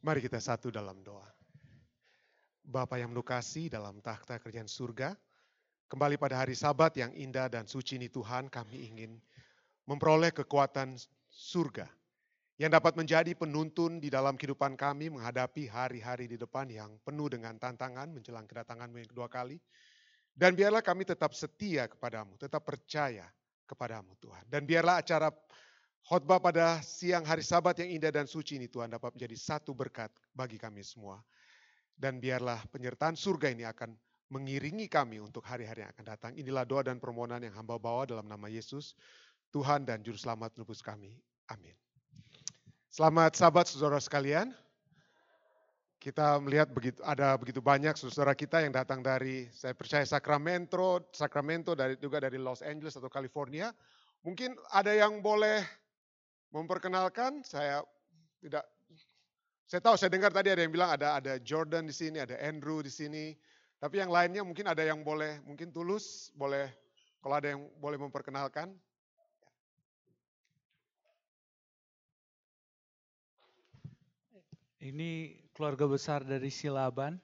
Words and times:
Mari 0.00 0.24
kita 0.24 0.40
satu 0.40 0.72
dalam 0.72 1.04
doa. 1.04 1.28
Bapa 2.64 2.96
yang 2.96 3.12
menukasi 3.12 3.68
dalam 3.68 4.00
takhta 4.00 4.40
kerjaan 4.40 4.64
surga, 4.64 5.12
kembali 5.92 6.16
pada 6.16 6.40
hari 6.40 6.56
sabat 6.56 6.96
yang 6.96 7.12
indah 7.12 7.52
dan 7.52 7.68
suci 7.68 8.00
ini 8.00 8.08
Tuhan, 8.08 8.48
kami 8.48 8.88
ingin 8.88 9.20
memperoleh 9.84 10.32
kekuatan 10.32 10.96
surga 11.28 11.84
yang 12.56 12.72
dapat 12.72 12.96
menjadi 12.96 13.36
penuntun 13.36 14.00
di 14.00 14.08
dalam 14.08 14.40
kehidupan 14.40 14.72
kami 14.72 15.12
menghadapi 15.12 15.68
hari-hari 15.68 16.32
di 16.32 16.40
depan 16.40 16.72
yang 16.72 16.96
penuh 17.04 17.28
dengan 17.28 17.60
tantangan 17.60 18.08
menjelang 18.08 18.48
kedatanganmu 18.48 19.04
yang 19.04 19.10
kedua 19.12 19.28
kali. 19.28 19.60
Dan 20.32 20.56
biarlah 20.56 20.80
kami 20.80 21.04
tetap 21.04 21.36
setia 21.36 21.92
kepadamu, 21.92 22.40
tetap 22.40 22.64
percaya 22.64 23.28
kepadamu 23.68 24.16
Tuhan. 24.16 24.48
Dan 24.48 24.64
biarlah 24.64 25.04
acara 25.04 25.28
khotbah 26.06 26.40
pada 26.40 26.80
siang 26.80 27.24
hari 27.24 27.44
sabat 27.44 27.78
yang 27.82 27.90
indah 28.00 28.12
dan 28.14 28.26
suci 28.28 28.56
ini 28.56 28.66
Tuhan 28.70 28.90
dapat 28.90 29.14
menjadi 29.16 29.36
satu 29.36 29.76
berkat 29.76 30.10
bagi 30.32 30.56
kami 30.56 30.80
semua. 30.80 31.20
Dan 32.00 32.16
biarlah 32.16 32.64
penyertaan 32.72 33.12
surga 33.12 33.52
ini 33.52 33.68
akan 33.68 33.92
mengiringi 34.30 34.86
kami 34.86 35.18
untuk 35.20 35.42
hari-hari 35.44 35.84
yang 35.84 35.92
akan 35.92 36.06
datang. 36.06 36.32
Inilah 36.38 36.64
doa 36.64 36.86
dan 36.86 37.02
permohonan 37.02 37.42
yang 37.42 37.52
hamba 37.58 37.76
bawa 37.76 38.06
dalam 38.06 38.24
nama 38.24 38.46
Yesus, 38.46 38.94
Tuhan 39.50 39.84
dan 39.84 40.00
Juru 40.00 40.16
Selamat 40.16 40.54
nebus 40.56 40.80
kami. 40.80 41.18
Amin. 41.50 41.74
Selamat 42.88 43.34
sahabat 43.34 43.66
saudara 43.66 43.98
sekalian. 43.98 44.54
Kita 46.00 46.40
melihat 46.40 46.72
begitu 46.72 46.96
ada 47.04 47.36
begitu 47.36 47.60
banyak 47.60 47.92
saudara 47.92 48.32
kita 48.32 48.64
yang 48.64 48.72
datang 48.72 49.04
dari 49.04 49.52
saya 49.52 49.76
percaya 49.76 50.00
Sacramento, 50.08 51.04
Sacramento 51.12 51.76
dari 51.76 52.00
juga 52.00 52.24
dari 52.24 52.40
Los 52.40 52.64
Angeles 52.64 52.96
atau 52.96 53.12
California. 53.12 53.68
Mungkin 54.24 54.56
ada 54.72 54.96
yang 54.96 55.20
boleh 55.20 55.60
memperkenalkan, 56.50 57.42
saya 57.46 57.82
tidak 58.42 58.66
saya 59.70 59.80
tahu, 59.86 59.94
saya 59.94 60.10
dengar 60.10 60.34
tadi 60.34 60.50
ada 60.50 60.66
yang 60.66 60.74
bilang 60.74 60.90
ada 60.90 61.22
ada 61.22 61.38
Jordan 61.38 61.86
di 61.86 61.94
sini, 61.94 62.18
ada 62.18 62.34
Andrew 62.42 62.82
di 62.82 62.90
sini. 62.90 63.38
Tapi 63.78 64.02
yang 64.02 64.10
lainnya 64.10 64.42
mungkin 64.42 64.66
ada 64.66 64.82
yang 64.82 65.00
boleh, 65.06 65.40
mungkin 65.46 65.70
tulus, 65.70 66.34
boleh 66.34 66.68
kalau 67.22 67.38
ada 67.38 67.54
yang 67.54 67.62
boleh 67.78 67.96
memperkenalkan. 67.96 68.74
Ini 74.80 75.38
keluarga 75.52 75.84
besar 75.84 76.24
dari 76.24 76.48
Silaban. 76.48 77.20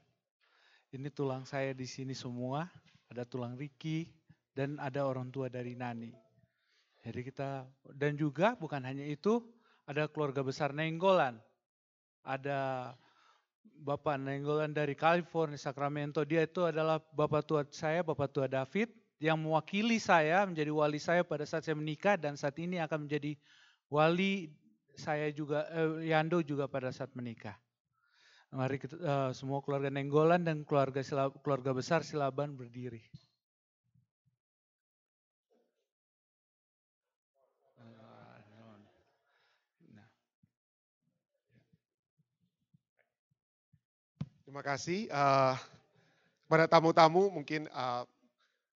Ini 0.92 1.08
tulang 1.10 1.48
saya 1.48 1.74
di 1.74 1.88
sini 1.88 2.14
semua. 2.14 2.68
Ada 3.10 3.26
tulang 3.26 3.56
Riki 3.56 4.06
dan 4.52 4.76
ada 4.78 5.02
orang 5.08 5.32
tua 5.32 5.48
dari 5.48 5.72
Nani. 5.72 6.25
Jadi 7.06 7.20
kita 7.22 7.70
dan 7.94 8.18
juga 8.18 8.58
bukan 8.58 8.82
hanya 8.82 9.06
itu, 9.06 9.46
ada 9.86 10.10
keluarga 10.10 10.42
besar 10.42 10.74
Nenggolan 10.74 11.38
ada 12.26 12.92
Bapak 13.62 14.18
Nenggolan 14.18 14.74
dari 14.74 14.98
California, 14.98 15.54
Sacramento. 15.54 16.26
Dia 16.26 16.42
itu 16.42 16.66
adalah 16.66 16.98
Bapak 17.14 17.46
tua 17.46 17.62
saya, 17.70 18.02
Bapak 18.02 18.34
tua 18.34 18.50
David, 18.50 18.90
yang 19.22 19.38
mewakili 19.38 20.02
saya 20.02 20.42
menjadi 20.44 20.74
wali 20.74 20.98
saya 20.98 21.22
pada 21.22 21.46
saat 21.46 21.62
saya 21.62 21.78
menikah 21.78 22.18
dan 22.18 22.34
saat 22.34 22.58
ini 22.58 22.82
akan 22.82 23.06
menjadi 23.06 23.38
wali 23.86 24.50
saya 24.98 25.30
juga, 25.30 25.70
eh, 25.70 26.10
Yando 26.10 26.42
juga 26.42 26.66
pada 26.66 26.90
saat 26.90 27.14
menikah. 27.14 27.54
Mari 28.46 28.80
kita, 28.80 28.96
uh, 28.96 29.30
semua 29.36 29.60
keluarga 29.60 29.92
Nenggolan 29.92 30.46
dan 30.46 30.64
keluarga 30.64 31.02
keluarga 31.42 31.76
besar 31.76 32.00
Silaban 32.06 32.56
berdiri. 32.56 33.04
Terima 44.56 44.72
kasih. 44.72 45.04
Uh, 45.12 45.52
pada 46.48 46.64
tamu-tamu 46.64 47.28
mungkin 47.28 47.68
uh, 47.76 48.08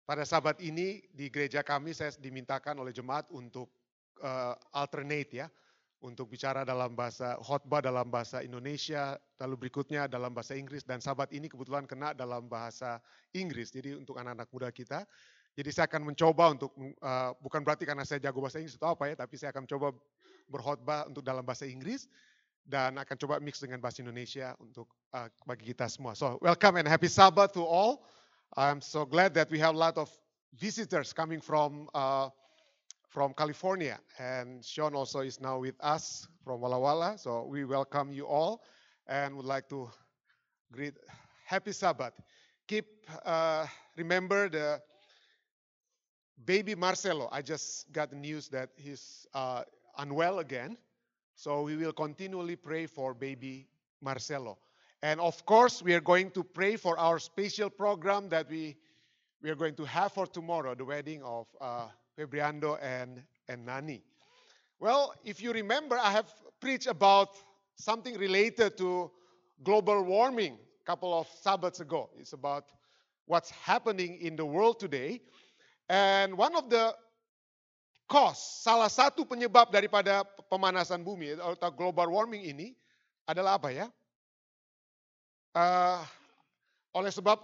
pada 0.09 0.26
sahabat 0.26 0.58
ini 0.58 1.05
di 1.14 1.30
gereja 1.30 1.61
kami 1.61 1.93
saya 1.93 2.10
dimintakan 2.17 2.82
oleh 2.82 2.89
jemaat 2.89 3.30
untuk 3.30 3.70
uh, 4.26 4.58
alternate 4.73 5.37
ya, 5.37 5.45
untuk 6.02 6.33
bicara 6.33 6.66
dalam 6.66 6.98
bahasa 6.98 7.37
khotbah 7.45 7.86
dalam 7.86 8.10
bahasa 8.10 8.42
Indonesia, 8.42 9.21
lalu 9.37 9.70
berikutnya 9.70 10.10
dalam 10.10 10.33
bahasa 10.33 10.58
Inggris 10.58 10.82
dan 10.82 10.98
sahabat 10.98 11.30
ini 11.30 11.45
kebetulan 11.45 11.86
kena 11.86 12.17
dalam 12.17 12.49
bahasa 12.49 12.98
Inggris. 13.37 13.70
Jadi 13.70 14.02
untuk 14.02 14.17
anak-anak 14.17 14.49
muda 14.49 14.73
kita, 14.73 15.05
jadi 15.54 15.70
saya 15.70 15.86
akan 15.93 16.10
mencoba 16.10 16.58
untuk 16.58 16.73
uh, 17.05 17.37
bukan 17.37 17.61
berarti 17.61 17.86
karena 17.86 18.02
saya 18.02 18.17
jago 18.17 18.42
bahasa 18.42 18.58
Inggris 18.58 18.82
atau 18.82 18.98
apa 18.98 19.14
ya, 19.14 19.16
tapi 19.21 19.37
saya 19.37 19.54
akan 19.54 19.70
mencoba 19.70 19.93
berkhotbah 20.49 21.05
untuk 21.05 21.21
dalam 21.21 21.45
bahasa 21.45 21.70
Inggris 21.70 22.10
dan 22.67 23.00
akan 23.00 23.16
coba 23.16 23.39
mix 23.39 23.64
dengan 23.64 23.80
bahasa 23.80 24.04
Indonesia 24.04 24.52
untuk 24.60 24.92
uh, 25.16 25.32
bagi 25.48 25.72
kita 25.72 25.88
semua. 25.88 26.14
So 26.14 26.36
welcome 26.44 26.76
and 26.76 26.88
happy 26.88 27.08
Sabbath 27.08 27.55
to 27.55 27.64
all. 27.64 28.04
I'm 28.60 28.83
so 28.83 29.08
glad 29.08 29.33
that 29.39 29.48
we 29.48 29.58
have 29.64 29.73
a 29.76 29.80
lot 29.80 29.95
of 29.95 30.11
visitors 30.60 31.16
coming 31.16 31.39
from 31.39 31.88
uh, 31.95 32.28
from 33.08 33.32
California, 33.33 33.98
and 34.20 34.60
Sean 34.64 34.94
also 34.94 35.23
is 35.23 35.39
now 35.39 35.64
with 35.64 35.80
us 35.80 36.28
from 36.44 36.60
Walla 36.60 36.80
Walla. 36.80 37.16
So 37.16 37.48
we 37.48 37.64
welcome 37.64 38.11
you 38.11 38.28
all, 38.28 38.61
and 39.08 39.36
would 39.39 39.48
like 39.48 39.72
to 39.72 39.88
greet 40.72 40.94
happy 41.48 41.72
Sabbath. 41.72 42.14
Keep 42.67 42.86
uh, 43.23 43.64
remember 43.95 44.52
the 44.52 44.84
baby 46.44 46.76
Marcelo. 46.76 47.32
I 47.32 47.42
just 47.42 47.88
got 47.95 48.11
the 48.11 48.20
news 48.20 48.52
that 48.52 48.76
he's 48.76 49.26
uh, 49.34 49.64
unwell 49.98 50.39
again. 50.39 50.78
So 51.37 51.61
we 51.61 51.75
will 51.75 51.93
continually 51.93 52.55
pray 52.55 52.87
for 52.87 53.14
baby 53.14 53.67
Marcelo. 54.02 54.58
And 55.03 55.21
of 55.21 55.45
course, 55.45 55.83
we 55.83 55.93
are 55.93 56.02
going 56.02 56.31
to 56.31 56.43
pray 56.43 56.77
for 56.77 56.98
our 56.98 57.20
special 57.20 57.70
program 57.70 58.27
that 58.30 58.49
we, 58.49 58.75
we 59.43 59.52
are 59.52 59.55
going 59.55 59.75
to 59.75 59.86
have 59.86 60.14
for 60.14 60.25
tomorrow, 60.25 60.73
the 60.73 60.83
wedding 60.83 61.21
of 61.21 61.45
uh, 61.61 61.89
Febriando 62.17 62.80
and, 62.81 63.21
and 63.48 63.64
Nani. 63.67 64.02
Well, 64.80 65.14
if 65.23 65.39
you 65.39 65.53
remember, 65.53 65.99
I 65.99 66.09
have 66.09 66.33
preached 66.59 66.87
about 66.87 67.30
something 67.75 68.17
related 68.17 68.75
to 68.80 69.11
global 69.64 70.02
warming 70.02 70.58
a 70.81 70.86
couple 70.87 71.14
of 71.14 71.27
Sabbaths 71.27 71.81
ago. 71.81 72.09
It's 72.17 72.33
about 72.33 72.65
what's 73.27 73.52
happening 73.52 74.17
in 74.21 74.36
the 74.36 74.45
world 74.45 74.80
today. 74.80 75.21
And 75.87 76.36
one 76.36 76.55
of 76.55 76.71
the 76.71 76.95
cause, 78.08 78.64
salah 78.64 78.88
satu 78.88 79.28
penyebab 79.28 79.70
daripada 79.70 80.23
pemanasan 80.48 81.04
bumi 81.04 81.36
atau 81.36 81.70
global 81.76 82.08
warming 82.10 82.48
ini 82.48 82.73
adalah 83.28 83.60
apa 83.60 83.70
ya? 83.70 83.88
Uh, 85.52 86.02
oleh 86.96 87.12
sebab 87.12 87.38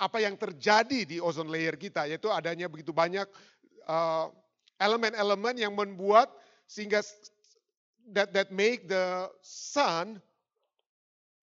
apa 0.00 0.18
yang 0.18 0.34
terjadi 0.34 1.04
di 1.04 1.16
ozone 1.20 1.52
layer 1.52 1.76
kita, 1.76 2.08
yaitu 2.08 2.32
adanya 2.32 2.72
begitu 2.72 2.88
banyak 2.88 3.28
eh, 3.84 4.26
elemen-elemen 4.80 5.60
uh, 5.60 5.62
yang 5.68 5.76
membuat 5.76 6.32
sehingga 6.64 7.04
that 8.16 8.32
that 8.32 8.48
make 8.48 8.88
the 8.88 9.28
sun 9.44 10.16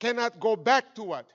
cannot 0.01 0.41
go 0.41 0.57
back 0.57 0.97
to 0.97 1.05
what? 1.05 1.29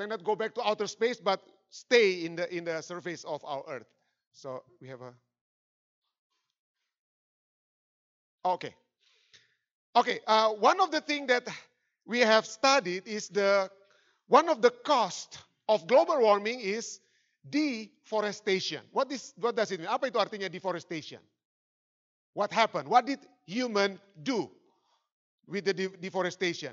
Cannot 0.00 0.24
go 0.24 0.32
back 0.32 0.56
to 0.56 0.64
outer 0.64 0.88
space, 0.88 1.20
but 1.20 1.38
stay 1.68 2.24
in 2.24 2.32
the 2.34 2.48
in 2.48 2.64
the 2.64 2.80
surface 2.80 3.28
of 3.28 3.44
our 3.44 3.60
Earth. 3.68 3.92
So 4.32 4.64
we 4.80 4.88
have 4.88 5.04
a 5.04 5.12
Okay. 8.44 8.74
Okay, 9.94 10.20
uh, 10.26 10.50
one 10.50 10.80
of 10.80 10.90
the 10.90 11.00
things 11.00 11.28
that 11.28 11.46
we 12.06 12.20
have 12.20 12.46
studied 12.46 13.06
is 13.06 13.28
the 13.28 13.70
one 14.26 14.48
of 14.48 14.62
the 14.62 14.70
cost 14.70 15.38
of 15.68 15.86
global 15.86 16.20
warming 16.20 16.60
is 16.60 17.00
deforestation. 17.48 18.80
What 18.90 19.12
is 19.12 19.34
what 19.36 19.54
does 19.54 19.70
it 19.70 19.80
mean? 19.80 19.88
Apa 19.88 20.08
itu 20.08 20.16
artinya 20.16 20.48
deforestation? 20.50 21.20
What 22.32 22.50
happened? 22.50 22.88
What 22.88 23.04
did 23.04 23.20
human 23.44 24.00
do 24.16 24.48
with 25.46 25.68
the 25.68 25.74
de 25.76 25.86
deforestation? 26.00 26.72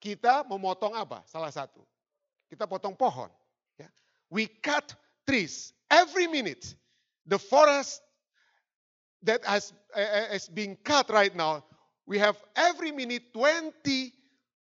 Kita 0.00 0.48
memotong 0.48 0.96
apa? 0.96 1.20
Salah 1.28 1.52
satu. 1.52 1.84
Kita 2.48 2.64
potong 2.64 2.96
pohon. 2.96 3.28
Ya. 3.76 3.92
We 4.32 4.48
cut 4.48 4.96
trees 5.28 5.76
every 5.92 6.24
minute. 6.24 6.72
The 7.28 7.36
forest 7.36 8.00
that 9.22 9.44
has, 9.44 9.72
uh, 9.94 10.38
being 10.54 10.76
cut 10.84 11.10
right 11.10 11.34
now, 11.34 11.64
we 12.06 12.18
have 12.18 12.36
every 12.56 12.90
minute 12.92 13.32
20 13.32 14.12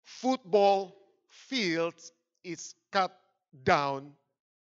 football 0.03 0.95
fields 1.29 2.11
is 2.43 2.75
cut 2.91 3.17
down 3.63 4.11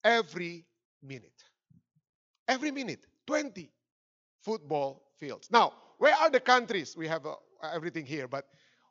every 0.04 0.64
minute. 1.02 1.30
Every 2.48 2.70
minute, 2.70 3.06
20 3.26 3.70
football 4.40 5.02
fields. 5.18 5.48
Now, 5.50 5.74
where 5.98 6.14
are 6.14 6.30
the 6.30 6.40
countries? 6.40 6.96
We 6.96 7.06
have 7.08 7.26
uh, 7.26 7.34
everything 7.72 8.04
here, 8.04 8.26
but 8.26 8.46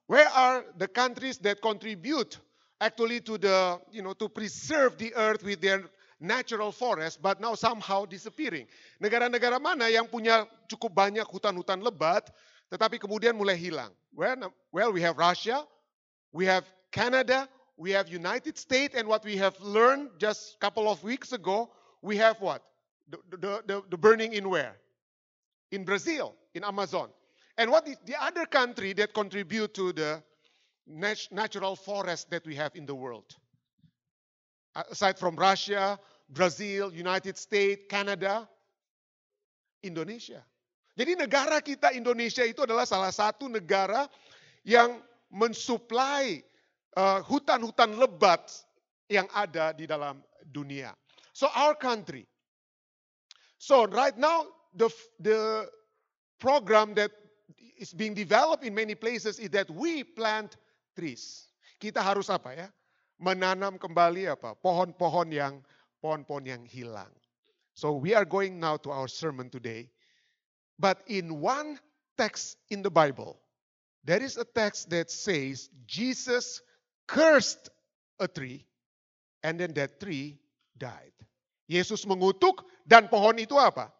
where 0.07 0.29
are 0.29 0.65
the 0.77 0.87
countries 0.87 1.37
that 1.39 1.61
contribute 1.61 2.37
actually 2.79 3.21
to 3.21 3.37
the, 3.37 3.79
you 3.91 4.01
know, 4.01 4.13
to 4.13 4.29
preserve 4.29 4.97
the 4.97 5.13
earth 5.15 5.43
with 5.43 5.61
their 5.61 5.83
natural 6.21 6.71
forest, 6.71 7.19
but 7.19 7.41
now 7.41 7.57
somehow 7.57 8.05
disappearing. 8.05 8.69
Negara-negara 9.01 9.57
mana 9.57 9.89
yang 9.89 10.05
punya 10.05 10.45
cukup 10.69 10.93
banyak 10.93 11.25
hutan-hutan 11.25 11.81
lebat, 11.81 12.29
tetapi 12.69 13.01
kemudian 13.01 13.33
mulai 13.33 13.57
hilang. 13.57 13.89
Well, 14.13 14.53
well, 14.69 14.93
we 14.93 15.01
have 15.01 15.17
Russia, 15.17 15.65
we 16.29 16.45
have 16.45 16.63
Canada, 16.93 17.49
we 17.75 17.89
have 17.91 18.05
United 18.05 18.55
States, 18.61 18.93
and 18.93 19.09
what 19.09 19.25
we 19.25 19.35
have 19.41 19.57
learned 19.59 20.13
just 20.21 20.61
couple 20.61 20.85
of 20.85 21.01
weeks 21.01 21.33
ago, 21.33 21.73
we 22.05 22.15
have 22.21 22.37
what? 22.37 22.61
The, 23.09 23.17
the, 23.33 23.53
the, 23.65 23.77
the 23.89 23.97
burning 23.97 24.37
in 24.37 24.47
where? 24.47 24.77
In 25.73 25.83
Brazil, 25.83 26.37
in 26.53 26.63
Amazon. 26.63 27.09
And 27.57 27.71
what 27.71 27.87
is 27.87 27.97
the 28.05 28.15
other 28.21 28.45
country 28.45 28.93
that 28.93 29.13
contribute 29.13 29.73
to 29.73 29.91
the 29.91 30.23
natural 30.87 31.75
forest 31.75 32.29
that 32.29 32.45
we 32.45 32.55
have 32.55 32.75
in 32.75 32.85
the 32.85 32.95
world? 32.95 33.35
Aside 34.71 35.19
from 35.19 35.35
Russia, 35.35 35.99
Brazil, 36.31 36.93
United 36.95 37.35
States, 37.35 37.83
Canada, 37.91 38.47
Indonesia. 39.83 40.39
Jadi 40.95 41.15
negara 41.15 41.59
kita 41.59 41.91
Indonesia 41.91 42.43
itu 42.43 42.63
adalah 42.63 42.87
salah 42.87 43.11
satu 43.11 43.51
negara 43.51 44.07
yang 44.63 44.99
mensuplai 45.31 46.43
uh, 46.95 47.19
hutan-hutan 47.23 47.95
lebat 47.95 48.43
yang 49.07 49.27
ada 49.35 49.75
di 49.75 49.87
dalam 49.87 50.19
dunia. 50.47 50.95
So 51.31 51.47
our 51.51 51.75
country. 51.75 52.27
So 53.59 53.87
right 53.87 54.15
now 54.15 54.47
the 54.75 54.87
the 55.19 55.67
program 56.39 56.95
that 56.95 57.11
is 57.79 57.95
being 57.95 58.13
developed 58.13 58.63
in 58.63 58.75
many 58.75 58.95
places 58.95 59.39
is 59.39 59.51
that 59.55 59.71
we 59.71 60.03
plant 60.03 60.55
trees. 60.95 61.49
Kita 61.79 62.03
harus 62.03 62.29
apa 62.29 62.53
ya? 62.53 62.67
Menanam 63.21 63.77
kembali 63.77 64.33
apa? 64.33 64.57
Pohon-pohon 64.57 65.29
yang 65.29 65.61
pohon-pohon 66.01 66.49
yang 66.49 66.63
hilang. 66.65 67.13
So 67.77 67.93
we 67.93 68.17
are 68.17 68.25
going 68.25 68.57
now 68.57 68.81
to 68.81 68.89
our 68.89 69.05
sermon 69.05 69.53
today. 69.53 69.93
But 70.81 71.05
in 71.05 71.37
one 71.37 71.77
text 72.17 72.57
in 72.73 72.81
the 72.81 72.89
Bible, 72.89 73.37
there 74.01 74.19
is 74.19 74.41
a 74.41 74.43
text 74.43 74.89
that 74.89 75.13
says 75.13 75.69
Jesus 75.85 76.65
cursed 77.05 77.69
a 78.17 78.25
tree 78.25 78.65
and 79.45 79.61
then 79.61 79.77
that 79.77 80.01
tree 80.01 80.41
died. 80.73 81.13
Yesus 81.69 82.03
mengutuk 82.09 82.65
dan 82.89 83.05
pohon 83.07 83.37
itu 83.37 83.55
apa? 83.55 83.93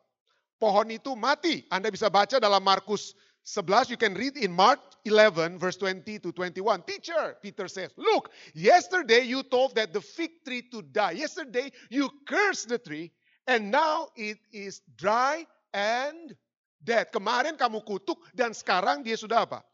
Pohon 0.57 0.89
itu 0.89 1.13
mati. 1.13 1.63
Anda 1.69 1.94
bisa 1.94 2.09
baca 2.09 2.41
dalam 2.41 2.62
Markus 2.62 3.13
11, 3.43 3.89
you 3.89 3.97
can 3.97 4.13
read 4.13 4.38
in 4.38 4.51
Mark 4.51 4.79
11 5.05 5.57
verse 5.57 5.77
20 5.77 6.19
to 6.19 6.31
21. 6.31 6.83
Teacher, 6.83 7.35
Peter 7.41 7.67
says, 7.67 7.91
look, 7.97 8.29
yesterday 8.53 9.21
you 9.21 9.43
told 9.43 9.75
that 9.75 9.93
the 9.93 10.01
fig 10.01 10.31
tree 10.45 10.61
to 10.71 10.81
die. 10.81 11.11
Yesterday 11.11 11.71
you 11.89 12.09
cursed 12.27 12.69
the 12.69 12.77
tree 12.77 13.11
and 13.47 13.71
now 13.71 14.07
it 14.15 14.38
is 14.53 14.81
dry 14.95 15.45
and 15.73 16.35
dead. 16.83 17.11
Kemarin 17.11 17.57
kamu 17.57 17.81
kutuk 17.81 18.21
dan 18.35 18.53
sekarang 18.53 19.01
dia 19.01 19.17
sudah 19.17 19.49
apa? 19.49 19.65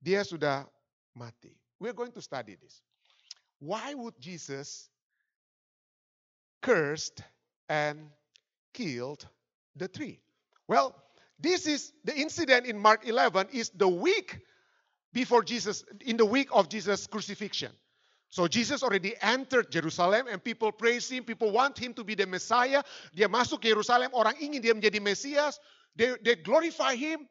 Dia 0.00 0.24
sudah 0.24 0.64
mati. 1.12 1.52
We're 1.76 1.96
going 1.96 2.12
to 2.16 2.24
study 2.24 2.56
this. 2.56 2.80
Why 3.60 3.92
would 3.92 4.16
Jesus 4.20 4.88
cursed 6.64 7.20
and 7.68 8.08
killed 8.72 9.28
the 9.76 9.88
tree? 9.88 10.20
Well, 10.68 10.96
this 11.38 11.66
is 11.66 11.92
the 12.04 12.16
incident 12.16 12.66
in 12.66 12.78
Mark 12.78 13.06
11 13.06 13.48
is 13.52 13.70
the 13.70 13.88
week 13.88 14.40
before 15.12 15.42
Jesus 15.42 15.84
in 16.00 16.16
the 16.16 16.24
week 16.24 16.48
of 16.52 16.68
Jesus 16.68 17.06
crucifixion. 17.06 17.72
So 18.30 18.48
Jesus 18.48 18.82
already 18.82 19.14
entered 19.22 19.70
Jerusalem 19.70 20.26
and 20.30 20.42
people 20.42 20.72
praise 20.72 21.08
him, 21.08 21.24
people 21.24 21.52
want 21.52 21.78
him 21.78 21.94
to 21.94 22.04
be 22.04 22.14
the 22.14 22.26
Messiah. 22.26 22.82
Dia 23.14 23.28
masuk 23.28 23.62
ke 23.62 23.72
Yerusalem, 23.72 24.10
orang 24.12 24.34
ingin 24.42 24.60
dia 24.60 24.74
menjadi 24.74 25.00
Mesias. 25.00 25.56
They, 25.94 26.16
they 26.22 26.36
glorify 26.36 26.96
him. 26.96 27.24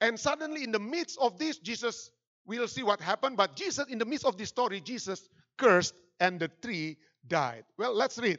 And 0.00 0.20
suddenly 0.20 0.64
in 0.64 0.72
the 0.72 0.82
midst 0.82 1.16
of 1.20 1.38
this, 1.38 1.56
Jesus, 1.56 2.10
we'll 2.44 2.68
see 2.68 2.82
what 2.82 3.00
happened, 3.00 3.36
but 3.36 3.56
Jesus, 3.56 3.88
in 3.88 3.96
the 3.96 4.04
midst 4.04 4.26
of 4.26 4.36
this 4.36 4.50
story, 4.50 4.80
Jesus 4.80 5.28
cursed 5.56 5.94
and 6.20 6.40
the 6.40 6.48
tree 6.60 6.98
died. 7.26 7.64
Well, 7.78 7.94
let's 7.94 8.18
read. 8.18 8.38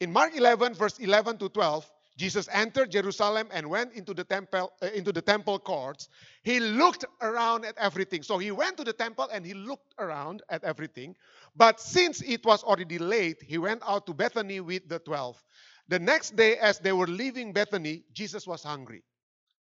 In 0.00 0.10
Mark 0.12 0.34
11, 0.34 0.74
verse 0.74 0.98
11 0.98 1.38
to 1.38 1.48
12, 1.48 1.88
Jesus 2.16 2.48
entered 2.52 2.92
Jerusalem 2.92 3.48
and 3.52 3.68
went 3.68 3.92
into 3.94 4.14
the 4.14 4.22
temple 4.22 4.72
uh, 4.82 4.86
into 4.94 5.12
the 5.12 5.20
temple 5.20 5.58
courts. 5.58 6.08
He 6.42 6.60
looked 6.60 7.04
around 7.20 7.64
at 7.64 7.76
everything. 7.76 8.22
So 8.22 8.38
he 8.38 8.52
went 8.52 8.76
to 8.76 8.84
the 8.84 8.92
temple 8.92 9.28
and 9.32 9.44
he 9.44 9.54
looked 9.54 9.94
around 9.98 10.42
at 10.48 10.62
everything. 10.62 11.16
But 11.56 11.80
since 11.80 12.22
it 12.22 12.44
was 12.44 12.62
already 12.62 12.98
late, 12.98 13.42
he 13.42 13.58
went 13.58 13.82
out 13.86 14.06
to 14.06 14.14
Bethany 14.14 14.60
with 14.60 14.88
the 14.88 15.00
12. 15.00 15.42
The 15.88 15.98
next 15.98 16.36
day 16.36 16.56
as 16.56 16.78
they 16.78 16.92
were 16.92 17.08
leaving 17.08 17.52
Bethany, 17.52 18.04
Jesus 18.12 18.46
was 18.46 18.62
hungry. 18.62 19.02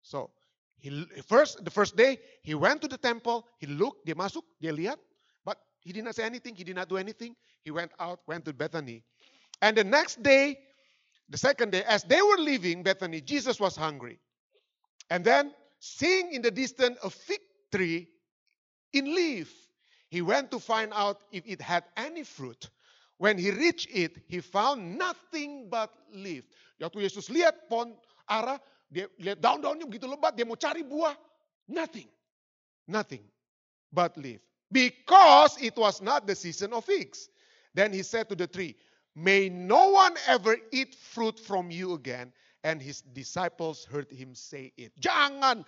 So 0.02 0.32
he 0.78 1.06
first 1.26 1.64
the 1.64 1.72
first 1.72 1.96
day 1.96 2.20
he 2.42 2.56
went 2.56 2.82
to 2.82 2.90
the 2.90 2.98
temple, 2.98 3.48
he 3.58 3.68
looked, 3.68 4.06
dia 4.06 4.16
masuk, 4.16 4.44
dia 4.60 4.74
lihat, 4.74 5.00
but 5.46 5.58
he 5.80 5.94
did 5.94 6.04
not 6.04 6.16
say 6.16 6.24
anything, 6.24 6.56
he 6.56 6.66
did 6.66 6.76
not 6.76 6.90
do 6.90 6.98
anything. 6.98 7.36
He 7.64 7.72
went 7.72 7.92
out, 8.00 8.20
went 8.28 8.44
to 8.46 8.54
Bethany. 8.54 9.02
And 9.62 9.78
the 9.78 9.84
next 9.86 10.22
day 10.22 10.60
the 11.30 11.38
second 11.38 11.72
day, 11.72 11.84
as 11.88 12.04
they 12.04 12.22
were 12.22 12.38
leaving 12.38 12.84
Bethany, 12.84 13.22
Jesus 13.22 13.60
was 13.60 13.76
hungry. 13.76 14.20
And 15.10 15.24
then, 15.24 15.54
seeing 15.80 16.32
in 16.34 16.42
the 16.42 16.52
distance 16.52 16.98
a 17.04 17.10
fig 17.10 17.40
tree 17.72 18.08
in 18.94 19.14
leaf, 19.16 19.54
he 20.10 20.22
went 20.22 20.52
to 20.52 20.60
find 20.60 20.92
out 20.94 21.22
if 21.32 21.44
it 21.48 21.62
had 21.62 21.84
any 21.98 22.24
fruit. 22.24 22.70
When 23.18 23.38
he 23.38 23.52
reached 23.52 23.88
it, 23.92 24.18
he 24.28 24.42
found 24.42 24.98
nothing 24.98 25.70
but 25.70 25.92
leaf. 26.14 26.44
Waktu 26.82 27.08
Yesus 27.08 27.30
lihat 27.32 27.70
pohon 27.70 27.96
ara, 28.28 28.60
dia 28.92 29.08
lihat 29.18 29.40
daun-daunnya 29.40 29.88
begitu 29.88 30.06
lebat, 30.06 30.36
dia 30.36 30.46
mau 30.46 30.60
cari 30.60 30.84
buah. 30.84 31.16
Nothing. 31.72 32.10
Nothing 32.86 33.24
but 33.90 34.18
leaf. 34.20 34.44
Because 34.70 35.56
it 35.62 35.78
was 35.78 36.02
not 36.02 36.28
the 36.28 36.36
season 36.36 36.74
of 36.74 36.84
figs. 36.84 37.30
Then 37.74 37.94
he 37.94 38.04
said 38.04 38.28
to 38.30 38.36
the 38.36 38.46
tree, 38.46 38.76
May 39.16 39.50
no 39.50 39.90
one 39.92 40.16
ever 40.28 40.58
eat 40.72 40.96
fruit 40.96 41.40
from 41.40 41.70
you 41.70 41.94
again. 41.94 42.34
And 42.64 42.82
his 42.82 43.02
disciples 43.02 43.86
heard 43.86 44.10
him 44.10 44.34
say 44.34 44.72
it. 44.78 44.96
Jangan 45.00 45.66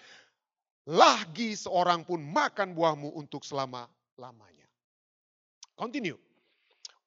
lagi 0.88 1.54
seorang 1.54 2.08
pun 2.08 2.24
makan 2.24 2.72
buahmu 2.72 3.12
untuk 3.20 3.44
selama-lamanya. 3.44 4.66
Continue. 5.76 6.16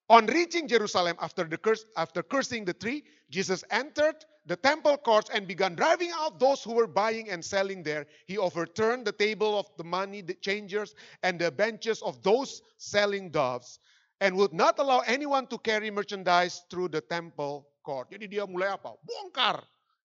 On 0.08 0.24
reaching 0.28 0.68
Jerusalem 0.68 1.16
after, 1.20 1.44
the 1.44 1.56
curse, 1.56 1.84
after 1.96 2.22
cursing 2.22 2.64
the 2.64 2.72
tree, 2.72 3.04
Jesus 3.28 3.64
entered 3.70 4.24
the 4.46 4.56
temple 4.56 4.96
courts 4.96 5.28
and 5.32 5.46
began 5.46 5.74
driving 5.74 6.12
out 6.16 6.40
those 6.40 6.64
who 6.64 6.72
were 6.72 6.88
buying 6.88 7.28
and 7.28 7.44
selling 7.44 7.82
there. 7.82 8.06
He 8.24 8.36
overturned 8.36 9.04
the 9.04 9.12
table 9.12 9.58
of 9.58 9.68
the 9.76 9.84
money 9.84 10.20
the 10.20 10.34
changers 10.34 10.94
and 11.22 11.38
the 11.38 11.52
benches 11.52 12.00
of 12.00 12.22
those 12.22 12.62
selling 12.76 13.28
doves 13.28 13.80
and 14.20 14.36
would 14.36 14.52
not 14.52 14.78
allow 14.78 15.00
anyone 15.00 15.46
to 15.46 15.58
carry 15.58 15.90
merchandise 15.90 16.62
through 16.70 16.88
the 16.88 17.00
temple 17.00 17.68
court. 17.82 18.10
Jadi 18.10 18.28
dia 18.28 18.44
mulai 18.46 18.74
apa? 18.74 18.98
Bongkar 19.06 19.62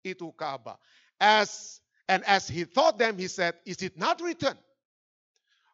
itu 0.05 0.33
Ka'bah. 0.35 0.77
As 1.21 1.81
and 2.09 2.25
as 2.27 2.49
he 2.49 2.65
thought 2.65 2.99
them, 2.99 3.19
he 3.19 3.29
said, 3.31 3.55
"Is 3.65 3.83
it 3.83 3.97
not 3.97 4.21
written, 4.21 4.59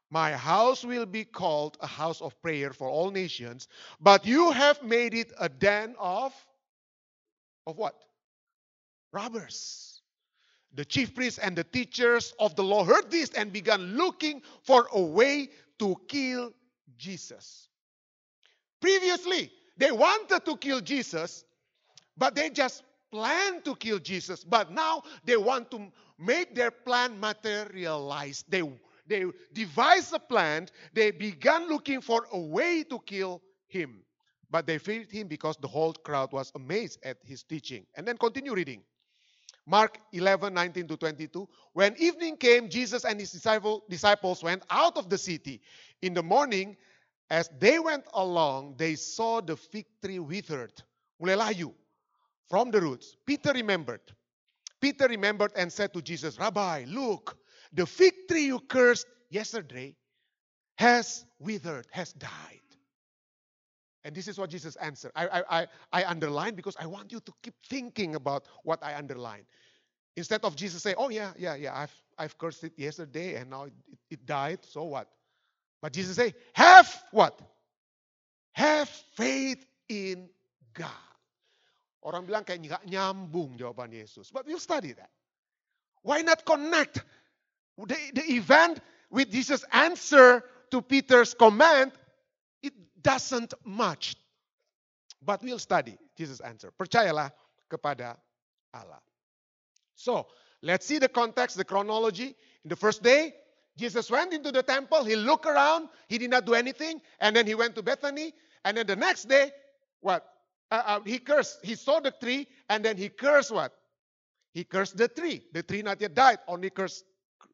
My 0.06 0.36
house 0.36 0.84
will 0.84 1.06
be 1.06 1.24
called 1.24 1.76
a 1.80 1.86
house 1.88 2.22
of 2.22 2.36
prayer 2.42 2.70
for 2.70 2.86
all 2.86 3.10
nations, 3.10 3.66
but 3.98 4.22
you 4.22 4.52
have 4.52 4.78
made 4.82 5.14
it 5.14 5.32
a 5.40 5.48
den 5.48 5.96
of 5.98 6.30
of 7.66 7.76
what? 7.78 7.96
Robbers." 9.12 10.02
The 10.76 10.84
chief 10.84 11.14
priests 11.14 11.40
and 11.40 11.56
the 11.56 11.64
teachers 11.64 12.34
of 12.38 12.54
the 12.54 12.62
law 12.62 12.84
heard 12.84 13.10
this 13.10 13.32
and 13.32 13.50
began 13.50 13.96
looking 13.96 14.42
for 14.62 14.86
a 14.92 15.00
way 15.00 15.48
to 15.80 15.96
kill 16.06 16.52
Jesus. 16.98 17.66
Previously, 18.80 19.50
they 19.76 19.92
wanted 19.92 20.44
to 20.44 20.56
kill 20.56 20.80
Jesus, 20.80 21.44
but 22.16 22.34
they 22.34 22.50
just 22.50 22.82
planned 23.10 23.64
to 23.64 23.74
kill 23.76 23.98
Jesus. 23.98 24.44
But 24.44 24.70
now 24.70 25.02
they 25.24 25.36
want 25.36 25.70
to 25.70 25.90
make 26.18 26.54
their 26.54 26.70
plan 26.70 27.18
materialize. 27.18 28.44
They, 28.48 28.62
they 29.06 29.24
devised 29.52 30.12
a 30.14 30.18
plan. 30.18 30.68
They 30.92 31.10
began 31.10 31.68
looking 31.68 32.00
for 32.00 32.26
a 32.32 32.38
way 32.38 32.82
to 32.84 32.98
kill 33.00 33.42
him. 33.68 34.02
But 34.50 34.66
they 34.66 34.78
feared 34.78 35.10
him 35.10 35.26
because 35.26 35.56
the 35.56 35.68
whole 35.68 35.92
crowd 35.92 36.32
was 36.32 36.52
amazed 36.54 37.00
at 37.04 37.18
his 37.24 37.42
teaching. 37.42 37.84
And 37.96 38.06
then 38.06 38.16
continue 38.16 38.54
reading. 38.54 38.82
Mark 39.66 39.98
11, 40.12 40.54
19 40.54 40.86
to 40.86 40.96
22. 40.96 41.48
When 41.72 41.96
evening 41.98 42.36
came, 42.36 42.68
Jesus 42.68 43.04
and 43.04 43.18
his 43.18 43.32
disciple, 43.32 43.82
disciples 43.90 44.42
went 44.42 44.62
out 44.70 44.96
of 44.96 45.10
the 45.10 45.18
city. 45.18 45.60
In 46.02 46.14
the 46.14 46.22
morning, 46.22 46.76
as 47.30 47.50
they 47.58 47.78
went 47.78 48.04
along, 48.14 48.74
they 48.76 48.94
saw 48.94 49.40
the 49.40 49.56
fig 49.56 49.86
tree 50.04 50.18
withered, 50.18 50.72
mulai 51.20 51.54
layu, 51.54 51.72
from 52.48 52.70
the 52.70 52.80
roots. 52.80 53.16
Peter 53.26 53.52
remembered. 53.52 54.00
Peter 54.80 55.08
remembered 55.08 55.52
and 55.56 55.72
said 55.72 55.92
to 55.94 56.02
Jesus, 56.02 56.38
Rabbi, 56.38 56.84
look, 56.86 57.36
the 57.72 57.86
fig 57.86 58.14
tree 58.28 58.46
you 58.46 58.60
cursed 58.60 59.06
yesterday 59.30 59.96
has 60.76 61.24
withered, 61.38 61.86
has 61.90 62.12
died. 62.12 62.60
And 64.04 64.14
this 64.14 64.28
is 64.28 64.38
what 64.38 64.50
Jesus 64.50 64.76
answered. 64.76 65.10
I, 65.16 65.26
I, 65.26 65.60
I, 65.60 65.66
I 65.92 66.04
underline 66.04 66.54
because 66.54 66.76
I 66.78 66.86
want 66.86 67.10
you 67.10 67.18
to 67.18 67.32
keep 67.42 67.54
thinking 67.68 68.14
about 68.14 68.46
what 68.62 68.78
I 68.84 68.94
underline. 68.94 69.46
Instead 70.16 70.44
of 70.44 70.54
Jesus 70.54 70.82
say, 70.82 70.94
"Oh 70.96 71.08
yeah, 71.08 71.32
yeah, 71.36 71.56
yeah, 71.56 71.76
I've 71.76 71.92
I've 72.16 72.38
cursed 72.38 72.64
it 72.64 72.72
yesterday 72.78 73.34
and 73.34 73.50
now 73.50 73.64
it, 73.64 73.72
it 74.08 74.24
died, 74.24 74.60
so 74.62 74.84
what?" 74.84 75.08
But 75.80 75.92
Jesus 75.92 76.16
say, 76.16 76.34
"Have 76.54 76.88
what? 77.10 77.38
Have 78.52 78.88
faith 79.16 79.64
in 79.88 80.28
God." 80.74 80.90
Orang 82.06 82.22
bilang 82.22 82.46
kayak 82.46 82.62
nggak 82.62 82.84
nyambung 82.86 83.58
jawaban 83.58 83.90
Yesus. 83.90 84.30
But 84.30 84.46
we'll 84.46 84.62
study 84.62 84.94
that. 84.94 85.10
Why 86.06 86.22
not 86.22 86.46
connect 86.46 87.02
the, 87.74 87.98
the 88.14 88.24
event 88.38 88.78
with 89.10 89.30
Jesus' 89.30 89.66
answer 89.74 90.46
to 90.70 90.78
Peter's 90.82 91.34
command? 91.34 91.90
It 92.62 92.72
doesn't 93.02 93.54
much. 93.66 94.14
But 95.18 95.42
we'll 95.42 95.58
study 95.58 95.98
Jesus' 96.14 96.38
answer. 96.38 96.70
Percayalah 96.70 97.34
kepada 97.66 98.14
Allah. 98.70 99.02
So, 99.98 100.30
let's 100.62 100.86
see 100.86 101.02
the 101.02 101.10
context, 101.10 101.56
the 101.56 101.66
chronology. 101.66 102.36
In 102.62 102.68
the 102.70 102.78
first 102.78 103.02
day, 103.02 103.34
Jesus 103.76 104.10
went 104.10 104.32
into 104.32 104.50
the 104.50 104.62
temple, 104.62 105.04
he 105.04 105.16
looked 105.16 105.46
around, 105.46 105.88
he 106.08 106.16
did 106.16 106.30
not 106.30 106.46
do 106.46 106.54
anything, 106.54 107.00
and 107.20 107.36
then 107.36 107.46
he 107.46 107.54
went 107.54 107.74
to 107.74 107.82
Bethany, 107.82 108.32
and 108.64 108.76
then 108.76 108.86
the 108.86 108.96
next 108.96 109.28
day, 109.28 109.52
what? 110.00 110.26
Uh, 110.70 110.82
uh, 110.86 111.00
he 111.04 111.18
cursed. 111.18 111.64
He 111.64 111.74
saw 111.74 112.00
the 112.00 112.10
tree, 112.10 112.48
and 112.68 112.84
then 112.84 112.96
he 112.96 113.08
cursed 113.08 113.52
what? 113.52 113.72
He 114.54 114.64
cursed 114.64 114.96
the 114.96 115.08
tree. 115.08 115.44
The 115.52 115.62
tree 115.62 115.82
not 115.82 116.00
yet 116.00 116.14
died, 116.14 116.38
only 116.48 116.70
cursed 116.70 117.04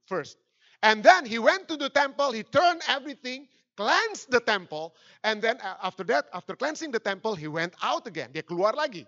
first. 0.07 0.37
And 0.83 1.03
then 1.03 1.27
he 1.27 1.39
went 1.39 1.69
to 1.69 1.77
the 1.77 1.91
temple, 1.91 2.33
he 2.33 2.45
turned 2.45 2.83
everything, 2.89 3.49
cleansed 3.77 4.31
the 4.31 4.41
temple, 4.41 4.95
and 5.25 5.43
then 5.43 5.59
uh, 5.61 5.75
after 5.83 6.05
that, 6.05 6.27
after 6.33 6.55
cleansing 6.55 6.93
the 6.93 7.01
temple, 7.01 7.35
he 7.35 7.49
went 7.49 7.75
out 7.83 8.07
again. 8.07 8.31
Dia 8.33 8.43
keluar 8.43 8.75
lagi. 8.75 9.07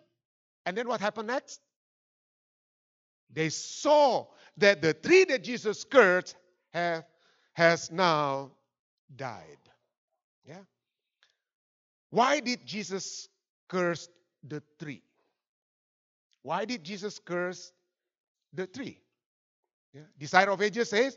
And 0.66 0.76
then 0.76 0.88
what 0.88 1.00
happened 1.00 1.28
next? 1.28 1.61
They 3.30 3.50
saw 3.50 4.26
that 4.56 4.83
the 4.83 4.94
tree 4.94 5.25
that 5.25 5.42
Jesus 5.44 5.85
cursed 5.85 6.37
has 6.74 7.90
now 7.90 8.50
died. 9.14 9.58
Yeah. 10.46 10.64
Why 12.10 12.40
did 12.40 12.66
Jesus 12.66 13.28
curse 13.68 14.08
the 14.46 14.62
tree? 14.78 15.02
Why 16.42 16.64
did 16.64 16.84
Jesus 16.84 17.18
curse 17.18 17.72
the 18.52 18.66
tree? 18.66 18.98
Yeah. 19.92 20.02
Desire 20.18 20.50
of 20.50 20.60
Ages 20.60 20.90
says, 20.90 21.16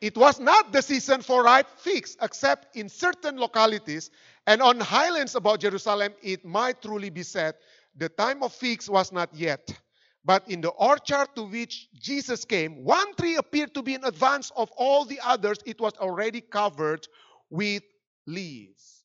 it 0.00 0.16
was 0.16 0.40
not 0.40 0.72
the 0.72 0.82
season 0.82 1.22
for 1.22 1.44
ripe 1.44 1.68
figs, 1.78 2.16
except 2.20 2.76
in 2.76 2.88
certain 2.88 3.38
localities, 3.38 4.10
and 4.46 4.60
on 4.60 4.80
highlands 4.80 5.36
about 5.36 5.60
Jerusalem, 5.60 6.12
it 6.22 6.44
might 6.44 6.82
truly 6.82 7.10
be 7.10 7.22
said, 7.22 7.54
the 7.94 8.08
time 8.08 8.42
of 8.42 8.52
figs 8.52 8.90
was 8.90 9.12
not 9.12 9.32
yet. 9.32 9.78
But 10.24 10.48
in 10.48 10.60
the 10.60 10.70
orchard 10.70 11.34
to 11.34 11.42
which 11.42 11.88
Jesus 11.94 12.44
came, 12.44 12.84
one 12.84 13.14
tree 13.16 13.36
appeared 13.36 13.74
to 13.74 13.82
be 13.82 13.94
in 13.94 14.04
advance 14.04 14.52
of 14.56 14.70
all 14.76 15.04
the 15.04 15.18
others. 15.24 15.58
It 15.66 15.80
was 15.80 15.94
already 15.94 16.40
covered 16.40 17.06
with 17.50 17.82
leaves. 18.26 19.02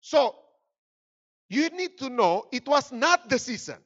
So, 0.00 0.34
you 1.50 1.68
need 1.68 1.98
to 1.98 2.08
know 2.08 2.44
it 2.50 2.66
was 2.66 2.90
not 2.92 3.28
the 3.28 3.38
season. 3.38 3.76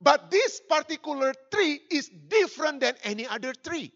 But 0.00 0.32
this 0.32 0.60
particular 0.68 1.32
tree 1.54 1.80
is 1.90 2.10
different 2.26 2.80
than 2.80 2.94
any 3.04 3.26
other 3.26 3.52
tree. 3.54 3.92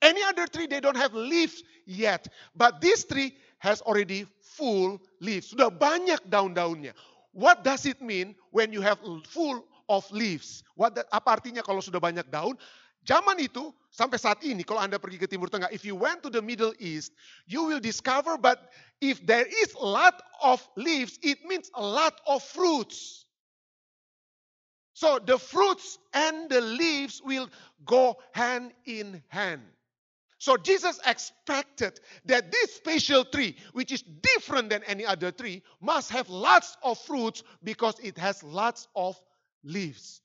Any 0.00 0.22
other 0.22 0.46
tree, 0.46 0.66
they 0.66 0.80
don't 0.80 0.96
have 0.96 1.12
leaves 1.12 1.62
yet. 1.86 2.28
But 2.54 2.80
this 2.80 3.04
tree 3.04 3.34
has 3.58 3.82
already 3.82 4.26
full 4.40 5.02
leaves. 5.20 5.50
Sudah 5.50 5.70
banyak 5.74 6.30
daun-daunnya. 6.30 6.94
What 7.32 7.64
does 7.64 7.84
it 7.84 8.00
mean 8.00 8.34
when 8.50 8.72
you 8.72 8.80
have 8.80 8.98
full 9.28 9.66
of 9.90 10.06
leaves? 10.14 10.62
What 10.78 10.94
that, 10.94 11.10
apa 11.10 11.42
artinya 11.42 11.66
kalau 11.66 11.82
sudah 11.82 11.98
banyak 11.98 12.30
daun? 12.30 12.54
Zaman 13.02 13.42
itu 13.42 13.74
sampai 13.90 14.20
saat 14.22 14.38
ini 14.46 14.62
kalau 14.62 14.78
Anda 14.78 15.02
pergi 15.02 15.18
ke 15.18 15.26
Timur 15.26 15.50
Tengah, 15.50 15.72
if 15.74 15.82
you 15.82 15.98
went 15.98 16.22
to 16.22 16.30
the 16.30 16.44
Middle 16.44 16.76
East, 16.78 17.10
you 17.50 17.66
will 17.66 17.82
discover 17.82 18.38
but 18.38 18.70
if 19.02 19.18
there 19.26 19.48
is 19.48 19.74
a 19.74 19.82
lot 19.82 20.20
of 20.44 20.62
leaves, 20.78 21.18
it 21.26 21.42
means 21.42 21.72
a 21.74 21.82
lot 21.82 22.14
of 22.28 22.44
fruits. 22.44 23.26
So 24.94 25.18
the 25.18 25.40
fruits 25.40 25.96
and 26.12 26.52
the 26.52 26.60
leaves 26.60 27.24
will 27.24 27.48
go 27.88 28.20
hand 28.36 28.76
in 28.84 29.24
hand. 29.32 29.64
So 30.40 30.56
Jesus 30.56 31.00
expected 31.04 32.00
that 32.24 32.52
this 32.52 32.76
special 32.76 33.24
tree, 33.24 33.56
which 33.72 33.92
is 33.92 34.00
different 34.02 34.68
than 34.68 34.84
any 34.84 35.04
other 35.04 35.32
tree, 35.32 35.62
must 35.80 36.10
have 36.12 36.28
lots 36.28 36.76
of 36.82 36.98
fruits 36.98 37.44
because 37.64 38.00
it 38.00 38.16
has 38.16 38.42
lots 38.42 38.88
of 38.96 39.20
leaves. 39.64 40.20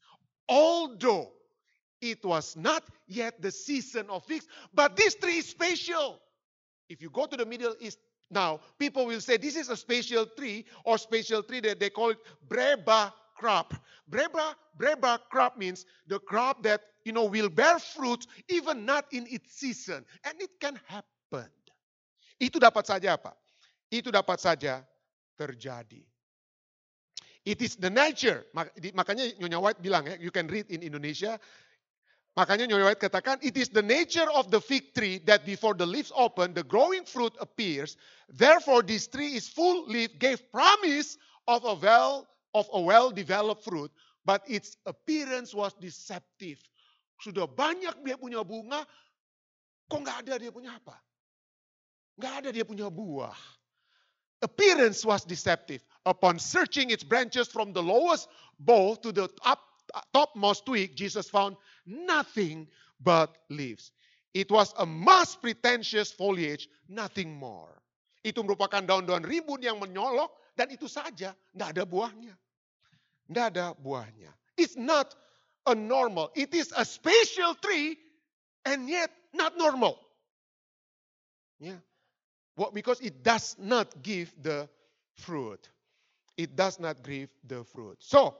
Although 0.47 1.31
it 2.01 2.23
was 2.23 2.55
not 2.55 2.83
yet 3.07 3.41
the 3.41 3.51
season 3.51 4.09
of 4.09 4.23
figs, 4.25 4.47
but 4.73 4.95
this 4.95 5.15
tree 5.15 5.37
is 5.37 5.47
special. 5.49 6.19
If 6.89 7.01
you 7.01 7.09
go 7.09 7.25
to 7.25 7.35
the 7.35 7.45
Middle 7.45 7.75
East 7.79 7.97
now, 8.29 8.59
people 8.77 9.05
will 9.05 9.21
say 9.21 9.37
this 9.37 9.55
is 9.55 9.69
a 9.69 9.77
special 9.77 10.25
tree 10.25 10.65
or 10.83 10.97
special 10.97 11.41
tree 11.41 11.61
that 11.61 11.79
they 11.79 11.89
call 11.89 12.09
it 12.11 12.17
breba 12.47 13.13
crop. 13.35 13.73
Breba, 14.09 14.53
breba 14.77 15.19
crop 15.29 15.57
means 15.57 15.85
the 16.07 16.19
crop 16.19 16.63
that 16.63 16.81
you 17.03 17.11
know 17.11 17.25
will 17.25 17.49
bear 17.49 17.79
fruit 17.79 18.25
even 18.49 18.85
not 18.85 19.05
in 19.11 19.25
its 19.29 19.53
season, 19.53 20.05
and 20.23 20.41
it 20.41 20.49
can 20.59 20.79
happen. 20.85 21.49
Itu 22.39 22.59
dapat 22.59 22.85
saja 22.85 23.15
apa? 23.15 23.33
Itu 23.89 24.11
dapat 24.11 24.37
saja 24.41 24.83
terjadi. 25.39 26.03
It 27.45 27.61
is 27.61 27.77
the 27.77 27.93
nature. 27.93 28.43
Makanya 28.57 29.37
Nyonya 29.37 29.61
White 29.61 29.79
bilang 29.81 30.09
ya, 30.09 30.17
you 30.17 30.33
can 30.33 30.49
read 30.49 30.65
in 30.73 30.81
Indonesia. 30.81 31.37
Makanya 32.33 32.65
Nyonya 32.67 32.89
White 32.89 33.05
katakan, 33.05 33.37
it 33.45 33.55
is 33.55 33.69
the 33.69 33.85
nature 33.85 34.25
of 34.33 34.49
the 34.49 34.59
fig 34.59 34.97
tree 34.97 35.21
that 35.29 35.45
before 35.45 35.77
the 35.77 35.85
leaves 35.85 36.11
open, 36.17 36.57
the 36.57 36.65
growing 36.65 37.05
fruit 37.05 37.31
appears. 37.39 38.01
Therefore, 38.27 38.81
this 38.81 39.05
tree 39.05 39.37
is 39.37 39.47
full 39.47 39.85
leaf, 39.85 40.17
gave 40.17 40.41
promise 40.51 41.21
of 41.47 41.63
a 41.63 41.77
well 41.77 42.25
of 42.55 42.65
a 42.71 42.81
well-developed 42.81 43.67
fruit, 43.67 43.91
but 44.23 44.41
its 44.47 44.79
appearance 44.87 45.53
was 45.53 45.75
deceptive. 45.77 46.57
Sudah 47.19 47.45
banyak 47.51 47.99
dia 48.01 48.15
punya 48.15 48.41
bunga, 48.47 48.87
kok 49.91 49.99
nggak 49.99 50.23
ada 50.25 50.39
dia 50.39 50.51
punya 50.55 50.71
apa? 50.79 50.95
Nggak 52.15 52.33
ada 52.41 52.49
dia 52.55 52.63
punya 52.63 52.87
buah. 52.87 53.35
Appearance 54.45 55.01
was 55.01 55.25
deceptive. 55.25 55.81
Upon 56.05 56.37
searching 56.37 56.93
its 56.93 57.01
branches 57.01 57.49
from 57.49 57.73
the 57.73 57.81
lowest 57.81 58.29
bough 58.61 58.93
to 59.01 59.09
the 59.09 59.25
up, 59.41 59.57
topmost 60.13 60.69
twig, 60.69 60.93
Jesus 60.93 61.25
found 61.25 61.57
nothing 61.89 62.69
but 63.01 63.33
leaves. 63.49 63.89
It 64.37 64.53
was 64.53 64.69
a 64.77 64.85
mass 64.85 65.33
pretentious 65.33 66.13
foliage, 66.13 66.69
nothing 66.85 67.33
more. 67.33 67.73
Itu 68.21 68.45
merupakan 68.45 68.85
daun-daun 68.85 69.25
rimbun 69.25 69.65
yang 69.65 69.81
menyolok 69.81 70.29
dan 70.53 70.69
itu 70.69 70.85
saja, 70.85 71.33
tidak 71.33 71.69
ada 71.73 71.83
buahnya. 71.89 72.37
Tidak 73.25 73.45
ada 73.49 73.73
buahnya. 73.73 74.29
It's 74.61 74.77
not 74.77 75.17
a 75.65 75.73
normal. 75.73 76.29
It 76.37 76.53
is 76.53 76.69
a 76.77 76.85
special 76.85 77.57
tree 77.57 77.97
and 78.61 78.85
yet 78.85 79.09
not 79.33 79.57
normal. 79.57 79.97
Yeah. 81.57 81.81
Well, 82.57 82.71
because 82.73 83.01
it 83.01 83.23
does 83.23 83.55
not 83.59 84.01
give 84.01 84.33
the 84.41 84.69
fruit. 85.15 85.69
It 86.37 86.55
does 86.55 86.79
not 86.79 87.03
give 87.03 87.29
the 87.45 87.63
fruit. 87.63 87.97
So, 87.99 88.35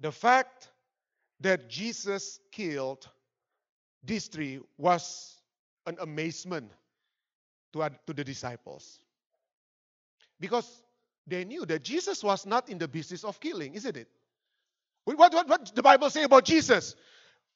the 0.00 0.12
fact 0.12 0.70
that 1.40 1.68
Jesus 1.68 2.40
killed 2.52 3.08
this 4.02 4.28
tree 4.28 4.60
was 4.78 5.40
an 5.86 5.96
amazement 6.00 6.70
to, 7.72 7.90
to 8.06 8.12
the 8.12 8.24
disciples. 8.24 9.00
Because 10.40 10.82
they 11.26 11.44
knew 11.44 11.64
that 11.66 11.82
Jesus 11.82 12.22
was 12.22 12.46
not 12.46 12.68
in 12.68 12.78
the 12.78 12.88
business 12.88 13.24
of 13.24 13.40
killing, 13.40 13.74
isn't 13.74 13.96
it? 13.96 14.08
What, 15.04 15.18
what, 15.18 15.48
what 15.48 15.74
the 15.74 15.82
Bible 15.82 16.10
say 16.10 16.24
about 16.24 16.44
Jesus? 16.44 16.94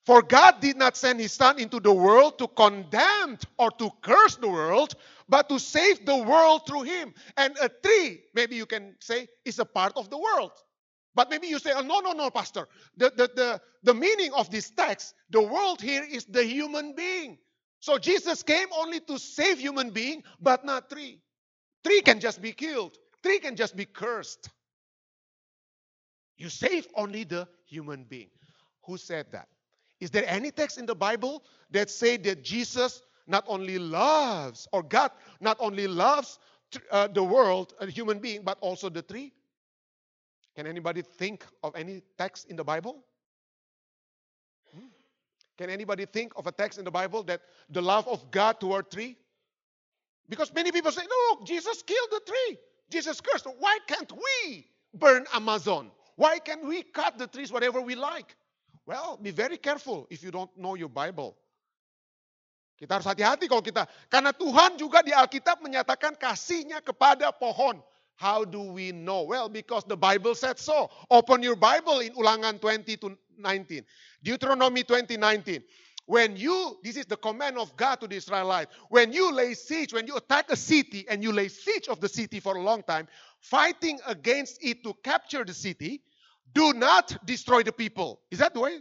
For 0.07 0.23
God 0.23 0.61
did 0.61 0.76
not 0.76 0.97
send 0.97 1.21
his 1.21 1.33
son 1.33 1.59
into 1.61 1.81
the 1.81 1.93
world 1.93 2.38
to 2.38 2.49
condemn 2.49 3.38
or 3.59 3.71
to 3.73 3.90
curse 4.02 4.37
the 4.37 4.49
world, 4.49 4.95
but 5.28 5.49
to 5.50 5.59
save 5.59 6.07
the 6.07 6.17
world 6.17 6.67
through 6.67 6.83
him. 6.83 7.12
And 7.37 7.57
a 7.61 7.69
tree, 7.69 8.23
maybe 8.35 8.57
you 8.57 8.67
can 8.67 8.97
say, 9.00 9.28
is 9.45 9.59
a 9.59 9.67
part 9.67 9.93
of 9.97 10.09
the 10.11 10.19
world. 10.19 10.52
But 11.14 11.31
maybe 11.31 11.49
you 11.49 11.59
say, 11.59 11.73
oh, 11.75 11.83
no, 11.83 12.00
no, 12.00 12.12
no, 12.12 12.31
Pastor. 12.31 12.69
The, 12.97 13.11
the, 13.11 13.31
the, 13.35 13.61
the 13.83 13.95
meaning 13.95 14.33
of 14.35 14.50
this 14.50 14.71
text, 14.71 15.14
the 15.31 15.43
world 15.43 15.83
here 15.83 16.05
is 16.09 16.25
the 16.25 16.45
human 16.45 16.95
being. 16.95 17.38
So 17.81 17.99
Jesus 17.99 18.43
came 18.43 18.69
only 18.76 19.00
to 19.00 19.19
save 19.19 19.59
human 19.59 19.90
being, 19.90 20.23
but 20.40 20.64
not 20.64 20.90
tree. 20.90 21.21
Tree 21.85 22.02
can 22.02 22.21
just 22.21 22.40
be 22.40 22.52
killed. 22.52 22.97
Tree 23.23 23.40
can 23.40 23.57
just 23.57 23.76
be 23.76 23.85
cursed. 23.85 24.49
You 26.37 26.49
save 26.49 26.87
only 26.95 27.25
the 27.25 27.49
human 27.67 28.05
being. 28.05 28.31
Who 28.87 28.97
said 28.97 29.26
that? 29.33 29.49
Is 30.00 30.11
there 30.11 30.25
any 30.26 30.50
text 30.50 30.78
in 30.78 30.87
the 30.87 30.95
Bible 30.95 31.43
that 31.71 31.90
say 31.90 32.17
that 32.19 32.43
Jesus 32.43 33.02
not 33.26 33.45
only 33.47 33.78
loves, 33.78 34.69
or 34.73 34.83
God 34.83 35.11
not 35.40 35.57
only 35.61 35.87
loves 35.87 36.38
uh, 36.90 37.09
the 37.09 37.23
world, 37.23 37.75
a 37.81 37.87
human 37.87 38.19
being, 38.19 38.43
but 38.43 38.59
also 38.61 38.88
the 38.88 39.02
tree? 39.02 39.33
Can 40.57 40.67
anybody 40.67 41.02
think 41.02 41.45
of 41.62 41.75
any 41.76 42.02
text 42.17 42.49
in 42.49 42.57
the 42.57 42.64
Bible? 42.64 43.05
Can 45.59 45.71
anybody 45.71 46.07
think 46.07 46.33
of 46.37 46.47
a 46.47 46.52
text 46.52 46.78
in 46.78 46.85
the 46.85 46.90
Bible 46.90 47.25
that 47.25 47.43
the 47.69 47.83
love 47.83 48.07
of 48.07 48.31
God 48.31 48.61
toward 48.61 48.90
tree? 48.93 49.17
Because 50.28 50.55
many 50.55 50.71
people 50.71 50.93
say, 50.93 51.02
no, 51.02 51.17
look, 51.31 51.47
Jesus 51.47 51.83
killed 51.83 52.09
the 52.12 52.21
tree. 52.25 52.59
Jesus 52.90 53.21
cursed. 53.21 53.47
Why 53.59 53.78
can't 53.88 54.12
we 54.12 54.67
burn 54.95 55.26
Amazon? 55.35 55.90
Why 56.14 56.38
can't 56.38 56.64
we 56.64 56.85
cut 56.85 57.19
the 57.19 57.26
trees 57.26 57.50
whatever 57.50 57.81
we 57.81 57.97
like? 57.97 58.37
Well, 58.88 59.21
be 59.21 59.33
very 59.33 59.59
careful 59.59 60.07
if 60.09 60.25
you 60.25 60.30
don't 60.30 60.49
know 60.57 60.73
your 60.73 60.88
Bible. 60.88 61.37
Kita 62.80 62.97
harus 62.97 63.04
hati-hati 63.04 63.45
kalau 63.45 63.61
kita, 63.61 63.85
karena 64.09 64.33
Tuhan 64.33 64.80
juga 64.80 65.04
di 65.04 65.12
Alkitab 65.12 65.61
menyatakan 65.61 66.16
kasihnya 66.16 66.80
kepada 66.80 67.28
pohon. 67.37 67.76
How 68.16 68.49
do 68.49 68.73
we 68.73 68.97
know? 68.97 69.28
Well, 69.28 69.52
because 69.52 69.85
the 69.85 69.99
Bible 69.99 70.33
said 70.33 70.57
so. 70.57 70.88
Open 71.12 71.45
your 71.45 71.54
Bible 71.54 72.00
in 72.00 72.16
Ulangan 72.16 72.57
20 72.64 72.97
to 73.04 73.12
19. 73.37 73.85
Deuteronomy 74.25 74.83
20, 74.88 75.21
19. 75.21 75.61
When 76.09 76.40
you, 76.40 76.80
this 76.80 76.97
is 76.97 77.04
the 77.04 77.21
command 77.21 77.61
of 77.61 77.76
God 77.76 78.00
to 78.00 78.09
the 78.09 78.16
Israelites, 78.16 78.73
when 78.88 79.12
you 79.12 79.28
lay 79.37 79.52
siege, 79.52 79.92
when 79.92 80.09
you 80.09 80.16
attack 80.16 80.49
a 80.49 80.57
city 80.57 81.04
and 81.12 81.21
you 81.21 81.30
lay 81.30 81.52
siege 81.52 81.92
of 81.92 82.00
the 82.00 82.09
city 82.09 82.40
for 82.40 82.57
a 82.57 82.62
long 82.64 82.80
time, 82.88 83.04
fighting 83.45 84.00
against 84.09 84.64
it 84.64 84.80
to 84.83 84.97
capture 85.04 85.45
the 85.45 85.52
city, 85.52 86.00
do 86.55 86.73
not 86.73 87.17
destroy 87.26 87.62
the 87.62 87.73
people. 87.73 88.21
Is 88.31 88.38
that 88.38 88.55
the 88.55 88.61
way 88.61 88.78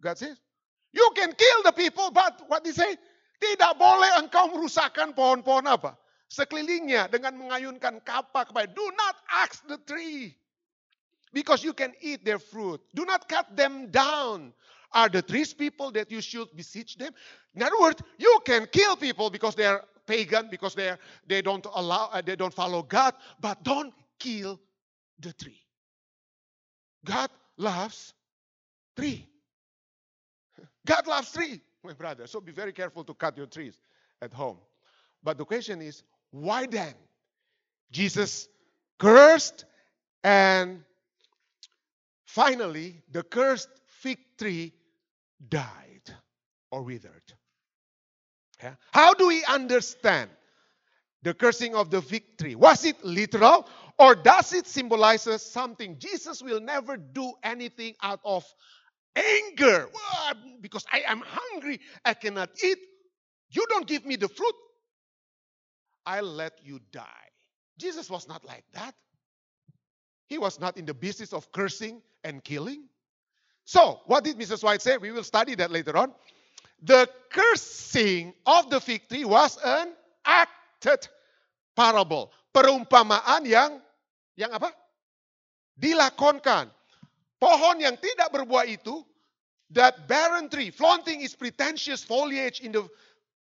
God 0.00 0.18
says? 0.18 0.36
You 0.92 1.10
can 1.16 1.32
kill 1.32 1.62
the 1.64 1.72
people, 1.72 2.10
but 2.10 2.42
what 2.48 2.64
they 2.64 2.72
say? 2.72 2.96
Tidak 3.42 3.76
boleh 3.76 4.22
engkau 4.22 4.54
merusakkan 4.54 5.12
pohon-pohon 5.12 5.66
apa? 5.66 5.98
sekelilingnya 6.34 7.06
dengan 7.12 7.38
mengayunkan 7.38 8.02
kapak 8.02 8.50
kepada 8.50 8.66
do 8.72 8.86
not 8.98 9.14
axe 9.30 9.62
the 9.70 9.78
tree 9.86 10.34
because 11.30 11.62
you 11.62 11.70
can 11.70 11.94
eat 12.02 12.26
their 12.26 12.42
fruit 12.42 12.82
do 12.96 13.06
not 13.06 13.28
cut 13.30 13.46
them 13.54 13.86
down 13.94 14.50
are 14.94 15.06
the 15.10 15.22
trees 15.22 15.54
people 15.54 15.94
that 15.94 16.10
you 16.10 16.18
should 16.18 16.50
beseech 16.58 16.98
them 16.98 17.14
in 17.54 17.62
other 17.62 17.78
words 17.78 18.02
you 18.18 18.32
can 18.42 18.66
kill 18.74 18.96
people 18.96 19.30
because 19.30 19.54
they 19.54 19.66
are 19.66 19.84
pagan 20.04 20.48
because 20.50 20.74
they 20.74 20.90
are, 20.90 21.00
they 21.26 21.40
don't 21.40 21.66
allow 21.74 22.10
uh, 22.12 22.20
they 22.20 22.36
don't 22.36 22.54
follow 22.54 22.82
god 22.82 23.14
but 23.40 23.62
don't 23.62 23.94
kill 24.18 24.58
the 25.20 25.32
tree 25.38 25.63
god 27.04 27.30
loves 27.56 28.14
tree 28.96 29.26
god 30.86 31.06
loves 31.06 31.32
tree 31.32 31.60
my 31.82 31.92
brother 31.92 32.26
so 32.26 32.40
be 32.40 32.52
very 32.52 32.72
careful 32.72 33.04
to 33.04 33.14
cut 33.14 33.36
your 33.36 33.46
trees 33.46 33.78
at 34.22 34.32
home 34.32 34.58
but 35.22 35.38
the 35.38 35.44
question 35.44 35.80
is 35.80 36.02
why 36.34 36.66
then? 36.66 36.94
Jesus 37.92 38.48
cursed, 38.98 39.64
and 40.24 40.82
finally, 42.24 43.02
the 43.12 43.22
cursed 43.22 43.68
fig 43.86 44.18
tree 44.36 44.72
died 45.48 46.02
or 46.72 46.82
withered. 46.82 47.22
Yeah. 48.60 48.74
How 48.92 49.14
do 49.14 49.28
we 49.28 49.44
understand 49.44 50.28
the 51.24 51.34
cursing 51.34 51.74
of 51.74 51.90
the 51.90 52.00
tree? 52.38 52.54
Was 52.54 52.84
it 52.84 53.02
literal 53.02 53.66
or 53.98 54.14
does 54.14 54.52
it 54.52 54.66
symbolize 54.66 55.26
something? 55.42 55.98
Jesus 55.98 56.42
will 56.42 56.60
never 56.60 56.96
do 56.96 57.32
anything 57.42 57.94
out 58.02 58.20
of 58.24 58.44
anger 59.16 59.88
because 60.60 60.84
I 60.92 61.02
am 61.06 61.22
hungry, 61.24 61.80
I 62.04 62.14
cannot 62.14 62.50
eat. 62.62 62.78
You 63.50 63.64
don't 63.68 63.86
give 63.86 64.04
me 64.04 64.16
the 64.16 64.28
fruit, 64.28 64.54
I'll 66.06 66.24
let 66.24 66.60
you 66.62 66.80
die. 66.92 67.02
Jesus 67.78 68.10
was 68.10 68.28
not 68.28 68.44
like 68.44 68.64
that. 68.74 68.94
He 70.26 70.38
was 70.38 70.60
not 70.60 70.76
in 70.76 70.84
the 70.84 70.94
business 70.94 71.32
of 71.32 71.50
cursing 71.52 72.02
and 72.22 72.42
killing. 72.44 72.84
So, 73.64 74.00
what 74.06 74.24
did 74.24 74.38
Mrs. 74.38 74.62
White 74.62 74.82
say? 74.82 74.98
We 74.98 75.10
will 75.10 75.24
study 75.24 75.54
that 75.54 75.70
later 75.70 75.96
on. 75.96 76.12
The 76.82 77.08
cursing 77.30 78.34
of 78.44 78.68
the 78.68 78.80
fig 78.80 79.08
tree 79.08 79.24
was 79.24 79.58
an 79.64 79.92
acted 80.84 81.08
parable. 81.74 82.30
Perumpamaan 82.52 83.42
yang 83.48 83.80
yang 84.36 84.52
apa? 84.52 84.70
Dilakonkan. 85.74 86.70
Pohon 87.40 87.76
yang 87.82 87.98
tidak 87.98 88.30
berbuah 88.30 88.64
itu, 88.70 89.02
that 89.74 90.06
barren 90.06 90.46
tree, 90.46 90.70
flaunting 90.70 91.20
its 91.20 91.34
pretentious 91.34 92.04
foliage 92.06 92.62
in 92.62 92.70
the 92.70 92.86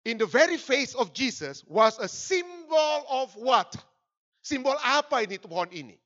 in 0.05 0.21
the 0.21 0.29
very 0.29 0.55
face 0.55 0.93
of 0.93 1.11
Jesus 1.11 1.65
was 1.65 1.97
a 1.97 2.07
symbol 2.07 2.97
of 3.09 3.33
what? 3.35 3.73
Simbol 4.45 4.77
apa 4.79 5.25
ini 5.25 5.41
pohon 5.41 5.67
ini? 5.73 5.97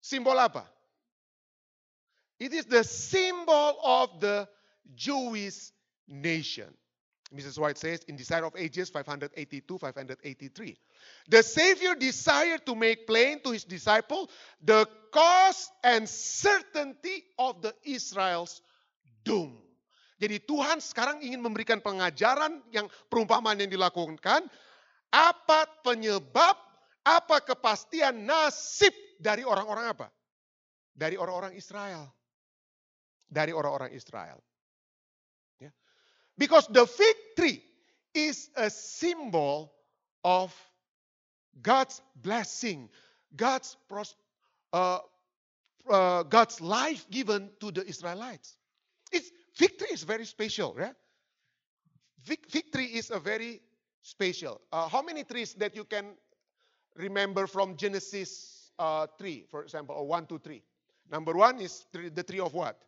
Simbol 0.00 0.38
apa? 0.38 0.64
It 2.38 2.54
is 2.54 2.66
the 2.66 2.82
symbol 2.82 3.78
of 3.82 4.18
the 4.18 4.48
Jewish 4.94 5.70
nation. 6.08 6.70
Mrs. 7.32 7.58
White 7.58 7.80
says 7.80 8.04
in 8.06 8.16
Desire 8.16 8.44
of 8.44 8.52
Ages 8.56 8.92
582 8.92 9.78
583. 9.78 10.76
The 11.28 11.42
Savior 11.42 11.96
desired 11.96 12.64
to 12.68 12.76
make 12.76 13.08
plain 13.08 13.40
to 13.40 13.56
his 13.56 13.64
disciple 13.64 14.28
the 14.60 14.84
cause 15.10 15.72
and 15.82 16.04
certainty 16.04 17.24
of 17.40 17.64
the 17.64 17.72
Israel's 17.88 18.60
doom. 19.24 19.56
Jadi 20.20 20.38
Tuhan 20.46 20.78
sekarang 20.78 21.18
ingin 21.18 21.42
memberikan 21.42 21.82
pengajaran 21.82 22.62
yang 22.70 22.86
perumpamaan 23.10 23.58
yang 23.58 23.72
dilakukan. 23.72 24.46
Apa 25.10 25.66
penyebab, 25.82 26.54
apa 27.02 27.36
kepastian 27.42 28.22
nasib 28.22 28.94
dari 29.18 29.42
orang-orang 29.42 29.90
apa? 29.90 30.06
Dari 30.94 31.18
orang-orang 31.18 31.58
Israel. 31.58 32.06
Dari 33.26 33.50
orang-orang 33.50 33.90
Israel. 33.96 34.38
Because 36.42 36.66
the 36.66 36.88
fig 36.88 37.16
tree 37.36 37.62
is 38.12 38.50
a 38.56 38.68
symbol 38.68 39.72
of 40.24 40.52
God's 41.62 42.02
blessing, 42.16 42.88
God's 43.36 43.76
uh, 44.72 44.98
uh, 45.88 46.24
God's 46.24 46.60
life 46.60 47.08
given 47.12 47.48
to 47.60 47.70
the 47.70 47.86
Israelites. 47.86 48.56
It's 49.12 49.30
Victory 49.56 49.90
is 49.92 50.02
very 50.02 50.24
special, 50.24 50.74
right? 50.74 50.96
Victory 52.24 52.86
is 52.86 53.12
a 53.12 53.20
very 53.20 53.60
special. 54.02 54.60
Uh, 54.72 54.88
how 54.88 55.00
many 55.00 55.22
trees 55.22 55.54
that 55.54 55.76
you 55.76 55.84
can 55.84 56.06
remember 56.96 57.46
from 57.46 57.76
Genesis 57.76 58.72
uh, 58.80 59.06
3, 59.16 59.46
for 59.48 59.62
example, 59.62 59.94
or 59.94 60.08
1, 60.08 60.26
2, 60.26 60.40
3? 60.40 60.60
Number 61.08 61.34
one 61.34 61.60
is 61.60 61.86
the 61.92 62.24
tree 62.24 62.40
of 62.40 62.52
what? 62.52 62.82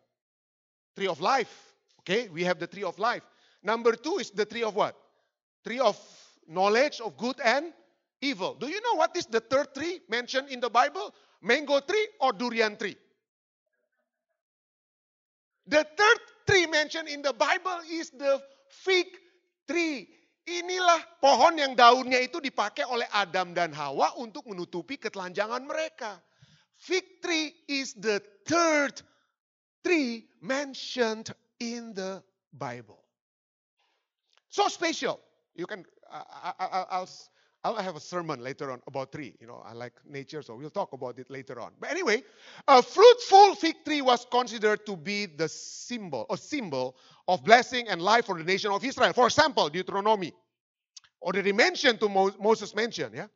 Tree 0.97 1.07
of 1.07 1.21
life. 1.21 1.71
Okay, 2.01 2.27
we 2.27 2.43
have 2.43 2.59
the 2.59 2.67
tree 2.67 2.83
of 2.83 2.99
life. 2.99 3.23
Number 3.65 3.97
two 3.97 4.21
is 4.21 4.29
the 4.29 4.45
tree 4.45 4.61
of 4.61 4.77
what? 4.77 4.93
Tree 5.65 5.81
of 5.81 5.97
knowledge 6.45 7.01
of 7.01 7.17
good 7.17 7.41
and 7.41 7.73
evil. 8.21 8.53
Do 8.53 8.69
you 8.69 8.77
know 8.77 8.93
what 9.01 9.17
is 9.17 9.25
the 9.25 9.41
third 9.41 9.73
tree 9.73 10.05
mentioned 10.05 10.53
in 10.53 10.61
the 10.61 10.69
Bible? 10.69 11.09
Mango 11.41 11.81
tree 11.81 12.07
or 12.21 12.31
durian 12.31 12.77
tree? 12.77 12.95
The 15.65 15.81
third 15.81 16.19
tree 16.45 16.69
mentioned 16.69 17.09
in 17.09 17.25
the 17.25 17.33
Bible 17.33 17.81
is 17.89 18.13
the 18.13 18.37
fig 18.69 19.09
tree. 19.65 20.13
Inilah 20.45 21.17
pohon 21.17 21.57
yang 21.57 21.73
daunnya 21.73 22.21
itu 22.21 22.37
dipakai 22.37 22.85
oleh 22.85 23.09
Adam 23.09 23.57
dan 23.57 23.73
Hawa 23.73 24.13
untuk 24.21 24.45
menutupi 24.45 25.01
ketelanjangan 25.01 25.65
mereka. 25.65 26.21
Fig 26.77 27.17
tree 27.17 27.49
is 27.65 27.97
the 27.97 28.21
third 28.45 29.01
tree 29.81 30.29
mentioned 30.45 31.33
in 31.57 31.97
the 31.97 32.21
Bible. 32.53 33.04
So 34.55 34.69
special. 34.69 35.19
You 35.55 35.65
can 35.67 35.83
I, 36.09 36.53
I, 36.59 36.85
I'll 36.91 37.09
I'll 37.65 37.75
have 37.75 37.97
a 37.97 37.99
sermon 37.99 38.41
later 38.41 38.71
on 38.71 38.81
about 38.87 39.11
tree. 39.11 39.35
You 39.41 39.47
know, 39.47 39.61
I 39.65 39.73
like 39.73 39.91
nature, 40.09 40.41
so 40.41 40.55
we'll 40.55 40.69
talk 40.69 40.93
about 40.93 41.19
it 41.19 41.29
later 41.29 41.59
on. 41.59 41.73
But 41.77 41.91
anyway, 41.91 42.23
a 42.69 42.81
fruitful 42.81 43.55
fig 43.55 43.83
tree 43.83 44.01
was 44.01 44.25
considered 44.31 44.85
to 44.85 44.95
be 44.95 45.25
the 45.25 45.49
symbol, 45.49 46.25
a 46.29 46.37
symbol 46.37 46.95
of 47.27 47.43
blessing 47.43 47.89
and 47.89 48.01
life 48.01 48.27
for 48.27 48.37
the 48.37 48.45
nation 48.45 48.71
of 48.71 48.81
Israel. 48.85 49.11
For 49.11 49.25
example, 49.27 49.67
Deuteronomy, 49.69 50.31
already 51.21 51.51
mentioned 51.51 51.99
to 51.99 52.09
Moses 52.39 52.73
mentioned, 52.75 53.13
yeah. 53.15 53.27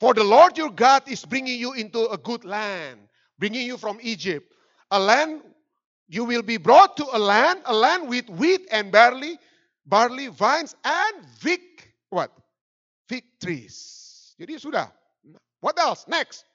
For 0.00 0.14
the 0.14 0.24
Lord 0.24 0.58
your 0.58 0.70
God 0.70 1.04
is 1.08 1.24
bringing 1.24 1.58
you 1.58 1.72
into 1.74 2.08
a 2.10 2.18
good 2.18 2.44
land, 2.44 3.00
bringing 3.38 3.66
you 3.66 3.78
from 3.78 3.98
Egypt, 4.02 4.52
a 4.90 5.00
land 5.00 5.42
you 6.08 6.24
will 6.24 6.42
be 6.42 6.58
brought 6.58 6.96
to 6.98 7.06
a 7.14 7.18
land, 7.18 7.62
a 7.66 7.74
land 7.74 8.08
with 8.08 8.28
wheat 8.30 8.68
and 8.70 8.92
barley, 8.92 9.38
barley, 9.86 10.28
vines, 10.28 10.74
and 10.84 11.26
fig 11.38 11.60
what? 12.10 12.30
fig 13.10 13.26
trees. 13.42 13.76
Jadi 14.38 14.62
sudah. 14.62 14.86
What 15.58 15.74
else? 15.82 16.06
Next. 16.06 16.46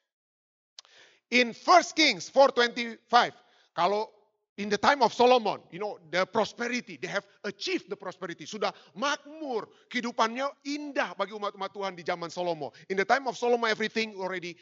In 1.28 1.52
1 1.52 1.92
Kings 2.00 2.32
4:25, 2.32 3.36
kalau 3.76 4.08
in 4.56 4.72
the 4.72 4.80
time 4.80 5.04
of 5.04 5.12
Solomon, 5.12 5.60
you 5.68 5.84
know, 5.84 6.00
the 6.16 6.24
prosperity, 6.24 6.96
they 6.96 7.12
have 7.12 7.28
achieved 7.44 7.92
the 7.92 8.00
prosperity. 8.00 8.48
Sudah 8.48 8.72
makmur, 8.96 9.68
kehidupannya 9.92 10.48
indah 10.64 11.12
bagi 11.20 11.36
umat-umat 11.36 11.76
Tuhan 11.76 11.94
di 12.00 12.08
zaman 12.08 12.32
Solomon. 12.32 12.72
In 12.88 12.96
the 12.96 13.04
time 13.04 13.28
of 13.28 13.36
Solomon, 13.36 13.68
everything 13.68 14.16
already 14.16 14.56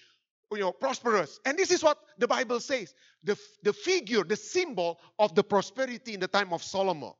you 0.50 0.66
know, 0.66 0.74
prosperous. 0.74 1.38
And 1.46 1.58
this 1.58 1.70
is 1.70 1.86
what 1.86 1.98
the 2.18 2.28
Bible 2.28 2.60
says 2.60 2.94
the, 3.22 3.38
the 3.62 3.74
figure, 3.74 4.26
the 4.26 4.38
symbol 4.38 5.00
of 5.18 5.34
the 5.38 5.44
prosperity 5.44 6.14
in 6.14 6.20
the 6.20 6.30
time 6.30 6.54
of 6.54 6.66
Solomon. 6.66 7.14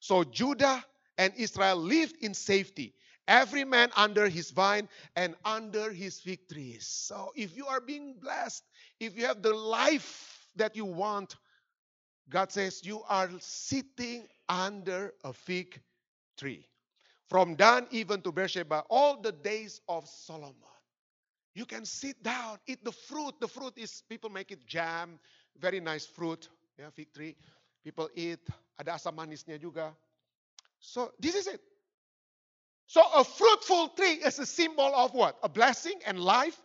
So 0.00 0.24
Judah 0.24 0.84
and 1.18 1.32
Israel 1.36 1.76
lived 1.76 2.16
in 2.22 2.34
safety, 2.34 2.94
every 3.28 3.64
man 3.64 3.90
under 3.96 4.28
his 4.28 4.50
vine 4.50 4.88
and 5.14 5.34
under 5.44 5.92
his 5.92 6.18
fig 6.18 6.48
trees. 6.48 6.86
So 6.86 7.32
if 7.36 7.56
you 7.56 7.66
are 7.66 7.80
being 7.80 8.14
blessed, 8.20 8.64
if 8.98 9.16
you 9.16 9.26
have 9.26 9.42
the 9.42 9.54
life 9.54 10.48
that 10.56 10.74
you 10.74 10.84
want, 10.84 11.36
God 12.28 12.50
says 12.50 12.82
you 12.84 13.02
are 13.08 13.28
sitting 13.38 14.26
under 14.48 15.12
a 15.24 15.32
fig 15.32 15.80
tree. 16.38 16.66
From 17.28 17.54
Dan 17.54 17.86
even 17.90 18.22
to 18.22 18.32
Beersheba, 18.32 18.84
all 18.90 19.20
the 19.20 19.32
days 19.32 19.80
of 19.88 20.08
Solomon. 20.08 20.54
You 21.54 21.66
can 21.66 21.84
sit 21.84 22.22
down, 22.22 22.58
eat 22.66 22.84
the 22.84 22.92
fruit. 22.92 23.34
The 23.40 23.48
fruit 23.48 23.74
is, 23.76 24.02
people 24.08 24.30
make 24.30 24.50
it 24.50 24.66
jam, 24.66 25.18
very 25.60 25.80
nice 25.80 26.06
fruit, 26.06 26.48
ya 26.78 26.86
fig 26.94 27.12
tree. 27.12 27.36
People 27.84 28.08
eat, 28.14 28.40
ada 28.80 28.96
asam 28.96 29.12
manisnya 29.12 29.60
juga. 29.60 29.92
So 30.80 31.12
this 31.20 31.34
is 31.34 31.46
it. 31.46 31.60
So 32.86 33.02
a 33.14 33.22
fruitful 33.22 33.88
tree 33.90 34.24
is 34.24 34.38
a 34.38 34.46
symbol 34.46 34.90
of 34.96 35.12
what? 35.12 35.36
A 35.42 35.48
blessing 35.48 36.00
and 36.06 36.18
life 36.18 36.56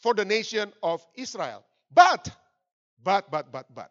for 0.00 0.14
the 0.14 0.24
nation 0.24 0.72
of 0.82 1.04
Israel. 1.16 1.64
But, 1.92 2.30
but, 3.02 3.30
but, 3.30 3.52
but, 3.52 3.66
but, 3.74 3.90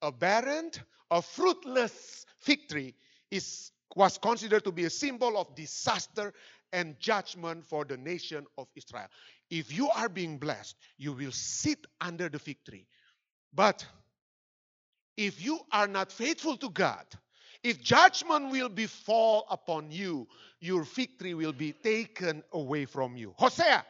a 0.00 0.10
barren, 0.10 0.70
a 1.10 1.22
fruitless 1.22 2.26
fig 2.40 2.68
tree 2.68 2.94
is 3.30 3.70
was 3.94 4.16
considered 4.16 4.64
to 4.64 4.72
be 4.72 4.84
a 4.84 4.90
symbol 4.90 5.36
of 5.36 5.54
disaster 5.54 6.32
and 6.72 6.98
judgment 6.98 7.66
for 7.66 7.84
the 7.84 7.96
nation 7.96 8.46
of 8.56 8.66
Israel. 8.74 9.06
If 9.50 9.70
you 9.70 9.90
are 9.90 10.08
being 10.08 10.38
blessed, 10.38 10.76
you 10.96 11.12
will 11.12 11.32
sit 11.32 11.86
under 12.00 12.30
the 12.30 12.38
fig 12.38 12.64
tree. 12.64 12.86
But 13.52 13.84
if 15.16 15.44
you 15.44 15.60
are 15.72 15.88
not 15.88 16.12
faithful 16.12 16.56
to 16.58 16.70
God, 16.70 17.04
if 17.62 17.82
judgment 17.82 18.50
will 18.50 18.68
befall 18.68 19.46
upon 19.50 19.90
you, 19.90 20.26
your 20.60 20.84
tree 20.84 21.34
will 21.34 21.52
be 21.52 21.72
taken 21.72 22.42
away 22.52 22.84
from 22.84 23.16
you. 23.16 23.34
Hosea 23.36 23.84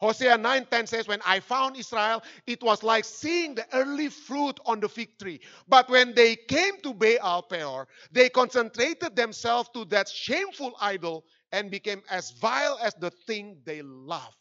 Hosea 0.00 0.38
9:10 0.38 0.88
says, 0.88 1.06
When 1.06 1.20
I 1.26 1.40
found 1.40 1.76
Israel, 1.76 2.22
it 2.46 2.62
was 2.62 2.82
like 2.82 3.04
seeing 3.04 3.54
the 3.54 3.66
early 3.74 4.08
fruit 4.08 4.58
on 4.64 4.80
the 4.80 4.88
fig 4.88 5.18
tree. 5.18 5.40
But 5.68 5.90
when 5.90 6.14
they 6.14 6.36
came 6.36 6.80
to 6.82 6.94
Baal 6.94 7.42
Peor, 7.42 7.86
they 8.10 8.30
concentrated 8.30 9.14
themselves 9.14 9.68
to 9.74 9.84
that 9.86 10.08
shameful 10.08 10.74
idol 10.80 11.24
and 11.52 11.70
became 11.70 12.02
as 12.10 12.30
vile 12.32 12.78
as 12.82 12.94
the 12.94 13.10
thing 13.10 13.58
they 13.64 13.82
loved. 13.82 14.36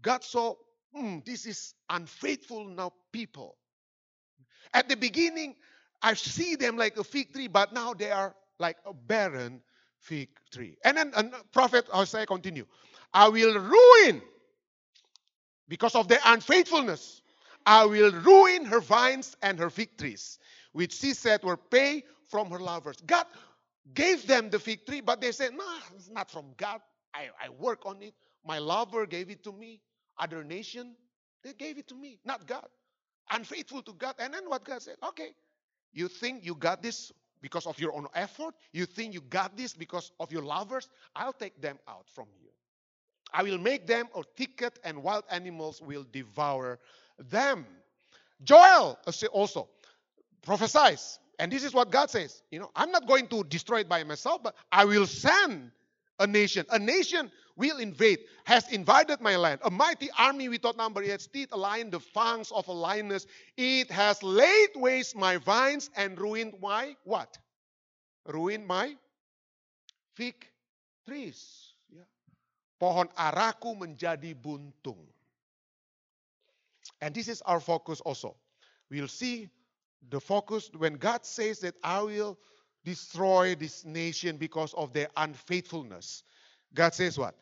God 0.00 0.22
saw, 0.22 0.54
mm, 0.96 1.24
this 1.24 1.44
is 1.44 1.74
unfaithful 1.90 2.64
now 2.68 2.92
people. 3.12 3.56
At 4.74 4.90
the 4.90 4.96
beginning, 4.96 5.56
I 6.02 6.14
see 6.14 6.56
them 6.56 6.76
like 6.78 6.98
a 6.98 7.04
fig 7.04 7.32
tree, 7.34 7.48
but 7.48 7.74
now 7.74 7.94
they 7.94 8.12
are 8.12 8.36
like 8.60 8.78
a 8.86 8.94
barren 8.94 9.62
fig 10.00 10.30
tree. 10.52 10.76
And 10.84 10.98
then 10.98 11.12
and 11.16 11.34
uh, 11.34 11.38
prophet 11.52 11.86
Hosea 11.90 12.26
continue. 12.26 12.66
I 13.14 13.28
will 13.30 13.58
ruin 13.58 14.22
because 15.68 15.94
of 15.94 16.08
their 16.08 16.20
unfaithfulness. 16.26 17.22
I 17.66 17.86
will 17.86 18.12
ruin 18.12 18.66
her 18.66 18.80
vines 18.80 19.36
and 19.42 19.58
her 19.58 19.70
fig 19.70 19.96
trees, 19.98 20.38
which 20.72 20.94
she 20.94 21.14
said 21.14 21.42
were 21.44 21.56
pay 21.56 22.04
from 22.30 22.50
her 22.50 22.60
lovers. 22.60 22.98
God 23.06 23.26
gave 23.94 24.26
them 24.26 24.50
the 24.50 24.58
fig 24.58 24.86
tree, 24.86 25.00
but 25.00 25.20
they 25.20 25.32
said, 25.32 25.54
nah, 25.54 25.64
it's 25.96 26.10
not 26.10 26.30
from 26.30 26.46
God. 26.58 26.80
I, 27.14 27.28
I 27.42 27.50
work 27.50 27.86
on 27.86 28.02
it. 28.02 28.14
My 28.46 28.58
lover 28.58 29.06
gave 29.06 29.30
it 29.30 29.44
to 29.44 29.52
me. 29.52 29.80
Other 30.18 30.44
nation, 30.44 30.94
they 31.44 31.54
gave 31.54 31.78
it 31.78 31.88
to 31.88 31.94
me, 31.94 32.18
not 32.24 32.46
God. 32.46 32.66
Unfaithful 33.30 33.82
to 33.82 33.92
God. 33.92 34.14
And 34.18 34.34
then 34.34 34.48
what 34.48 34.64
God 34.64 34.82
said, 34.82 34.96
okay, 35.08 35.34
you 35.92 36.08
think 36.08 36.44
you 36.44 36.54
got 36.54 36.82
this 36.82 37.12
because 37.40 37.66
of 37.66 37.78
your 37.78 37.94
own 37.94 38.06
effort? 38.14 38.54
You 38.72 38.86
think 38.86 39.14
you 39.14 39.20
got 39.20 39.56
this 39.56 39.74
because 39.74 40.12
of 40.20 40.32
your 40.32 40.42
lovers? 40.42 40.88
I'll 41.14 41.32
take 41.32 41.60
them 41.60 41.78
out 41.88 42.06
from 42.08 42.26
you. 42.42 42.48
I 43.32 43.42
will 43.42 43.58
make 43.58 43.86
them 43.86 44.06
a 44.14 44.22
thicket, 44.36 44.78
and 44.84 45.02
wild 45.02 45.24
animals 45.28 45.82
will 45.82 46.06
devour 46.12 46.78
them. 47.18 47.66
Joel 48.44 48.98
uh, 49.06 49.12
also 49.32 49.68
prophesies, 50.42 51.18
and 51.38 51.50
this 51.50 51.64
is 51.64 51.74
what 51.74 51.90
God 51.90 52.10
says. 52.10 52.42
You 52.50 52.60
know, 52.60 52.70
I'm 52.76 52.92
not 52.92 53.08
going 53.08 53.26
to 53.28 53.42
destroy 53.44 53.80
it 53.80 53.88
by 53.88 54.04
myself, 54.04 54.42
but 54.42 54.54
I 54.70 54.84
will 54.84 55.06
send 55.06 55.72
a 56.18 56.26
nation. 56.26 56.64
A 56.70 56.78
nation 56.78 57.30
will 57.56 57.78
invade, 57.78 58.20
has 58.44 58.70
invaded 58.72 59.20
my 59.20 59.36
land. 59.36 59.60
A 59.64 59.70
mighty 59.70 60.10
army 60.18 60.48
without 60.48 60.76
number, 60.76 61.02
its 61.02 61.26
teeth 61.26 61.48
align 61.52 61.90
the 61.90 62.00
fangs 62.00 62.50
of 62.52 62.66
a 62.68 62.72
lioness. 62.72 63.26
It 63.56 63.90
has 63.90 64.22
laid 64.22 64.70
waste 64.74 65.16
my 65.16 65.36
vines 65.38 65.90
and 65.96 66.18
ruined 66.18 66.54
my 66.60 66.96
what? 67.04 67.38
Ruined 68.26 68.66
my 68.66 68.96
fig 70.14 70.34
trees 71.06 71.74
Yeah. 71.90 72.06
pohon 72.80 73.08
araku 73.18 73.76
menjadi 73.76 74.34
buntung. 74.34 75.06
And 77.00 77.14
this 77.14 77.28
is 77.28 77.42
our 77.42 77.60
focus 77.60 78.00
also. 78.00 78.36
We'll 78.90 79.08
see 79.08 79.50
the 80.10 80.20
focus 80.20 80.70
when 80.76 80.94
God 80.94 81.24
says 81.24 81.60
that 81.60 81.74
I 81.82 82.02
will 82.02 82.38
destroy 82.84 83.54
this 83.54 83.84
nation 83.84 84.36
because 84.36 84.74
of 84.74 84.92
their 84.92 85.08
unfaithfulness. 85.16 86.22
God 86.74 86.94
says 86.94 87.18
what? 87.18 87.34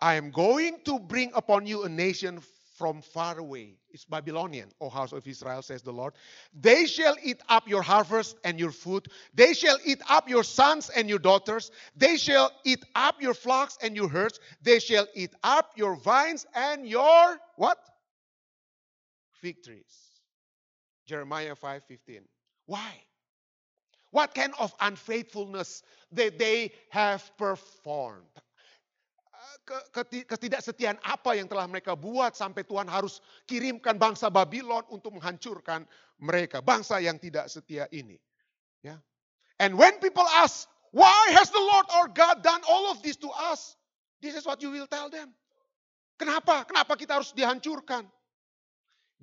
I 0.00 0.14
am 0.14 0.30
going 0.30 0.78
to 0.84 0.98
bring 0.98 1.30
upon 1.34 1.66
you 1.66 1.84
a 1.84 1.88
nation 1.88 2.40
from 2.76 3.00
far 3.02 3.38
away. 3.38 3.76
It's 3.90 4.04
Babylonian, 4.04 4.70
O 4.80 4.88
house 4.88 5.12
of 5.12 5.26
Israel, 5.26 5.62
says 5.62 5.82
the 5.82 5.92
Lord. 5.92 6.14
They 6.52 6.86
shall 6.86 7.16
eat 7.22 7.40
up 7.48 7.68
your 7.68 7.82
harvest 7.82 8.36
and 8.44 8.58
your 8.58 8.72
food. 8.72 9.08
They 9.32 9.54
shall 9.54 9.78
eat 9.84 10.02
up 10.08 10.28
your 10.28 10.42
sons 10.42 10.90
and 10.90 11.08
your 11.08 11.20
daughters. 11.20 11.70
They 11.96 12.16
shall 12.16 12.50
eat 12.64 12.84
up 12.94 13.22
your 13.22 13.34
flocks 13.34 13.78
and 13.80 13.94
your 13.94 14.08
herds. 14.08 14.40
They 14.62 14.80
shall 14.80 15.06
eat 15.14 15.32
up 15.44 15.70
your 15.76 15.94
vines 15.94 16.46
and 16.54 16.86
your 16.86 17.38
what? 17.56 17.78
Fig 19.40 19.62
trees. 19.62 20.04
Jeremiah 21.06 21.54
5:15. 21.54 22.26
Why? 22.66 23.04
What 24.14 24.30
kind 24.30 24.54
of 24.62 24.70
unfaithfulness 24.78 25.82
that 26.14 26.38
they 26.38 26.70
have 26.94 27.26
performed? 27.34 28.30
ketidaksetiaan 30.04 31.00
apa 31.00 31.40
yang 31.40 31.48
telah 31.48 31.64
mereka 31.64 31.96
buat 31.96 32.36
sampai 32.36 32.68
Tuhan 32.68 32.84
harus 32.84 33.24
kirimkan 33.48 33.96
bangsa 33.96 34.28
Babylon 34.28 34.84
untuk 34.92 35.16
menghancurkan 35.16 35.88
mereka, 36.20 36.60
bangsa 36.60 37.00
yang 37.00 37.16
tidak 37.16 37.48
setia 37.48 37.88
ini. 37.88 38.20
Ya. 38.84 39.00
And 39.56 39.80
when 39.80 39.96
people 40.04 40.26
ask, 40.36 40.68
why 40.92 41.32
has 41.32 41.48
the 41.48 41.60
Lord 41.60 41.86
our 41.96 42.08
God 42.12 42.44
done 42.44 42.60
all 42.68 42.92
of 42.92 43.00
this 43.00 43.16
to 43.24 43.30
us? 43.32 43.80
This 44.20 44.36
is 44.36 44.44
what 44.44 44.60
you 44.60 44.68
will 44.68 44.88
tell 44.88 45.08
them. 45.08 45.32
Kenapa? 46.20 46.68
Kenapa 46.68 46.94
kita 47.00 47.18
harus 47.18 47.32
dihancurkan? 47.32 48.04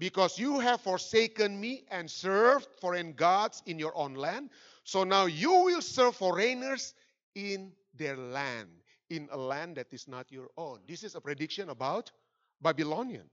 Because 0.02 0.42
you 0.42 0.58
have 0.58 0.82
forsaken 0.82 1.54
me 1.54 1.86
and 1.94 2.10
served 2.10 2.66
foreign 2.82 3.14
gods 3.14 3.62
in 3.70 3.78
your 3.78 3.94
own 3.94 4.18
land. 4.18 4.50
So 4.84 5.04
now 5.04 5.26
you 5.26 5.52
will 5.52 5.82
serve 5.82 6.16
foreigners 6.16 6.94
in 7.36 7.72
their 7.96 8.18
land 8.18 8.70
in 9.10 9.28
a 9.32 9.38
land 9.38 9.76
that 9.76 9.88
is 9.92 10.08
not 10.08 10.32
your 10.32 10.50
own. 10.58 10.80
This 10.88 11.04
is 11.04 11.16
a 11.16 11.22
prediction 11.22 11.70
about 11.70 12.12
Babylonian 12.62 13.30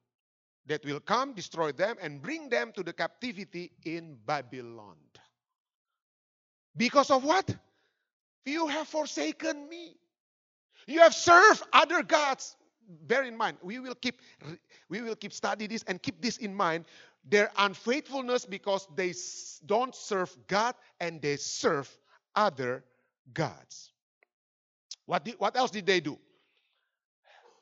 that 0.66 0.84
will 0.84 1.00
come, 1.00 1.32
destroy 1.34 1.72
them, 1.72 1.96
and 2.02 2.20
bring 2.20 2.48
them 2.48 2.72
to 2.72 2.82
the 2.82 2.92
captivity 2.92 3.70
in 3.84 4.18
Babylon. 4.26 4.96
Because 6.76 7.10
of 7.10 7.24
what? 7.24 7.54
You 8.44 8.66
have 8.66 8.88
forsaken 8.88 9.68
me. 9.68 9.96
You 10.86 11.00
have 11.00 11.14
served 11.14 11.62
other 11.72 12.02
gods. 12.02 12.56
Bear 13.06 13.24
in 13.24 13.36
mind, 13.36 13.58
we 13.62 13.78
will 13.78 13.94
keep 13.94 14.20
we 14.88 15.02
will 15.02 15.16
keep 15.16 15.32
study 15.32 15.66
this 15.66 15.82
and 15.86 16.02
keep 16.02 16.22
this 16.22 16.38
in 16.38 16.54
mind. 16.54 16.86
Their 17.28 17.50
unfaithfulness 17.58 18.44
because 18.44 18.88
they 18.96 19.14
don't 19.66 19.94
serve 19.94 20.34
God 20.46 20.74
and 21.00 21.20
they 21.20 21.36
serve 21.36 21.88
other 22.34 22.84
gods. 23.32 23.92
What, 25.06 25.24
did, 25.24 25.34
what 25.38 25.56
else 25.56 25.70
did 25.70 25.86
they 25.86 26.00
do? 26.00 26.18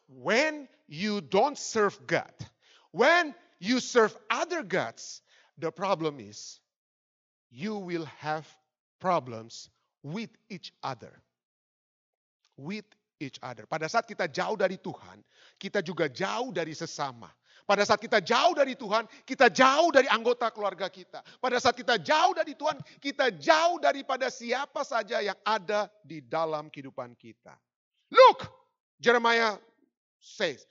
When 0.09 0.68
you 0.87 1.20
don't 1.20 1.59
serve 1.59 1.98
God, 2.07 2.33
when 2.92 3.35
you 3.59 3.81
serve 3.81 4.16
other 4.31 4.62
gods, 4.62 5.22
the 5.59 5.72
problem 5.72 6.20
is 6.20 6.61
you 7.50 7.76
will 7.76 8.05
have 8.20 8.46
problems 9.00 9.70
with 10.02 10.31
each 10.48 10.72
other. 10.83 11.12
With 12.57 12.85
each 13.20 13.40
other. 13.42 13.64
Pada 13.64 13.88
saat 13.88 14.05
kita 14.05 14.29
jauh 14.29 14.57
dari 14.57 14.76
Tuhan, 14.76 15.24
kita 15.57 15.81
juga 15.81 16.09
jauh 16.09 16.52
dari 16.52 16.76
sesama. 16.76 17.33
Pada 17.66 17.83
saat 17.83 17.98
kita 17.98 18.22
jauh 18.22 18.55
dari 18.55 18.79
Tuhan, 18.79 19.11
kita 19.26 19.50
jauh 19.50 19.90
dari 19.90 20.07
anggota 20.07 20.55
keluarga 20.55 20.87
kita. 20.87 21.18
Pada 21.42 21.59
saat 21.59 21.74
kita 21.74 21.98
jauh 21.98 22.31
dari 22.31 22.55
Tuhan, 22.55 22.79
kita 23.02 23.35
jauh 23.35 23.83
daripada 23.83 24.31
siapa 24.31 24.87
saja 24.87 25.18
yang 25.18 25.35
ada 25.42 25.90
di 26.07 26.22
dalam 26.22 26.70
kehidupan 26.70 27.18
kita. 27.18 27.59
Look, 28.14 28.46
Jeremiah 29.02 29.59
says, 30.22 30.62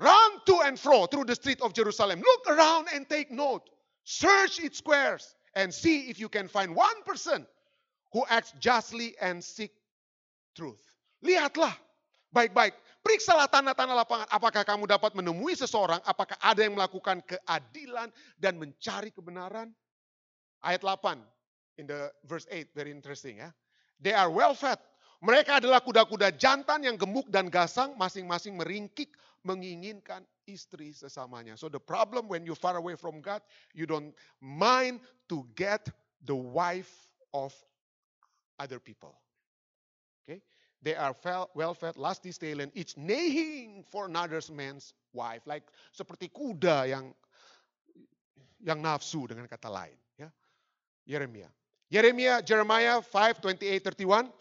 Run 0.00 0.40
to 0.48 0.64
and 0.64 0.80
fro 0.80 1.06
through 1.06 1.28
the 1.28 1.36
street 1.36 1.60
of 1.60 1.76
Jerusalem. 1.76 2.18
Look 2.18 2.42
around 2.48 2.88
and 2.96 3.04
take 3.06 3.30
note. 3.30 3.68
Search 4.02 4.58
its 4.58 4.80
squares 4.80 5.36
and 5.54 5.72
see 5.72 6.10
if 6.10 6.18
you 6.18 6.32
can 6.32 6.48
find 6.48 6.74
one 6.74 7.04
person 7.04 7.46
who 8.12 8.24
acts 8.28 8.52
justly 8.58 9.14
and 9.20 9.44
seek 9.44 9.70
truth. 10.56 10.82
Lihatlah 11.22 11.76
baik-baik. 12.34 12.74
Periksalah 13.04 13.52
tanah-tanah 13.52 13.94
lapangan. 14.00 14.26
Apakah 14.32 14.64
kamu 14.64 14.88
dapat 14.88 15.12
menemui 15.12 15.52
seseorang? 15.52 16.00
Apakah 16.08 16.40
ada 16.40 16.64
yang 16.64 16.72
melakukan 16.72 17.20
keadilan 17.20 18.08
dan 18.40 18.56
mencari 18.56 19.12
kebenaran? 19.12 19.68
Ayat 20.64 20.80
8 20.80 21.20
in 21.76 21.84
the 21.84 22.08
verse 22.24 22.48
8 22.48 22.72
very 22.72 22.88
interesting 22.88 23.44
ya. 23.44 23.52
They 24.00 24.16
are 24.16 24.32
well 24.32 24.56
fed. 24.56 24.80
Mereka 25.20 25.60
adalah 25.60 25.84
kuda-kuda 25.84 26.32
jantan 26.36 26.84
yang 26.84 26.96
gemuk 26.96 27.28
dan 27.28 27.52
gasang, 27.52 27.92
masing-masing 27.96 28.56
meringkik 28.56 29.12
menginginkan 29.44 30.24
istri 30.48 30.92
sesamanya. 30.92 31.56
So 31.56 31.68
the 31.68 31.80
problem 31.80 32.28
when 32.28 32.48
you 32.48 32.56
far 32.56 32.76
away 32.80 32.96
from 32.96 33.20
God, 33.20 33.44
you 33.76 33.84
don't 33.84 34.16
mind 34.40 35.04
to 35.28 35.44
get 35.56 35.88
the 36.24 36.36
wife 36.36 36.92
of 37.32 37.52
other 38.56 38.80
people. 38.80 39.16
Okay? 40.24 40.40
They 40.84 40.94
are 40.94 41.16
well 41.54 41.72
fed, 41.72 41.96
lusty, 41.96 42.28
stalen, 42.28 42.70
each 42.74 42.96
neighing 42.96 43.84
for 43.90 44.04
another 44.04 44.40
man's 44.52 44.92
wife. 45.14 45.40
Like 45.46 45.64
seperti 45.96 46.28
kuda 46.28 46.92
yang 46.92 47.14
yang 48.60 48.84
nafsu 48.84 49.24
dengan 49.24 49.48
kata 49.48 49.72
lain. 49.72 49.96
Ya. 50.20 50.28
Yeremia. 51.08 51.48
Yeremia, 51.88 52.44
Jeremiah 52.44 53.00
5, 53.00 53.40
28, 53.40 53.84
31. 53.84 54.32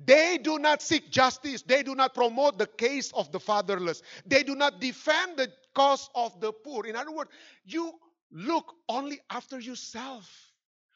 They 0.00 0.38
do 0.38 0.58
not 0.58 0.80
seek 0.80 1.10
justice. 1.10 1.60
They 1.60 1.82
do 1.82 1.94
not 1.94 2.14
promote 2.14 2.56
the 2.56 2.66
case 2.66 3.12
of 3.12 3.30
the 3.32 3.40
fatherless. 3.40 4.00
They 4.24 4.42
do 4.42 4.54
not 4.54 4.80
defend 4.80 5.36
the 5.36 5.52
cause 5.74 6.08
of 6.14 6.40
the 6.40 6.52
poor. 6.52 6.86
In 6.86 6.96
other 6.96 7.12
words, 7.12 7.30
you 7.64 7.92
look 8.32 8.72
only 8.88 9.20
after 9.28 9.60
yourself. 9.60 10.49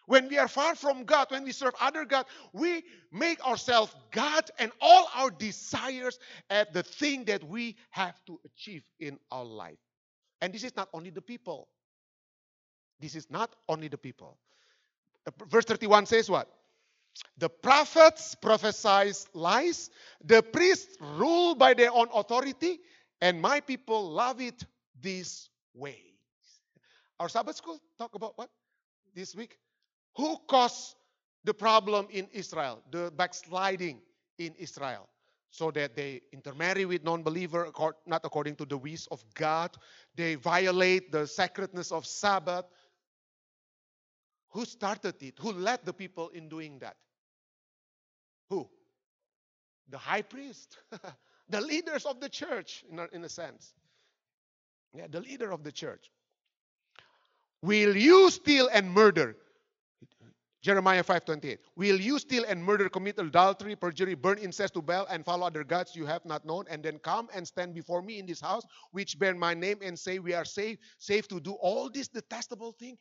When 0.06 0.28
we 0.28 0.38
are 0.38 0.48
far 0.48 0.74
from 0.74 1.04
God, 1.04 1.30
when 1.30 1.44
we 1.44 1.52
serve 1.52 1.74
other 1.80 2.04
God, 2.04 2.26
we 2.52 2.84
make 3.10 3.44
ourselves 3.46 3.94
God 4.10 4.50
and 4.58 4.70
all 4.80 5.08
our 5.14 5.30
desires 5.30 6.18
at 6.50 6.72
the 6.74 6.82
thing 6.82 7.24
that 7.24 7.42
we 7.42 7.76
have 7.90 8.22
to 8.26 8.38
achieve 8.44 8.84
in 9.00 9.18
our 9.30 9.44
life. 9.44 9.78
And 10.40 10.52
this 10.52 10.64
is 10.64 10.76
not 10.76 10.88
only 10.92 11.10
the 11.10 11.22
people. 11.22 11.68
This 13.00 13.14
is 13.14 13.30
not 13.30 13.54
only 13.68 13.88
the 13.88 13.98
people. 13.98 14.38
Verse 15.48 15.64
31 15.64 16.06
says 16.06 16.28
what? 16.28 16.48
The 17.38 17.48
prophets 17.48 18.34
prophesy 18.34 19.12
lies. 19.32 19.90
The 20.24 20.42
priests 20.42 20.96
rule 21.00 21.54
by 21.54 21.74
their 21.74 21.92
own 21.92 22.08
authority. 22.12 22.80
And 23.20 23.40
my 23.40 23.60
people 23.60 24.10
love 24.10 24.40
it 24.40 24.64
this 25.00 25.48
way. 25.72 26.00
Our 27.18 27.28
Sabbath 27.28 27.56
school 27.56 27.80
talk 27.98 28.14
about 28.14 28.36
what 28.36 28.50
this 29.14 29.34
week? 29.34 29.56
Who 30.16 30.38
caused 30.48 30.94
the 31.44 31.54
problem 31.54 32.06
in 32.10 32.28
Israel? 32.32 32.82
The 32.90 33.12
backsliding 33.16 34.00
in 34.38 34.54
Israel. 34.58 35.08
So 35.50 35.70
that 35.72 35.94
they 35.94 36.22
intermarry 36.32 36.84
with 36.84 37.04
non-believer, 37.04 37.70
not 38.06 38.22
according 38.24 38.56
to 38.56 38.64
the 38.64 38.76
ways 38.76 39.06
of 39.10 39.24
God. 39.34 39.76
They 40.16 40.34
violate 40.34 41.12
the 41.12 41.26
sacredness 41.26 41.92
of 41.92 42.06
Sabbath. 42.06 42.64
Who 44.50 44.64
started 44.64 45.22
it? 45.22 45.34
Who 45.40 45.52
led 45.52 45.84
the 45.84 45.92
people 45.92 46.28
in 46.30 46.48
doing 46.48 46.78
that? 46.80 46.96
Who? 48.50 48.68
The 49.90 49.98
high 49.98 50.22
priest, 50.22 50.78
the 51.48 51.60
leaders 51.60 52.04
of 52.04 52.20
the 52.20 52.28
church, 52.28 52.84
in 52.90 52.98
a, 52.98 53.08
in 53.12 53.24
a 53.24 53.28
sense. 53.28 53.74
Yeah, 54.92 55.06
the 55.08 55.20
leader 55.20 55.50
of 55.52 55.62
the 55.62 55.72
church. 55.72 56.10
Will 57.62 57.96
you 57.96 58.30
steal 58.30 58.68
and 58.72 58.90
murder? 58.90 59.36
Jeremiah 60.64 61.04
5:28. 61.04 61.60
Will 61.76 62.00
you 62.00 62.18
steal 62.18 62.48
and 62.48 62.64
murder, 62.64 62.88
commit 62.88 63.18
adultery, 63.20 63.76
perjury, 63.76 64.16
burn 64.16 64.40
incense 64.40 64.70
to 64.72 64.80
Baal, 64.80 65.04
and 65.12 65.20
follow 65.20 65.46
other 65.46 65.62
gods 65.62 65.92
you 65.92 66.08
have 66.08 66.24
not 66.24 66.40
known, 66.48 66.64
and 66.72 66.80
then 66.80 66.96
come 67.04 67.28
and 67.36 67.44
stand 67.44 67.76
before 67.76 68.00
me 68.00 68.16
in 68.16 68.24
this 68.24 68.40
house, 68.40 68.64
which 68.90 69.18
bear 69.18 69.36
my 69.36 69.52
name, 69.52 69.76
and 69.84 69.92
say 69.92 70.18
we 70.18 70.32
are 70.32 70.48
safe, 70.48 70.80
safe 70.96 71.28
to 71.28 71.36
do 71.36 71.52
all 71.60 71.92
this 71.92 72.08
detestable 72.08 72.72
thing? 72.72 72.96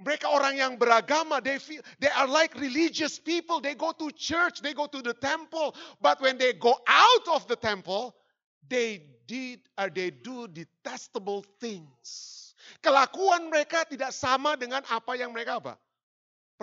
Mereka 0.00 0.24
orang 0.24 0.56
yang 0.56 0.80
beragama, 0.80 1.44
they 1.44 1.60
feel 1.60 1.84
they 2.00 2.08
are 2.16 2.26
like 2.26 2.56
religious 2.56 3.20
people. 3.20 3.60
They 3.60 3.76
go 3.76 3.92
to 3.92 4.08
church, 4.16 4.64
they 4.64 4.72
go 4.72 4.88
to 4.88 5.04
the 5.04 5.12
temple, 5.12 5.76
but 6.00 6.24
when 6.24 6.40
they 6.40 6.56
go 6.56 6.72
out 6.88 7.24
of 7.36 7.44
the 7.52 7.54
temple, 7.60 8.16
they 8.64 9.04
did 9.28 9.60
or 9.76 9.92
they 9.92 10.08
do 10.08 10.48
detestable 10.48 11.44
things. 11.60 12.40
Kelakuan 12.80 13.52
mereka 13.52 13.84
tidak 13.84 14.16
sama 14.16 14.56
dengan 14.56 14.80
apa 14.88 15.20
yang 15.20 15.28
mereka 15.28 15.60
apa? 15.60 15.76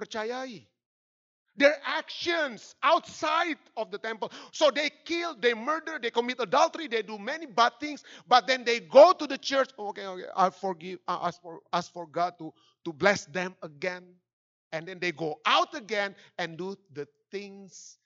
Percayai. 0.02 0.66
Their 1.58 1.76
actions 1.86 2.76
outside 2.82 3.58
of 3.76 3.92
the 3.92 3.98
temple. 3.98 4.32
So 4.52 4.72
they 4.72 4.90
kill, 5.06 5.36
they 5.36 5.54
murder, 5.54 6.00
they 6.02 6.10
commit 6.10 6.40
adultery, 6.40 6.88
they 6.88 7.02
do 7.02 7.18
many 7.18 7.46
bad 7.46 7.74
things, 7.80 8.04
but 8.28 8.48
then 8.48 8.64
they 8.64 8.80
go 8.80 9.12
to 9.12 9.28
the 9.28 9.38
church. 9.38 9.70
Oh, 9.78 9.90
okay, 9.90 10.06
okay, 10.06 10.24
I 10.36 10.50
forgive, 10.50 11.00
I 11.08 11.28
ask 11.28 11.42
for, 11.42 11.60
ask 11.74 11.92
for 11.92 12.08
God 12.08 12.36
to, 12.40 12.54
to 12.86 12.94
bless 12.94 13.26
them 13.26 13.56
again. 13.62 14.04
And 14.72 14.88
then 14.88 15.00
they 15.00 15.12
go 15.12 15.42
out 15.46 15.76
again 15.76 16.16
and 16.38 16.58
do 16.58 16.78
the 16.94 17.06
things 17.32 17.98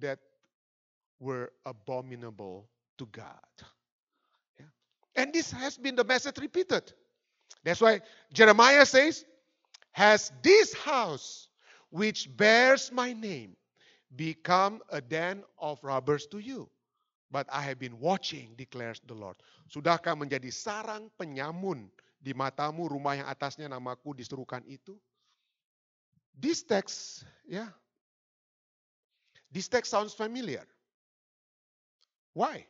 that 0.00 0.18
were 1.20 1.52
abominable 1.64 2.68
to 2.98 3.06
God. 3.06 3.38
Yeah. 4.58 4.66
And 5.14 5.32
this 5.32 5.52
has 5.52 5.78
been 5.78 5.94
the 5.94 6.04
message 6.04 6.38
repeated. 6.38 6.92
That's 7.62 7.80
why 7.80 8.00
Jeremiah 8.32 8.84
says, 8.84 9.24
Has 9.92 10.32
this 10.42 10.72
house 10.72 11.48
which 11.92 12.32
bears 12.36 12.90
my 12.90 13.12
name 13.12 13.56
become 14.16 14.80
a 14.90 15.00
den 15.00 15.44
of 15.60 15.82
robbers 15.84 16.26
to 16.28 16.38
you. 16.38 16.68
But 17.30 17.48
I 17.48 17.62
have 17.62 17.78
been 17.78 17.98
watching, 18.00 18.52
declares 18.56 19.00
the 19.08 19.16
Lord. 19.16 19.36
Sudahkah 19.72 20.12
menjadi 20.12 20.52
sarang 20.52 21.08
penyamun 21.16 21.88
di 22.20 22.36
matamu 22.36 22.92
rumah 22.92 23.16
yang 23.16 23.28
atasnya 23.28 23.72
namaku 23.72 24.12
diserukan 24.12 24.60
itu? 24.68 25.00
This 26.36 26.60
text, 26.60 27.24
yeah. 27.48 27.72
This 29.48 29.68
text 29.68 29.92
sounds 29.92 30.12
familiar. 30.12 30.64
Why? 32.36 32.68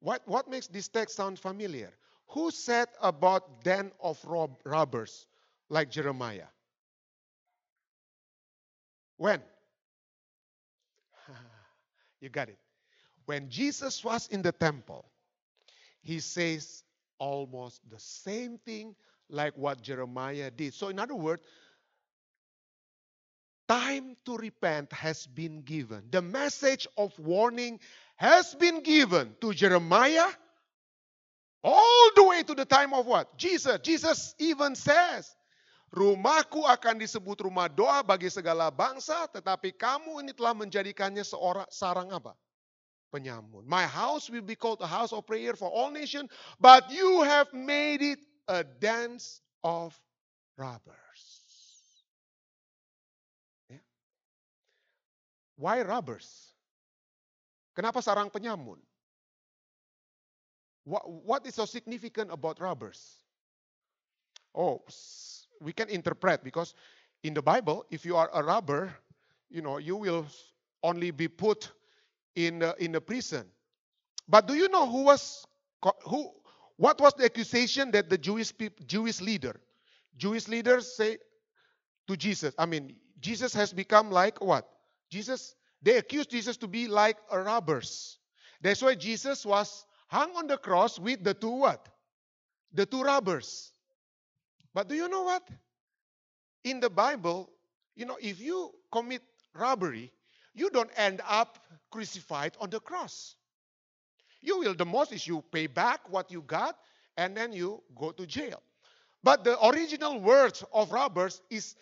What, 0.00 0.24
what 0.28 0.48
makes 0.48 0.68
this 0.68 0.88
text 0.88 1.16
sound 1.16 1.36
familiar? 1.36 1.92
Who 2.32 2.52
said 2.52 2.88
about 3.00 3.64
den 3.64 3.92
of 4.00 4.20
rob, 4.24 4.56
robbers 4.64 5.28
like 5.68 5.90
Jeremiah? 5.90 6.46
When? 9.16 9.40
you 12.20 12.28
got 12.28 12.48
it. 12.48 12.58
When 13.26 13.48
Jesus 13.48 14.04
was 14.04 14.28
in 14.28 14.42
the 14.42 14.52
temple, 14.52 15.06
he 16.02 16.20
says 16.20 16.84
almost 17.18 17.80
the 17.90 17.98
same 17.98 18.58
thing 18.58 18.94
like 19.30 19.56
what 19.56 19.82
Jeremiah 19.82 20.50
did. 20.50 20.74
So, 20.74 20.88
in 20.88 20.98
other 20.98 21.14
words, 21.14 21.42
time 23.68 24.16
to 24.26 24.36
repent 24.36 24.92
has 24.92 25.26
been 25.26 25.62
given. 25.62 26.02
The 26.10 26.20
message 26.20 26.86
of 26.98 27.18
warning 27.18 27.80
has 28.16 28.54
been 28.54 28.82
given 28.82 29.34
to 29.40 29.54
Jeremiah 29.54 30.28
all 31.62 32.10
the 32.14 32.24
way 32.24 32.42
to 32.42 32.54
the 32.54 32.66
time 32.66 32.92
of 32.92 33.06
what? 33.06 33.38
Jesus. 33.38 33.78
Jesus 33.82 34.34
even 34.38 34.74
says, 34.74 35.34
Rumahku 35.92 36.64
akan 36.64 36.98
disebut 37.02 37.44
rumah 37.44 37.68
doa 37.68 38.00
bagi 38.00 38.32
segala 38.32 38.72
bangsa, 38.72 39.28
tetapi 39.30 39.76
kamu 39.76 40.24
ini 40.24 40.32
telah 40.32 40.56
menjadikannya 40.56 41.22
seorang 41.22 41.68
sarang 41.68 42.10
apa? 42.10 42.34
Penyamun. 43.14 43.62
My 43.62 43.86
house 43.86 44.26
will 44.26 44.42
be 44.42 44.58
called 44.58 44.82
a 44.82 44.90
house 44.90 45.14
of 45.14 45.22
prayer 45.22 45.54
for 45.54 45.70
all 45.70 45.94
nations, 45.94 46.34
but 46.58 46.90
you 46.90 47.22
have 47.22 47.46
made 47.54 48.02
it 48.02 48.18
a 48.50 48.66
dance 48.66 49.38
of 49.62 49.94
robbers. 50.58 51.22
Ya. 53.70 53.78
Why 55.54 55.86
robbers? 55.86 56.26
Kenapa 57.78 58.02
sarang 58.02 58.34
penyamun? 58.34 58.82
What, 60.84 61.06
what 61.06 61.46
is 61.46 61.54
so 61.54 61.64
significant 61.64 62.30
about 62.30 62.58
robbers? 62.58 62.98
Oh, 64.54 64.82
we 65.60 65.72
can 65.72 65.88
interpret 65.88 66.44
because 66.44 66.74
in 67.22 67.34
the 67.34 67.42
Bible, 67.42 67.84
if 67.90 68.04
you 68.04 68.16
are 68.16 68.30
a 68.32 68.42
robber, 68.42 68.92
you 69.50 69.62
know, 69.62 69.78
you 69.78 69.96
will 69.96 70.26
only 70.82 71.10
be 71.10 71.28
put 71.28 71.70
in 72.34 72.60
the, 72.60 72.74
in 72.78 72.92
the 72.92 73.00
prison. 73.00 73.46
But 74.28 74.46
do 74.46 74.54
you 74.54 74.68
know 74.68 74.86
who 74.88 75.04
was 75.04 75.46
who? 76.04 76.30
What 76.76 77.00
was 77.00 77.14
the 77.14 77.24
accusation 77.24 77.90
that 77.92 78.10
the 78.10 78.18
Jewish 78.18 78.52
Jewish 78.86 79.20
leader, 79.20 79.60
Jewish 80.16 80.48
leaders 80.48 80.96
say 80.96 81.18
to 82.08 82.16
Jesus? 82.16 82.54
I 82.58 82.66
mean, 82.66 82.96
Jesus 83.20 83.54
has 83.54 83.72
become 83.72 84.10
like 84.10 84.42
what? 84.42 84.68
Jesus. 85.10 85.54
They 85.82 85.98
accused 85.98 86.30
Jesus 86.30 86.56
to 86.58 86.66
be 86.66 86.88
like 86.88 87.18
a 87.30 87.38
robbers. 87.38 88.18
That's 88.62 88.80
why 88.80 88.94
Jesus 88.94 89.44
was 89.44 89.84
hung 90.08 90.34
on 90.34 90.46
the 90.46 90.56
cross 90.56 90.98
with 90.98 91.22
the 91.22 91.34
two 91.34 91.50
what? 91.50 91.88
The 92.72 92.86
two 92.86 93.02
robbers. 93.02 93.73
But 94.74 94.88
do 94.88 94.94
you 94.96 95.08
know 95.08 95.22
what? 95.22 95.48
In 96.64 96.80
the 96.80 96.90
Bible, 96.90 97.50
you 97.94 98.06
know, 98.06 98.18
if 98.20 98.40
you 98.40 98.72
commit 98.90 99.22
robbery, 99.54 100.12
you 100.54 100.68
don't 100.70 100.90
end 100.96 101.20
up 101.28 101.58
crucified 101.90 102.56
on 102.60 102.70
the 102.70 102.80
cross. 102.80 103.36
You 104.40 104.58
will, 104.58 104.74
the 104.74 104.84
most 104.84 105.12
is 105.12 105.26
you 105.26 105.42
pay 105.52 105.68
back 105.68 106.10
what 106.10 106.30
you 106.30 106.42
got 106.42 106.76
and 107.16 107.36
then 107.36 107.52
you 107.52 107.82
go 107.96 108.10
to 108.12 108.26
jail. 108.26 108.62
But 109.22 109.44
the 109.44 109.64
original 109.66 110.20
words 110.20 110.62
of 110.72 110.92
robbers 110.92 111.40
is, 111.50 111.76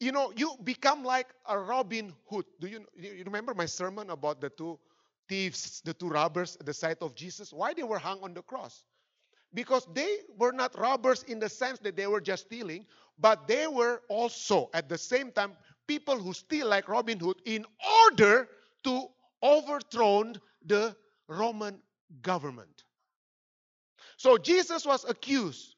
you 0.00 0.12
know, 0.12 0.32
you 0.36 0.54
become 0.64 1.04
like 1.04 1.28
a 1.46 1.58
Robin 1.58 2.12
Hood. 2.30 2.46
Do 2.60 2.68
you, 2.68 2.86
you 2.96 3.24
remember 3.24 3.52
my 3.52 3.66
sermon 3.66 4.10
about 4.10 4.40
the 4.40 4.48
two 4.48 4.78
thieves, 5.28 5.82
the 5.84 5.92
two 5.92 6.08
robbers 6.08 6.56
at 6.58 6.66
the 6.66 6.72
side 6.72 6.98
of 7.02 7.14
Jesus? 7.14 7.52
Why 7.52 7.74
they 7.74 7.82
were 7.82 7.98
hung 7.98 8.20
on 8.22 8.32
the 8.32 8.42
cross? 8.42 8.84
Because 9.54 9.86
they 9.92 10.18
were 10.38 10.52
not 10.52 10.78
robbers 10.78 11.22
in 11.24 11.38
the 11.38 11.48
sense 11.48 11.78
that 11.80 11.96
they 11.96 12.06
were 12.06 12.20
just 12.20 12.46
stealing, 12.46 12.86
but 13.18 13.46
they 13.46 13.66
were 13.66 14.02
also 14.08 14.70
at 14.72 14.88
the 14.88 14.98
same 14.98 15.30
time 15.30 15.52
people 15.86 16.18
who 16.18 16.32
steal 16.32 16.68
like 16.68 16.88
Robin 16.88 17.18
Hood 17.18 17.36
in 17.44 17.66
order 18.04 18.48
to 18.84 19.06
overthrow 19.42 20.32
the 20.64 20.96
Roman 21.28 21.78
government. 22.22 22.84
So 24.16 24.38
Jesus 24.38 24.86
was 24.86 25.04
accused 25.04 25.74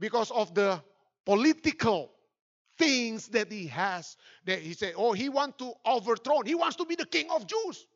because 0.00 0.30
of 0.30 0.54
the 0.54 0.82
political 1.24 2.10
things 2.78 3.28
that 3.28 3.52
he 3.52 3.66
has. 3.68 4.16
That 4.46 4.60
he 4.60 4.74
said, 4.74 4.94
"Oh, 4.96 5.12
he 5.12 5.28
wants 5.28 5.58
to 5.58 5.72
overthrow. 5.84 6.42
He 6.42 6.54
wants 6.54 6.76
to 6.76 6.84
be 6.84 6.94
the 6.96 7.06
king 7.06 7.30
of 7.30 7.46
Jews. 7.46 7.86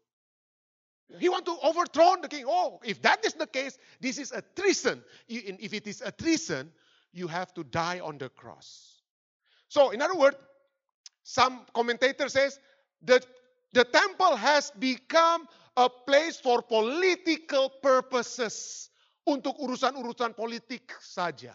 He 1.19 1.29
want 1.29 1.47
to 1.47 1.57
overthrow 1.63 2.17
the 2.21 2.29
king. 2.29 2.45
Oh, 2.47 2.81
if 2.83 3.01
that 3.03 3.25
is 3.25 3.35
the 3.35 3.47
case, 3.47 3.79
this 4.01 4.19
is 4.19 4.33
a 4.33 4.43
treason. 4.55 5.05
If 5.29 5.73
it 5.73 5.87
is 5.87 6.03
a 6.03 6.11
treason, 6.11 6.73
you 7.13 7.29
have 7.29 7.55
to 7.55 7.65
die 7.65 8.01
on 8.01 8.19
the 8.19 8.29
cross." 8.29 9.03
So, 9.69 9.91
in 9.91 10.03
other 10.03 10.17
words, 10.17 10.37
some 11.23 11.67
commentator 11.75 12.29
says 12.29 12.59
that 13.03 13.27
the 13.73 13.85
temple 13.85 14.37
has 14.37 14.71
become 14.79 15.49
a 15.77 15.89
place 15.89 16.41
for 16.41 16.63
political 16.63 17.71
purposes 17.83 18.91
untuk 19.27 19.59
urusan-urusan 19.59 20.35
politik 20.35 20.91
saja. 21.03 21.55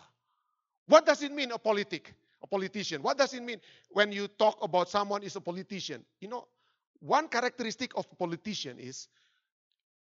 What 0.87 1.05
does 1.05 1.23
it 1.23 1.31
mean 1.31 1.51
a 1.51 1.57
politic? 1.57 2.13
A 2.43 2.47
politician. 2.47 3.01
What 3.01 3.17
does 3.17 3.33
it 3.33 3.43
mean 3.43 3.61
when 3.89 4.11
you 4.11 4.27
talk 4.27 4.59
about 4.63 4.89
someone 4.89 5.23
is 5.23 5.35
a 5.35 5.41
politician? 5.41 6.05
You 6.19 6.27
know, 6.27 6.47
one 6.99 7.27
characteristic 7.27 7.95
of 7.95 8.07
a 8.11 8.15
politician 8.15 8.79
is 8.79 9.07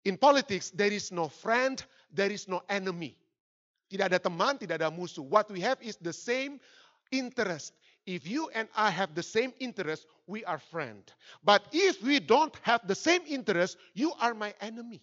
in 0.06 0.18
politics 0.18 0.72
there 0.72 0.92
is 0.92 1.12
no 1.12 1.28
friend, 1.28 1.84
there 2.12 2.32
is 2.32 2.48
no 2.48 2.62
enemy. 2.70 3.18
Tidak 3.90 4.06
ada 4.14 4.20
teman, 4.22 4.60
tidak 4.62 4.82
ada 4.82 4.94
musuh. 4.94 5.26
What 5.26 5.50
we 5.50 5.60
have 5.62 5.82
is 5.82 5.98
the 5.98 6.14
same 6.14 6.62
interest. 7.12 7.74
If 8.06 8.26
you 8.26 8.50
and 8.54 8.70
I 8.78 8.90
have 8.90 9.14
the 9.14 9.26
same 9.26 9.54
interest, 9.60 10.06
we 10.26 10.46
are 10.46 10.58
friend. 10.58 11.02
But 11.44 11.66
if 11.74 12.02
we 12.02 12.20
don't 12.20 12.54
have 12.62 12.86
the 12.88 12.96
same 12.96 13.22
interest, 13.26 13.78
you 13.94 14.14
are 14.22 14.34
my 14.34 14.54
enemy. 14.62 15.02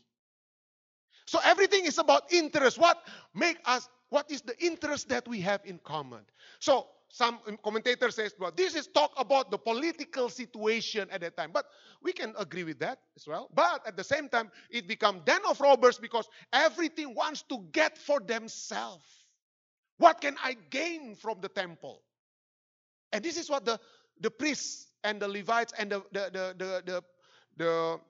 So 1.26 1.38
everything 1.42 1.84
is 1.84 1.98
about 1.98 2.30
interest. 2.32 2.78
What 2.78 3.02
make 3.34 3.58
us 3.66 3.88
what 4.08 4.30
is 4.30 4.40
the 4.42 4.54
interest 4.62 5.08
that 5.08 5.26
we 5.26 5.40
have 5.42 5.60
in 5.64 5.78
common? 5.82 6.22
So 6.58 6.86
some 7.16 7.38
commentator 7.64 8.10
says, 8.10 8.34
well, 8.38 8.52
this 8.54 8.74
is 8.74 8.88
talk 8.88 9.10
about 9.16 9.50
the 9.50 9.56
political 9.56 10.28
situation 10.28 11.08
at 11.10 11.22
that 11.22 11.34
time. 11.34 11.50
But 11.50 11.64
we 12.02 12.12
can 12.12 12.34
agree 12.38 12.62
with 12.62 12.78
that 12.80 12.98
as 13.16 13.26
well. 13.26 13.48
But 13.54 13.86
at 13.86 13.96
the 13.96 14.04
same 14.04 14.28
time, 14.28 14.50
it 14.68 14.86
become 14.86 15.22
den 15.24 15.40
of 15.48 15.58
robbers 15.58 15.96
because 15.98 16.28
everything 16.52 17.14
wants 17.14 17.40
to 17.48 17.64
get 17.72 17.96
for 17.96 18.20
themselves. 18.20 19.24
What 19.96 20.20
can 20.20 20.36
I 20.44 20.58
gain 20.68 21.14
from 21.14 21.40
the 21.40 21.48
temple? 21.48 22.02
And 23.12 23.24
this 23.24 23.38
is 23.38 23.48
what 23.48 23.64
the, 23.64 23.80
the 24.20 24.30
priests 24.30 24.88
and 25.02 25.18
the 25.18 25.28
Levites 25.28 25.72
and 25.78 25.90
the 25.90 26.02
the 26.12 26.30
the 26.30 26.54
the, 26.58 26.82
the, 26.84 27.04
the 27.56 28.00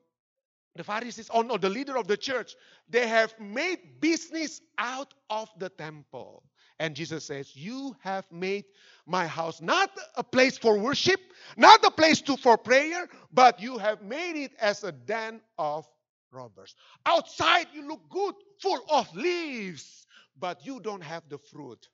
the 0.74 0.84
Pharisees, 0.84 1.30
or 1.30 1.44
the 1.58 1.70
leader 1.70 1.96
of 1.96 2.08
the 2.08 2.16
church, 2.16 2.56
they 2.88 3.06
have 3.06 3.38
made 3.38 4.00
business 4.00 4.60
out 4.78 5.14
of 5.30 5.48
the 5.58 5.68
temple. 5.68 6.42
And 6.78 6.94
Jesus 6.94 7.24
says, 7.24 7.56
You 7.56 7.96
have 8.00 8.30
made 8.30 8.64
my 9.06 9.26
house 9.26 9.62
not 9.62 9.90
a 10.16 10.24
place 10.24 10.58
for 10.58 10.78
worship, 10.78 11.20
not 11.56 11.82
a 11.84 11.90
place 11.90 12.20
to, 12.22 12.36
for 12.36 12.58
prayer, 12.58 13.08
but 13.32 13.62
you 13.62 13.78
have 13.78 14.02
made 14.02 14.36
it 14.36 14.52
as 14.60 14.82
a 14.84 14.92
den 14.92 15.40
of 15.58 15.86
robbers. 16.32 16.74
Outside, 17.06 17.66
you 17.72 17.86
look 17.86 18.02
good, 18.10 18.34
full 18.58 18.82
of 18.90 19.06
leaves, 19.14 20.06
but 20.38 20.66
you 20.66 20.80
don't 20.80 21.02
have 21.02 21.22
the 21.30 21.38
fruit. 21.38 21.88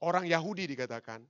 Orang 0.00 0.24
Yahudi 0.24 0.68
dikatakan, 0.68 1.24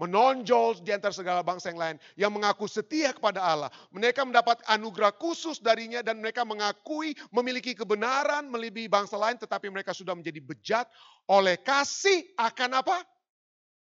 menonjol 0.00 0.80
di 0.80 0.96
antara 0.96 1.12
segala 1.12 1.44
bangsa 1.44 1.68
yang 1.68 1.80
lain 1.80 1.96
yang 2.16 2.32
mengaku 2.32 2.64
setia 2.64 3.12
kepada 3.12 3.44
Allah. 3.44 3.68
Mereka 3.92 4.24
mendapat 4.24 4.64
anugerah 4.64 5.12
khusus 5.20 5.60
darinya 5.60 6.00
dan 6.00 6.24
mereka 6.24 6.40
mengakui 6.48 7.12
memiliki 7.28 7.76
kebenaran 7.76 8.48
melebihi 8.48 8.88
bangsa 8.88 9.20
lain 9.20 9.36
tetapi 9.36 9.68
mereka 9.68 9.92
sudah 9.92 10.16
menjadi 10.16 10.40
bejat 10.40 10.88
oleh 11.28 11.60
kasih 11.60 12.24
akan 12.40 12.80
apa? 12.80 13.04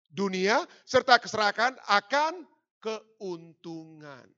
Dunia 0.08 0.64
serta 0.88 1.20
keserakahan 1.20 1.76
akan 1.86 2.46
keuntungan. 2.80 4.28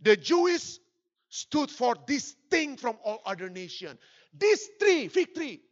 The 0.00 0.16
Jewish 0.16 0.78
stood 1.28 1.70
for 1.70 1.94
this 2.06 2.36
thing 2.50 2.76
from 2.76 2.98
all 3.04 3.22
other 3.24 3.48
nation. 3.48 3.98
This 4.34 4.68
tree, 4.78 5.08
fig 5.08 5.34
tree, 5.34 5.62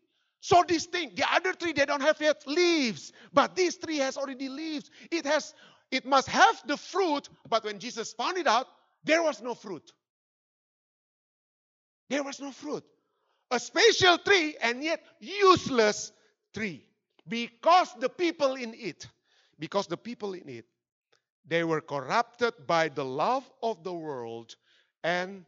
so 0.43 0.65
thing, 0.65 1.13
the 1.15 1.25
other 1.33 1.53
tree, 1.53 1.73
they 1.73 1.87
don't 1.87 2.01
have 2.01 2.21
yet 2.21 2.43
leaves, 2.49 3.13
but 3.33 3.55
this 3.55 3.77
tree 3.77 3.99
has 3.99 4.17
already 4.17 4.49
leaves. 4.49 4.91
It 5.11 5.25
has, 5.25 5.55
it 5.93 6.05
must 6.05 6.29
have 6.29 6.61
the 6.67 6.77
fruit, 6.77 7.29
but 7.49 7.65
when 7.65 7.79
Jesus 7.79 8.13
found 8.13 8.37
it 8.39 8.49
out, 8.49 8.67
there 9.05 9.23
was 9.23 9.41
no 9.41 9.55
fruit. 9.55 9.93
There 12.11 12.25
was 12.25 12.41
no 12.41 12.51
fruit. 12.51 12.83
A 13.53 13.61
special 13.61 14.19
tree 14.19 14.57
and 14.61 14.83
yet 14.83 15.05
useless 15.21 16.11
tree. 16.53 16.85
Because 17.29 17.95
the 18.01 18.09
people 18.09 18.55
in 18.55 18.75
it, 18.75 19.07
because 19.59 19.87
the 19.87 19.97
people 19.97 20.35
in 20.35 20.49
it, 20.49 20.67
they 21.47 21.65
were 21.65 21.81
corrupted 21.81 22.55
by 22.67 22.89
the 22.89 23.05
love 23.05 23.49
of 23.63 23.83
the 23.85 23.93
world 23.93 24.57
and 25.05 25.45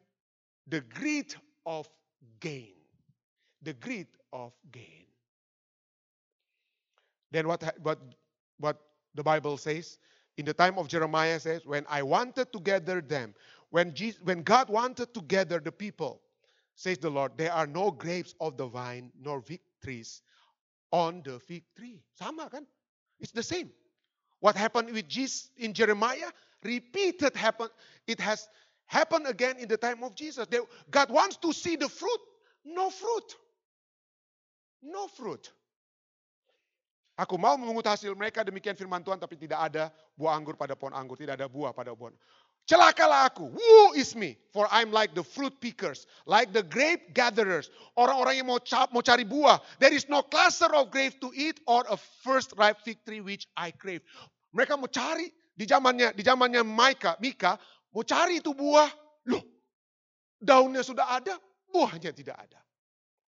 the 0.67 0.81
greed 0.81 1.35
of 1.67 1.89
gain. 2.41 2.75
The 3.63 3.73
greed 3.75 4.09
of 4.33 4.53
gain. 4.73 5.07
Then 7.31 7.49
what, 7.49 7.63
what, 7.83 7.99
what 8.59 8.81
the 9.15 9.23
Bible 9.23 9.57
says 9.57 9.99
in 10.37 10.45
the 10.45 10.55
time 10.55 10.79
of 10.79 10.89
Jeremiah 10.89 11.39
says, 11.41 11.65
when 11.65 11.85
I 11.89 12.03
wanted 12.03 12.53
to 12.53 12.61
gather 12.61 13.01
them, 13.01 13.35
when, 13.71 13.95
Jesus, 13.95 14.21
when 14.23 14.43
God 14.43 14.69
wanted 14.69 15.15
to 15.15 15.21
gather 15.23 15.59
the 15.59 15.73
people, 15.73 16.21
says 16.77 16.99
the 16.99 17.11
Lord, 17.11 17.33
there 17.37 17.53
are 17.53 17.67
no 17.67 17.91
grapes 17.91 18.35
of 18.41 18.57
the 18.57 18.67
vine 18.67 19.11
nor 19.21 19.41
fig 19.41 19.61
trees 19.83 20.23
on 20.95 21.27
the 21.27 21.43
fig 21.43 21.67
tree. 21.75 21.99
Sama 22.15 22.47
kan? 22.47 22.63
It's 23.19 23.35
the 23.35 23.43
same. 23.43 23.75
What 24.39 24.55
happened 24.55 24.95
with 24.95 25.11
Jesus 25.11 25.51
in 25.59 25.75
Jeremiah, 25.75 26.31
repeated 26.63 27.35
happen. 27.35 27.67
It 28.07 28.23
has 28.23 28.47
happened 28.87 29.27
again 29.27 29.59
in 29.59 29.67
the 29.67 29.77
time 29.77 30.07
of 30.07 30.15
Jesus. 30.15 30.47
They, 30.47 30.63
God 30.87 31.11
wants 31.11 31.35
to 31.43 31.51
see 31.51 31.75
the 31.75 31.91
fruit, 31.91 32.23
no 32.63 32.95
fruit. 32.95 33.29
No 34.87 35.11
fruit. 35.11 35.51
Aku 37.15 37.39
mau 37.39 37.55
memungut 37.55 37.87
hasil 37.87 38.11
mereka 38.15 38.43
demikian 38.43 38.75
firman 38.75 39.03
Tuhan 39.03 39.19
tapi 39.23 39.39
tidak 39.39 39.71
ada 39.71 39.91
buah 40.19 40.35
anggur 40.35 40.59
pada 40.59 40.75
pohon 40.75 40.95
anggur, 40.95 41.15
tidak 41.15 41.39
ada 41.39 41.47
buah 41.47 41.71
pada 41.71 41.95
pohon. 41.95 42.15
Celakalah 42.65 43.29
aku. 43.29 43.53
Woe 43.53 43.93
is 43.93 44.17
me, 44.17 44.41
for 44.49 44.65
I'm 44.73 44.89
like 44.89 45.13
the 45.13 45.21
fruit 45.21 45.53
pickers, 45.61 46.09
like 46.25 46.57
the 46.57 46.65
grape 46.65 47.13
gatherers. 47.13 47.69
Orang-orang 47.93 48.41
yang 48.41 48.49
mau, 48.49 48.57
mau 48.89 49.05
cari 49.05 49.29
buah. 49.29 49.61
There 49.77 49.93
is 49.93 50.09
no 50.09 50.25
cluster 50.25 50.73
of 50.73 50.89
grape 50.89 51.21
to 51.21 51.29
eat 51.37 51.61
or 51.69 51.85
a 51.93 52.01
first 52.25 52.57
ripe 52.57 52.81
fig 52.81 53.05
tree 53.05 53.21
which 53.21 53.45
I 53.53 53.69
crave. 53.77 54.01
Mereka 54.57 54.81
mau 54.81 54.89
cari 54.89 55.29
di 55.53 55.69
zamannya 55.69 56.17
di 56.17 56.25
zamannya 56.25 56.65
Mika, 56.65 57.21
Mika 57.21 57.61
mau 57.93 58.01
cari 58.01 58.41
itu 58.41 58.57
buah. 58.57 58.89
Loh, 59.29 59.45
daunnya 60.41 60.81
sudah 60.81 61.21
ada, 61.21 61.37
buahnya 61.69 62.17
tidak 62.17 62.41
ada. 62.49 62.61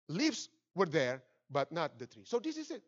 Leaves 0.08 0.48
were 0.72 0.88
there, 0.88 1.20
but 1.52 1.68
not 1.68 1.92
the 2.00 2.08
tree. 2.08 2.24
So 2.24 2.40
this 2.40 2.56
is 2.56 2.72
it. 2.72 2.80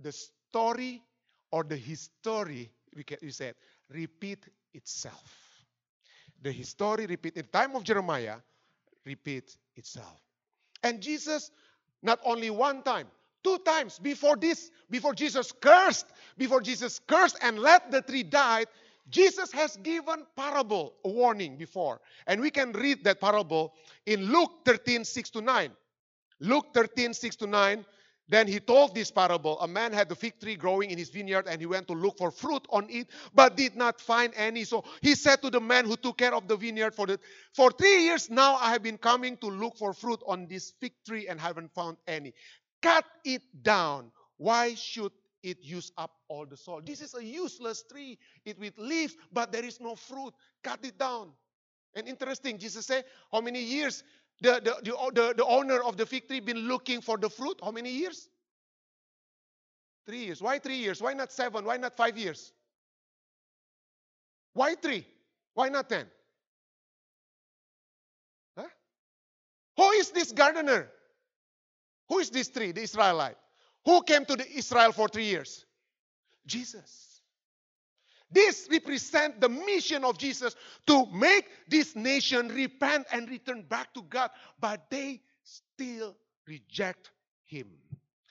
The 0.00 0.12
story 0.14 1.04
or 1.52 1.68
the 1.68 1.76
history, 1.76 2.72
we 2.94 3.28
said, 3.28 3.52
repeat 3.90 4.46
itself. 4.74 5.34
The 6.42 6.52
history 6.52 7.06
repeat 7.06 7.36
in 7.36 7.46
time 7.46 7.74
of 7.74 7.84
Jeremiah, 7.84 8.36
repeat 9.04 9.56
itself. 9.76 10.20
And 10.82 11.00
Jesus, 11.00 11.50
not 12.02 12.20
only 12.24 12.50
one 12.50 12.82
time, 12.82 13.08
two 13.42 13.58
times 13.58 13.98
before 13.98 14.36
this, 14.36 14.70
before 14.90 15.14
Jesus 15.14 15.52
cursed, 15.52 16.06
before 16.36 16.60
Jesus 16.60 17.00
cursed 17.06 17.38
and 17.42 17.58
let 17.58 17.90
the 17.90 18.02
tree 18.02 18.22
die, 18.22 18.66
Jesus 19.10 19.50
has 19.52 19.76
given 19.78 20.26
parable, 20.36 20.94
a 21.04 21.08
warning 21.08 21.56
before. 21.56 22.00
And 22.26 22.40
we 22.40 22.50
can 22.50 22.72
read 22.72 23.04
that 23.04 23.20
parable 23.20 23.74
in 24.06 24.30
Luke 24.30 24.52
13, 24.64 25.04
6 25.04 25.30
to 25.30 25.40
9. 25.40 25.70
Luke 26.40 26.66
13, 26.74 27.14
6 27.14 27.36
to 27.36 27.46
9. 27.46 27.84
Then 28.28 28.46
he 28.46 28.60
told 28.60 28.94
this 28.94 29.10
parable. 29.10 29.58
A 29.60 29.66
man 29.66 29.92
had 29.92 30.12
a 30.12 30.14
fig 30.14 30.38
tree 30.38 30.56
growing 30.56 30.90
in 30.90 30.98
his 30.98 31.08
vineyard, 31.08 31.46
and 31.48 31.60
he 31.60 31.66
went 31.66 31.88
to 31.88 31.94
look 31.94 32.18
for 32.18 32.30
fruit 32.30 32.66
on 32.68 32.86
it, 32.90 33.08
but 33.34 33.56
did 33.56 33.74
not 33.74 34.00
find 34.00 34.32
any. 34.36 34.64
So 34.64 34.84
he 35.00 35.14
said 35.14 35.40
to 35.42 35.50
the 35.50 35.60
man 35.60 35.86
who 35.86 35.96
took 35.96 36.18
care 36.18 36.34
of 36.34 36.46
the 36.46 36.56
vineyard 36.56 36.94
for 36.94 37.06
the 37.06 37.18
for 37.54 37.70
three 37.70 38.04
years 38.04 38.28
now 38.28 38.56
I 38.56 38.70
have 38.70 38.82
been 38.82 38.98
coming 38.98 39.36
to 39.38 39.46
look 39.46 39.76
for 39.78 39.94
fruit 39.94 40.20
on 40.26 40.46
this 40.46 40.72
fig 40.80 40.92
tree 41.06 41.26
and 41.26 41.40
haven't 41.40 41.72
found 41.72 41.96
any. 42.06 42.34
Cut 42.82 43.04
it 43.24 43.42
down. 43.62 44.12
Why 44.36 44.74
should 44.74 45.12
it 45.42 45.58
use 45.62 45.90
up 45.96 46.12
all 46.28 46.44
the 46.46 46.56
soil? 46.56 46.82
This 46.84 47.00
is 47.00 47.14
a 47.14 47.24
useless 47.24 47.82
tree. 47.90 48.18
It 48.44 48.58
with 48.58 48.76
leaves, 48.78 49.16
but 49.32 49.52
there 49.52 49.64
is 49.64 49.80
no 49.80 49.94
fruit. 49.96 50.34
Cut 50.62 50.80
it 50.84 50.98
down. 50.98 51.32
And 51.94 52.06
interesting, 52.06 52.58
Jesus 52.58 52.86
said, 52.86 53.04
how 53.32 53.40
many 53.40 53.62
years 53.62 54.04
the, 54.40 54.60
the, 54.64 54.76
the, 54.82 55.10
the, 55.14 55.34
the 55.38 55.44
owner 55.44 55.82
of 55.82 55.96
the 55.96 56.06
fig 56.06 56.28
tree 56.28 56.40
been 56.40 56.68
looking 56.68 57.00
for 57.00 57.16
the 57.16 57.28
fruit? 57.28 57.58
How 57.62 57.70
many 57.70 57.90
years? 57.90 58.28
Three 60.06 60.24
years. 60.24 60.40
Why 60.40 60.58
three 60.58 60.76
years? 60.76 61.02
Why 61.02 61.12
not 61.12 61.32
seven? 61.32 61.64
Why 61.64 61.76
not 61.76 61.96
five 61.96 62.16
years? 62.16 62.52
Why 64.54 64.74
three? 64.74 65.06
Why 65.54 65.68
not 65.68 65.88
ten? 65.88 66.06
Huh? 68.56 68.68
Who 69.76 69.90
is 69.90 70.10
this 70.10 70.32
gardener? 70.32 70.90
Who 72.08 72.18
is 72.18 72.30
this 72.30 72.48
tree, 72.48 72.72
the 72.72 72.82
Israelite? 72.82 73.36
Who 73.84 74.02
came 74.02 74.24
to 74.24 74.36
the 74.36 74.50
Israel 74.50 74.92
for 74.92 75.08
three 75.08 75.26
years? 75.26 75.64
Jesus. 76.46 77.07
This 78.30 78.68
represents 78.70 79.38
the 79.40 79.48
mission 79.48 80.04
of 80.04 80.18
Jesus 80.18 80.54
to 80.86 81.06
make 81.12 81.46
this 81.68 81.96
nation 81.96 82.48
repent 82.48 83.06
and 83.12 83.28
return 83.28 83.62
back 83.62 83.94
to 83.94 84.02
God, 84.02 84.30
but 84.60 84.90
they 84.90 85.20
still 85.42 86.14
reject 86.46 87.10
Him. 87.44 87.68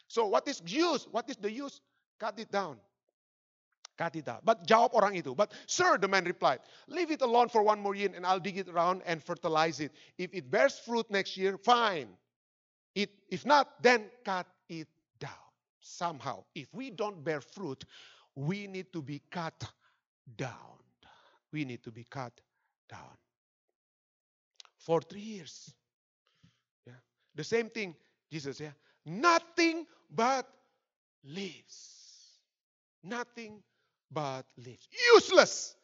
So, 0.08 0.28
what 0.28 0.48
is 0.48 0.62
use? 0.66 1.08
What 1.12 1.30
is 1.30 1.38
the 1.38 1.52
use? 1.52 1.82
Cut 2.20 2.40
it 2.40 2.52
down. 2.52 2.78
Cut 3.98 4.16
it 4.16 4.26
down. 4.26 4.40
But 4.46 4.68
jawab 4.68 4.94
orang 4.94 5.18
itu. 5.18 5.34
But 5.34 5.52
sir, 5.66 5.98
the 5.98 6.08
man 6.08 6.24
replied, 6.26 6.60
leave 6.88 7.10
it 7.10 7.22
alone 7.22 7.50
for 7.50 7.64
one 7.64 7.82
more 7.82 7.96
year 7.96 8.14
and 8.14 8.26
I'll 8.26 8.40
dig 8.40 8.58
it 8.58 8.70
around 8.70 9.02
and 9.06 9.24
fertilize 9.24 9.80
it. 9.80 9.92
If 10.18 10.34
it 10.34 10.52
bears 10.52 10.78
fruit 10.78 11.10
next 11.10 11.36
year, 11.36 11.58
fine. 11.58 12.10
It, 12.94 13.10
if 13.30 13.46
not, 13.46 13.82
then 13.82 14.06
cut 14.24 14.46
it 14.70 14.88
down. 15.20 15.50
Somehow, 15.82 16.44
if 16.54 16.68
we 16.74 16.92
don't 16.92 17.24
bear 17.24 17.42
fruit, 17.42 17.86
we 18.36 18.68
need 18.68 18.94
to 18.94 19.02
be 19.02 19.22
cut 19.32 19.66
down. 20.36 20.52
We 21.52 21.66
need 21.66 21.84
to 21.84 21.92
be 21.92 22.04
cut 22.04 22.34
down. 22.90 23.18
For 24.78 25.02
three 25.02 25.22
years. 25.22 25.74
Yeah. 26.86 26.94
The 27.36 27.44
same 27.44 27.70
thing, 27.70 27.96
Jesus, 28.32 28.60
yeah. 28.60 28.72
Nothing 29.06 29.86
but 30.14 30.48
leaves. 31.24 31.98
Nothing 33.04 33.62
but 34.12 34.44
leaves. 34.58 34.88
Useless. 35.14 35.76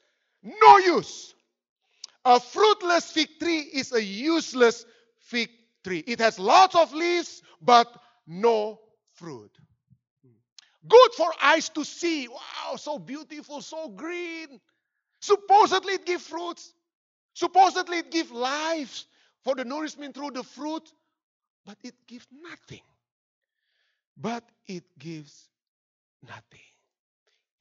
No 0.44 0.78
use. 0.78 1.34
A 2.26 2.39
fruitless 2.39 3.12
fig 3.12 3.39
tree 3.39 3.60
is 3.60 3.91
a 3.91 4.02
useless 4.02 4.86
fig 5.20 5.50
tree. 5.84 6.04
It 6.06 6.20
has 6.20 6.39
lots 6.39 6.76
of 6.76 6.94
leaves, 6.94 7.41
but 7.62 7.88
no 8.28 8.80
fruit. 9.14 9.52
Good 10.88 11.14
for 11.16 11.32
eyes 11.42 11.70
to 11.70 11.86
see. 11.86 12.28
Wow, 12.28 12.76
so 12.76 13.00
beautiful, 13.00 13.62
so 13.62 13.90
green. 13.90 14.60
Supposedly 15.22 15.94
it 15.94 16.06
gives 16.06 16.28
fruits. 16.28 16.74
Supposedly 17.34 18.00
it 18.00 18.12
gives 18.12 18.32
life 18.32 19.06
for 19.44 19.56
the 19.56 19.64
nourishment 19.64 20.14
through 20.14 20.32
the 20.32 20.44
fruit. 20.44 20.92
But 21.66 21.78
it 21.84 21.96
gives 22.08 22.28
nothing. 22.32 22.82
But 24.18 24.44
it 24.68 24.84
gives 25.00 25.48
nothing. 26.28 26.60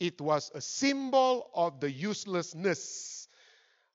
It 0.01 0.20
was 0.20 0.51
a 0.55 0.61
symbol 0.61 1.49
of 1.55 1.79
the 1.79 1.91
uselessness 1.91 3.29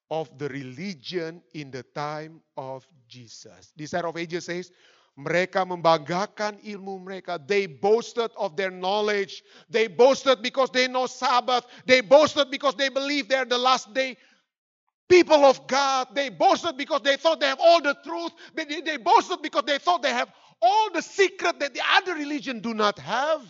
of 0.10 0.38
the 0.38 0.48
religion 0.48 1.42
in 1.54 1.72
the 1.72 1.84
time 1.84 2.42
of 2.56 2.88
Jesus. 3.10 3.74
Desire 3.76 4.08
of 4.08 4.16
Ages 4.16 4.46
says, 4.46 4.72
mereka 5.18 5.66
membanggakan 5.66 6.62
ilmu 6.62 7.02
mereka. 7.02 7.42
They 7.42 7.66
boasted 7.66 8.30
of 8.38 8.54
their 8.54 8.70
knowledge. 8.70 9.42
They 9.66 9.90
boasted 9.90 10.46
because 10.46 10.70
they 10.70 10.86
know 10.86 11.10
Sabbath. 11.10 11.66
They 11.90 12.06
boasted 12.06 12.54
because 12.54 12.78
they 12.78 12.94
believe 12.94 13.26
they're 13.26 13.50
the 13.50 13.58
last 13.58 13.90
day 13.98 14.16
people 15.10 15.42
of 15.42 15.66
God. 15.66 16.14
They 16.14 16.30
boasted 16.30 16.78
because 16.78 17.02
they 17.02 17.18
thought 17.18 17.42
they 17.42 17.50
have 17.50 17.60
all 17.60 17.82
the 17.82 17.98
truth. 18.06 18.32
They, 18.54 18.66
they 18.86 19.02
boasted 19.02 19.42
because 19.42 19.66
they 19.66 19.82
thought 19.82 20.06
they 20.06 20.14
have 20.14 20.30
all 20.62 20.94
the 20.94 21.02
secret 21.02 21.60
that 21.60 21.74
the 21.74 21.82
other 21.98 22.14
religion 22.14 22.62
do 22.62 22.78
not 22.78 23.02
have. 23.02 23.42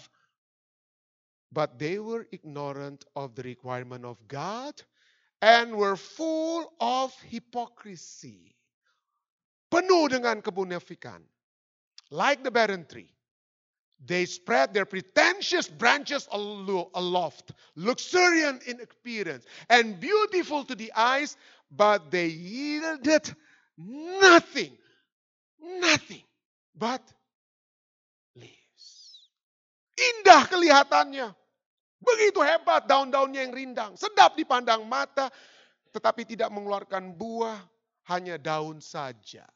But 1.51 1.80
they 1.80 1.99
were 1.99 2.28
ignorant 2.32 3.03
of 3.15 3.36
the 3.36 3.43
requirement 3.43 4.05
of 4.05 4.20
God 4.28 4.72
and 5.41 5.76
were 5.76 5.95
full 5.95 6.72
of 6.80 7.11
hypocrisy. 7.28 8.55
Penuh 9.68 10.07
dengan 10.07 10.39
kemunafikan 10.39 11.28
like 12.11 12.43
the 12.43 12.51
barren 12.51 12.85
tree. 12.85 13.09
They 13.97 14.29
spread 14.29 14.77
their 14.77 14.85
pretentious 14.85 15.65
branches 15.65 16.29
aloft, 16.29 17.51
luxuriant 17.73 18.61
in 18.69 18.77
appearance 18.81 19.45
and 19.73 19.97
beautiful 19.99 20.63
to 20.69 20.75
the 20.77 20.93
eyes, 20.93 21.33
but 21.73 22.13
they 22.13 22.29
yielded 22.29 23.33
nothing, 24.21 24.77
nothing 25.81 26.21
but 26.77 27.01
leaves. 28.37 28.85
Indah 29.97 30.45
kelihatannya. 30.45 31.33
Begitu 31.97 32.39
hebat 32.45 32.85
daun-daunnya 32.85 33.49
yang 33.49 33.53
rindang. 33.57 33.91
Sedap 33.97 34.37
dipandang 34.37 34.85
mata, 34.85 35.33
tetapi 35.89 36.21
tidak 36.21 36.53
mengeluarkan 36.53 37.17
buah, 37.17 37.57
hanya 38.05 38.37
daun 38.37 38.77
saja. 38.77 39.49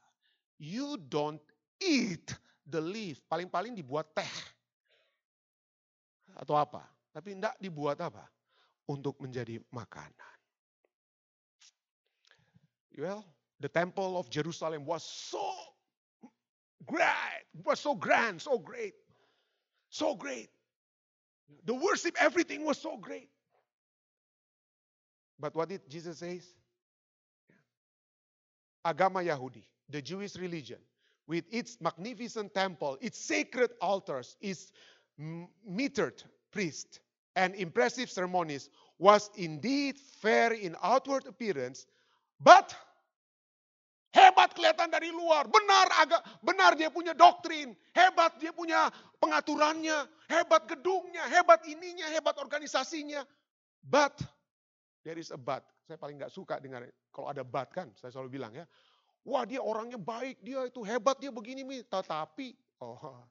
You 0.58 0.98
don't 0.98 1.42
eat 1.78 2.34
the 2.66 2.82
leaf. 2.82 3.22
Paling-paling 3.30 3.76
dibuat 3.78 4.10
teh. 4.14 4.34
Atau 6.36 6.56
apa. 6.56 6.86
Tapi 7.12 7.36
tidak 7.36 7.56
dibuat 7.60 8.00
apa? 8.00 8.24
Untuk 8.88 9.20
menjadi 9.20 9.60
makanan. 9.72 10.36
Well, 12.98 13.24
the 13.60 13.70
temple 13.70 14.20
of 14.20 14.30
Jerusalem 14.30 14.86
was 14.86 15.04
so 15.04 15.54
great, 16.86 17.46
was 17.64 17.80
so 17.80 17.96
grand, 17.96 18.42
so 18.42 18.60
great, 18.60 18.94
so 19.90 20.16
great. 20.16 20.50
The 21.66 21.74
worship, 21.74 22.16
everything 22.20 22.66
was 22.66 22.78
so 22.80 22.98
great. 22.98 23.30
But 25.40 25.56
what 25.56 25.70
did 25.70 25.88
Jesus 25.90 26.20
say? 26.20 26.42
Agama 28.86 29.24
Yahudi, 29.26 29.64
the 29.90 30.02
Jewish 30.02 30.36
religion, 30.36 30.80
with 31.28 31.46
its 31.52 31.78
magnificent 31.82 32.54
temple, 32.54 32.98
its 33.02 33.18
sacred 33.18 33.72
altars, 33.82 34.38
its 34.42 34.72
metered 35.68 36.24
priests, 36.52 37.00
and 37.36 37.56
impressive 37.56 38.10
ceremonies, 38.10 38.70
was 39.00 39.30
indeed 39.36 39.98
fair 39.98 40.54
in 40.54 40.76
outward 40.84 41.26
appearance, 41.26 41.88
but 42.38 42.76
hebat 44.12 44.52
kelihatan 44.52 44.92
dari 44.92 45.10
luar, 45.10 45.48
benar 45.48 45.88
agak 46.04 46.22
benar 46.44 46.76
dia 46.76 46.92
punya 46.92 47.16
doktrin, 47.16 47.74
hebat 47.96 48.36
dia 48.38 48.52
punya 48.52 48.92
pengaturannya, 49.24 50.06
hebat 50.28 50.68
gedungnya, 50.68 51.24
hebat 51.32 51.64
ininya, 51.66 52.06
hebat 52.12 52.36
organisasinya. 52.38 53.24
But 53.82 54.22
there 55.02 55.18
is 55.18 55.34
a 55.34 55.40
but. 55.40 55.66
Saya 55.88 55.98
paling 55.98 56.22
nggak 56.22 56.30
suka 56.30 56.62
dengar 56.62 56.86
kalau 57.10 57.32
ada 57.32 57.42
but 57.42 57.72
kan, 57.74 57.90
saya 57.98 58.14
selalu 58.14 58.38
bilang 58.38 58.54
ya. 58.54 58.68
Wah 59.22 59.46
dia 59.46 59.62
orangnya 59.62 60.02
baik, 60.02 60.42
dia 60.42 60.66
itu 60.66 60.82
hebat, 60.82 61.22
dia 61.22 61.30
begini. 61.30 61.62
Tetapi, 61.86 62.58
oh, 62.82 63.22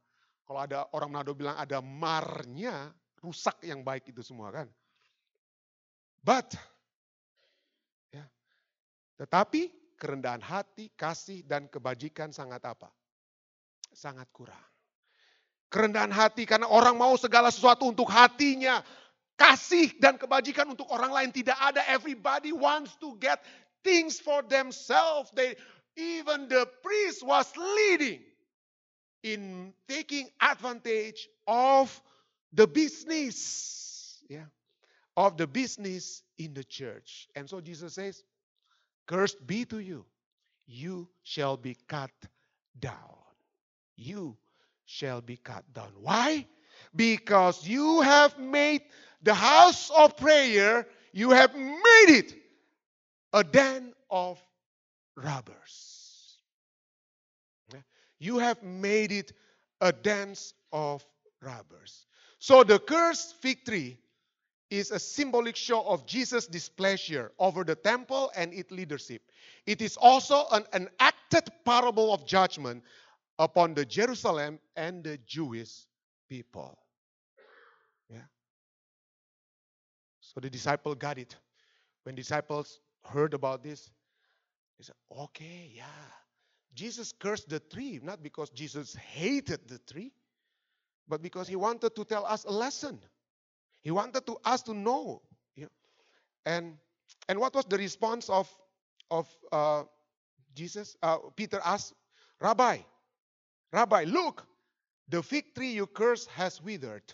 kalau 0.46 0.60
ada 0.62 0.86
orang 0.94 1.10
Manado 1.10 1.34
bilang 1.34 1.58
ada 1.58 1.82
marnya, 1.82 2.94
rusak 3.18 3.58
yang 3.66 3.82
baik 3.82 4.06
itu 4.14 4.22
semua 4.22 4.54
kan. 4.54 4.70
But, 6.22 6.54
ya, 8.14 8.22
tetapi 9.18 9.72
kerendahan 9.98 10.40
hati, 10.40 10.94
kasih, 10.94 11.42
dan 11.42 11.66
kebajikan 11.66 12.30
sangat 12.30 12.62
apa? 12.64 12.88
Sangat 13.90 14.30
kurang. 14.30 14.70
Kerendahan 15.70 16.10
hati 16.10 16.46
karena 16.46 16.66
orang 16.66 16.98
mau 16.98 17.14
segala 17.14 17.50
sesuatu 17.50 17.86
untuk 17.86 18.10
hatinya. 18.10 18.82
Kasih 19.38 19.96
dan 19.96 20.20
kebajikan 20.20 20.68
untuk 20.68 20.90
orang 20.92 21.14
lain 21.14 21.30
tidak 21.32 21.56
ada. 21.56 21.80
Everybody 21.88 22.52
wants 22.52 22.92
to 23.00 23.16
get 23.16 23.40
things 23.80 24.20
for 24.20 24.44
themselves. 24.44 25.32
They 25.32 25.56
even 26.00 26.48
the 26.48 26.66
priest 26.82 27.24
was 27.24 27.52
leading 27.56 28.20
in 29.22 29.74
taking 29.88 30.28
advantage 30.40 31.28
of 31.46 32.00
the 32.52 32.66
business. 32.66 34.22
Ya. 34.28 34.40
of 35.16 35.36
the 35.36 35.46
business 35.46 36.22
in 36.38 36.54
the 36.54 36.64
church. 36.64 37.28
And 37.34 37.48
so 37.48 37.60
Jesus 37.60 37.94
says, 37.94 38.22
Cursed 39.06 39.44
be 39.46 39.64
to 39.66 39.80
you, 39.80 40.06
you 40.66 41.08
shall 41.24 41.56
be 41.56 41.76
cut 41.88 42.12
down. 42.78 43.16
You 43.96 44.36
shall 44.86 45.20
be 45.20 45.36
cut 45.36 45.64
down. 45.74 45.92
Why? 46.00 46.46
Because 46.94 47.66
you 47.66 48.00
have 48.02 48.38
made 48.38 48.82
the 49.22 49.34
house 49.34 49.90
of 49.90 50.16
prayer, 50.16 50.86
you 51.12 51.30
have 51.30 51.54
made 51.54 52.08
it 52.08 52.34
a 53.32 53.44
den 53.44 53.92
of 54.10 54.40
robbers. 55.16 56.38
You 58.18 58.38
have 58.38 58.62
made 58.62 59.12
it 59.12 59.32
a 59.80 59.92
dance 59.92 60.52
of 60.72 61.04
robbers. 61.40 62.06
So 62.38 62.62
the 62.62 62.78
cursed 62.78 63.36
fig 63.40 63.64
tree 63.64 63.98
is 64.70 64.90
a 64.90 64.98
symbolic 64.98 65.56
show 65.56 65.82
of 65.82 66.06
Jesus' 66.06 66.46
displeasure 66.46 67.32
over 67.38 67.64
the 67.64 67.74
temple 67.74 68.30
and 68.36 68.52
its 68.52 68.70
leadership. 68.70 69.22
It 69.66 69.82
is 69.82 69.96
also 69.96 70.44
an 70.52 70.64
enacted 70.74 71.50
parable 71.64 72.12
of 72.14 72.26
judgment 72.26 72.84
upon 73.38 73.74
the 73.74 73.84
Jerusalem 73.84 74.60
and 74.76 75.02
the 75.02 75.18
Jewish 75.26 75.86
people. 76.28 76.78
Yeah. 78.08 78.28
So 80.20 80.40
the 80.40 80.50
disciple 80.50 80.94
got 80.94 81.18
it. 81.18 81.34
When 82.04 82.14
disciples 82.14 82.80
heard 83.04 83.34
about 83.34 83.64
this, 83.64 83.90
they 84.80 84.84
said, 84.84 84.96
okay, 85.24 85.70
yeah. 85.74 85.84
Jesus 86.74 87.12
cursed 87.12 87.50
the 87.50 87.60
tree, 87.60 88.00
not 88.02 88.22
because 88.22 88.48
Jesus 88.48 88.94
hated 88.94 89.68
the 89.68 89.78
tree, 89.92 90.10
but 91.06 91.20
because 91.20 91.46
he 91.46 91.54
wanted 91.54 91.94
to 91.94 92.02
tell 92.02 92.24
us 92.24 92.44
a 92.44 92.50
lesson. 92.50 92.98
He 93.82 93.90
wanted 93.90 94.24
to 94.24 94.38
us 94.42 94.62
to 94.62 94.72
know. 94.72 95.20
Yeah. 95.54 95.66
And 96.46 96.78
and 97.28 97.38
what 97.38 97.54
was 97.54 97.66
the 97.66 97.76
response 97.76 98.30
of 98.30 98.48
of 99.10 99.28
uh, 99.52 99.82
Jesus? 100.54 100.96
Uh, 101.02 101.18
Peter 101.36 101.60
asked, 101.62 101.92
Rabbi, 102.40 102.78
Rabbi, 103.74 104.04
look, 104.04 104.46
the 105.10 105.22
fig 105.22 105.54
tree 105.54 105.72
you 105.72 105.86
cursed 105.86 106.30
has 106.30 106.62
withered. 106.62 107.12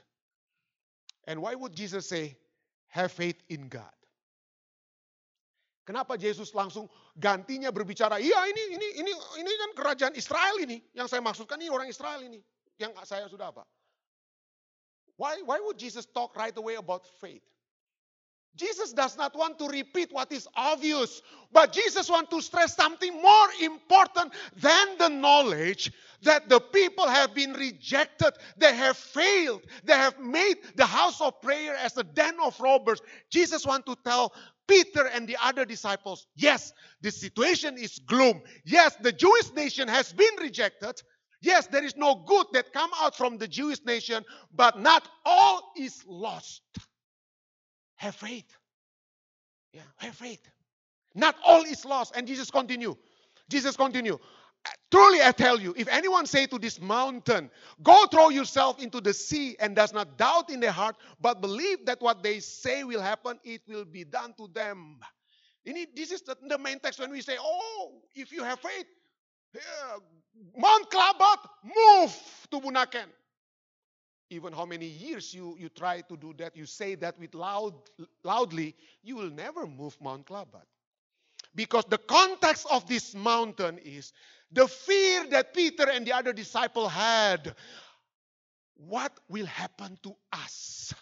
And 1.27 1.43
why 1.43 1.57
would 1.57 1.75
Jesus 1.75 2.09
say, 2.09 2.37
have 2.89 3.11
faith 3.11 3.43
in 3.49 3.67
God? 3.67 3.96
Kenapa 5.87 6.19
Yesus 6.19 6.51
langsung 6.51 6.91
gantinya 7.15 7.71
berbicara, 7.71 8.19
iya 8.19 8.43
ini 8.51 8.75
ini 8.75 8.89
ini 9.07 9.13
ini 9.39 9.53
kan 9.55 9.71
kerajaan 9.79 10.15
Israel 10.19 10.59
ini, 10.59 10.83
yang 10.99 11.07
saya 11.07 11.23
maksudkan 11.23 11.63
ini 11.63 11.71
orang 11.71 11.87
Israel 11.87 12.19
ini, 12.27 12.43
yang 12.75 12.91
saya 13.07 13.31
sudah 13.31 13.55
apa? 13.55 13.63
Why 15.15 15.39
why 15.47 15.63
would 15.63 15.79
Jesus 15.79 16.03
talk 16.11 16.35
right 16.35 16.53
away 16.59 16.75
about 16.75 17.07
faith? 17.23 17.47
Jesus 18.57 18.93
does 18.93 19.17
not 19.17 19.37
want 19.37 19.61
to 19.61 19.69
repeat 19.69 20.11
what 20.11 20.33
is 20.33 20.49
obvious, 20.57 21.23
but 21.53 21.73
Jesus 21.73 22.09
wants 22.11 22.35
to 22.35 22.41
stress 22.41 22.75
something 22.75 23.13
more 23.21 23.49
important 23.63 24.33
than 24.57 24.99
the 24.99 25.09
knowledge 25.09 25.93
that 26.23 26.49
the 26.49 26.59
people 26.59 27.07
have 27.07 27.35
been 27.35 27.53
rejected, 27.53 28.33
they 28.57 28.75
have 28.75 28.97
failed, 28.97 29.61
they 29.85 29.93
have 29.93 30.19
made 30.19 30.57
the 30.75 30.87
house 30.87 31.21
of 31.21 31.41
prayer 31.43 31.77
as 31.77 31.97
a 31.97 32.03
den 32.03 32.35
of 32.43 32.59
robbers. 32.59 33.01
Jesus 33.31 33.67
wants 33.67 33.87
to 33.87 33.97
tell 34.03 34.33
Peter 34.69 35.07
and 35.07 35.29
the 35.29 35.37
other 35.43 35.65
disciples, 35.65 36.27
yes, 36.35 36.73
the 37.01 37.11
situation 37.11 37.77
is 37.79 37.99
gloom. 38.07 38.43
Yes, 38.65 38.97
the 39.01 39.13
Jewish 39.13 39.53
nation 39.55 39.89
has 39.89 40.13
been 40.13 40.35
rejected. 40.41 41.01
Yes, 41.43 41.67
there 41.67 41.85
is 41.85 41.97
no 41.97 42.25
good 42.27 42.47
that 42.53 42.73
come 42.73 42.91
out 43.01 43.17
from 43.17 43.39
the 43.39 43.47
Jewish 43.47 43.85
nation, 43.85 44.25
but 44.55 44.79
not 44.79 45.09
all 45.25 45.73
is 45.77 46.03
lost. 46.07 46.63
Have 47.97 48.15
faith. 48.15 48.57
Yeah, 49.73 49.83
have 49.99 50.15
faith. 50.15 50.41
Not 51.15 51.37
all 51.45 51.63
is 51.63 51.85
lost. 51.85 52.17
And 52.17 52.27
Jesus 52.27 52.51
continue. 52.51 52.97
Jesus 53.49 53.77
continue. 53.77 54.19
Truly 54.91 55.21
I 55.23 55.33
tell 55.33 55.61
you, 55.61 55.75
if 55.77 55.89
anyone 55.89 56.27
say 56.27 56.47
to 56.47 56.59
this 56.59 56.81
mountain, 56.81 57.51
go 57.83 58.07
throw 58.07 58.29
yourself 58.29 58.81
into 58.81 59.01
the 59.01 59.13
sea 59.13 59.57
and 59.59 59.75
does 59.75 59.93
not 59.93 60.17
doubt 60.17 60.51
in 60.51 60.61
their 60.61 60.73
heart, 60.73 60.97
but 61.21 61.41
believe 61.41 61.85
that 61.87 62.01
what 62.01 62.23
they 62.23 62.41
say 62.41 62.85
will 62.85 63.03
happen, 63.03 63.39
it 63.45 63.63
will 63.69 63.85
be 63.85 64.05
done 64.05 64.33
to 64.39 64.49
them. 64.55 64.99
This 65.65 66.13
is 66.13 66.23
the, 66.23 66.37
the 66.49 66.59
main 66.59 66.79
text 66.79 67.01
when 67.01 67.11
we 67.11 67.21
say, 67.21 67.37
oh, 67.41 67.95
if 68.15 68.31
you 68.31 68.45
have 68.45 68.61
faith, 68.61 68.87
Mount 70.57 70.91
Klabat, 70.91 71.39
move 71.65 72.15
to 72.51 72.61
Bunaken. 72.61 73.07
Even 74.31 74.53
how 74.53 74.65
many 74.65 74.87
years 74.87 75.33
you, 75.35 75.57
you 75.59 75.69
try 75.69 76.01
to 76.03 76.17
do 76.17 76.35
that, 76.39 76.57
you 76.57 76.67
say 76.67 76.95
that 76.97 77.19
with 77.19 77.35
loud, 77.35 77.75
loudly, 78.25 78.75
you 79.03 79.17
will 79.17 79.31
never 79.31 79.67
move 79.67 79.97
Mount 80.01 80.27
Klabat. 80.27 80.67
Because 81.57 81.85
the 81.89 81.99
context 81.99 82.67
of 82.71 82.87
this 82.87 83.15
mountain 83.15 83.79
is 83.79 84.13
the 84.53 84.69
fear 84.69 85.27
that 85.31 85.55
Peter 85.55 85.89
and 85.91 86.07
the 86.07 86.13
other 86.13 86.33
disciple 86.33 86.89
had. 86.89 87.57
What 88.77 89.19
will 89.29 89.47
happen 89.47 89.99
to 90.03 90.15
us? 90.33 90.95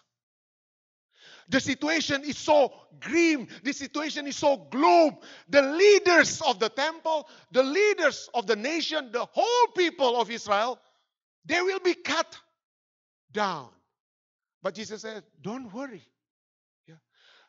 The 1.49 1.61
situation 1.61 2.23
is 2.25 2.39
so 2.39 2.73
grim. 3.01 3.49
The 3.65 3.73
situation 3.73 4.29
is 4.29 4.37
so 4.37 4.57
gloom. 4.71 5.19
The 5.49 5.61
leaders 5.61 6.41
of 6.41 6.61
the 6.61 6.69
temple, 6.69 7.29
the 7.51 7.65
leaders 7.65 8.31
of 8.33 8.47
the 8.47 8.57
nation, 8.57 9.11
the 9.13 9.27
whole 9.27 9.73
people 9.77 10.19
of 10.21 10.31
Israel, 10.31 10.79
they 11.45 11.61
will 11.61 11.81
be 11.81 11.95
cut 11.95 12.39
down. 13.33 13.69
But 14.63 14.77
Jesus 14.77 15.03
said, 15.03 15.25
Don't 15.43 15.75
worry. 15.75 16.03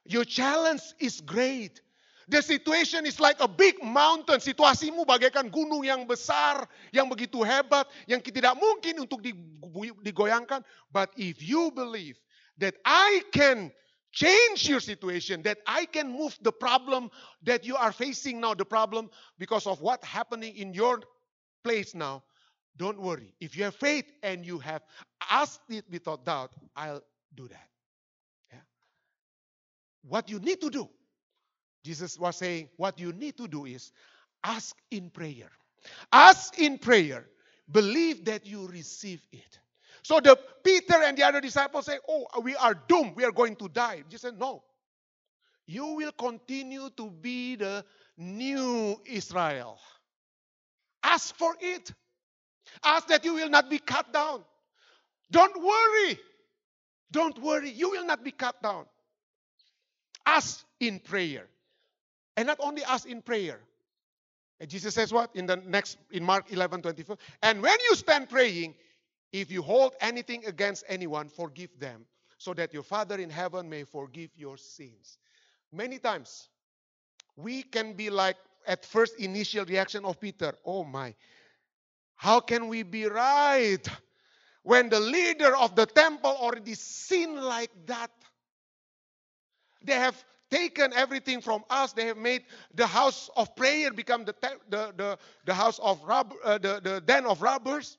Your 0.07 0.23
challenge 0.23 0.81
is 0.99 1.21
great. 1.21 1.81
The 2.27 2.41
situation 2.41 3.05
is 3.05 3.19
like 3.19 3.37
a 3.39 3.47
big 3.47 3.77
mountain. 3.83 4.41
Situasimu 4.41 5.05
bagaikan 5.05 5.53
gunung 5.53 5.85
yang 5.85 6.09
besar, 6.09 6.65
yang 6.89 7.05
begitu 7.05 7.45
hebat, 7.45 7.85
yang 8.09 8.17
tidak 8.17 8.57
mungkin 8.57 9.05
untuk 9.05 9.21
digoyangkan. 10.01 10.65
But 10.89 11.13
if 11.21 11.37
you 11.45 11.69
believe 11.69 12.17
that 12.57 12.73
I 12.81 13.21
can 13.29 13.69
change 14.09 14.65
your 14.65 14.81
situation, 14.81 15.45
that 15.45 15.61
I 15.69 15.85
can 15.85 16.09
move 16.09 16.33
the 16.41 16.51
problem 16.51 17.13
that 17.45 17.61
you 17.61 17.77
are 17.77 17.93
facing 17.93 18.41
now, 18.41 18.57
the 18.57 18.65
problem 18.65 19.13
because 19.37 19.69
of 19.69 19.81
what 19.85 20.01
happening 20.01 20.57
in 20.57 20.73
your 20.73 21.05
place 21.61 21.93
now, 21.93 22.25
don't 22.77 22.97
worry. 22.97 23.37
If 23.39 23.53
you 23.53 23.69
have 23.69 23.75
faith 23.75 24.09
and 24.23 24.41
you 24.41 24.57
have 24.65 24.81
asked 25.29 25.69
it 25.69 25.85
without 25.91 26.25
doubt, 26.25 26.57
I'll 26.75 27.05
do 27.35 27.47
that. 27.47 27.69
Yeah. 28.51 28.65
What 30.09 30.29
you 30.29 30.39
need 30.39 30.61
to 30.61 30.73
do 30.73 30.89
Jesus 31.85 32.17
was 32.17 32.35
saying, 32.37 32.67
what 32.77 32.99
you 32.99 33.13
need 33.13 33.37
to 33.37 33.47
do 33.47 33.65
is 33.65 33.91
ask 34.43 34.75
in 34.89 35.11
prayer. 35.11 35.51
Ask 36.11 36.57
in 36.59 36.79
prayer. 36.79 37.27
Believe 37.71 38.25
that 38.25 38.45
you 38.47 38.67
receive 38.67 39.21
it. 39.31 39.59
So 40.01 40.19
the 40.19 40.37
Peter 40.63 40.95
and 41.03 41.15
the 41.15 41.23
other 41.23 41.41
disciples 41.41 41.85
say, 41.85 41.97
"Oh, 42.07 42.25
we 42.41 42.55
are 42.55 42.73
doomed. 42.73 43.15
We 43.15 43.23
are 43.23 43.31
going 43.31 43.55
to 43.57 43.67
die." 43.69 44.03
Jesus 44.09 44.21
said, 44.21 44.39
"No. 44.39 44.63
You 45.67 45.85
will 45.95 46.11
continue 46.11 46.89
to 46.91 47.09
be 47.09 47.55
the 47.55 47.83
new 48.17 49.01
Israel. 49.05 49.79
Ask 51.03 51.35
for 51.35 51.55
it. 51.59 51.91
Ask 52.83 53.07
that 53.07 53.25
you 53.25 53.33
will 53.33 53.49
not 53.49 53.69
be 53.69 53.79
cut 53.79 54.11
down. 54.13 54.43
Don't 55.31 55.59
worry. 55.61 56.19
Don't 57.11 57.39
worry. 57.39 57.71
You 57.71 57.91
will 57.91 58.05
not 58.05 58.23
be 58.23 58.31
cut 58.31 58.61
down. 58.61 58.85
Ask 60.25 60.63
in 60.79 60.99
prayer. 60.99 61.47
And 62.37 62.47
not 62.47 62.57
only 62.59 62.83
us 62.83 63.05
in 63.05 63.21
prayer. 63.21 63.59
And 64.59 64.69
Jesus 64.69 64.93
says 64.95 65.11
what? 65.11 65.35
In 65.35 65.45
the 65.45 65.57
next, 65.57 65.97
in 66.11 66.23
Mark 66.23 66.51
11 66.51 66.81
24. 66.81 67.17
And 67.41 67.61
when 67.61 67.77
you 67.89 67.95
stand 67.95 68.29
praying, 68.29 68.75
if 69.31 69.51
you 69.51 69.61
hold 69.61 69.95
anything 69.99 70.45
against 70.45 70.85
anyone, 70.87 71.27
forgive 71.27 71.77
them, 71.79 72.05
so 72.37 72.53
that 72.53 72.73
your 72.73 72.83
Father 72.83 73.17
in 73.17 73.29
heaven 73.29 73.69
may 73.69 73.83
forgive 73.83 74.29
your 74.37 74.57
sins. 74.57 75.17
Many 75.73 75.99
times, 75.99 76.47
we 77.35 77.63
can 77.63 77.93
be 77.93 78.09
like 78.09 78.37
at 78.65 78.85
first 78.85 79.19
initial 79.19 79.65
reaction 79.65 80.05
of 80.05 80.19
Peter, 80.19 80.53
oh 80.65 80.83
my, 80.83 81.13
how 82.15 82.39
can 82.39 82.67
we 82.67 82.83
be 82.83 83.05
right 83.05 83.85
when 84.63 84.89
the 84.89 84.99
leader 84.99 85.55
of 85.55 85.75
the 85.75 85.85
temple 85.85 86.35
already 86.39 86.73
sinned 86.73 87.41
like 87.41 87.71
that? 87.87 88.11
They 89.83 89.93
have 89.93 90.23
taken 90.55 90.93
everything 90.93 91.41
from 91.41 91.63
us. 91.69 91.93
They 91.93 92.05
have 92.05 92.17
made 92.17 92.43
the 92.73 92.87
house 92.87 93.29
of 93.35 93.55
prayer 93.55 93.91
become 93.91 94.23
the, 94.23 94.35
the, 94.69 94.93
the, 94.95 95.17
the 95.45 95.53
house 95.53 95.79
of 95.79 96.01
rob, 96.03 96.33
uh, 96.43 96.57
the, 96.57 96.79
the 96.81 97.01
den 97.01 97.25
of 97.25 97.41
robbers. 97.41 97.97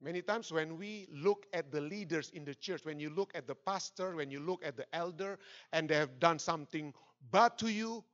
Many 0.00 0.22
times 0.22 0.52
when 0.52 0.78
we 0.78 1.08
look 1.12 1.46
at 1.52 1.72
the 1.72 1.80
leaders 1.80 2.30
in 2.32 2.44
the 2.44 2.54
church, 2.54 2.84
when 2.84 3.00
you 3.00 3.10
look 3.10 3.32
at 3.34 3.46
the 3.46 3.54
pastor, 3.54 4.16
when 4.16 4.30
you 4.30 4.40
look 4.40 4.64
at 4.64 4.76
the 4.76 4.86
elder, 4.92 5.38
and 5.72 5.88
they 5.88 5.96
have 5.96 6.20
done 6.20 6.38
something 6.38 6.92
bad 7.32 7.58
to 7.58 7.68
you, 7.68 8.04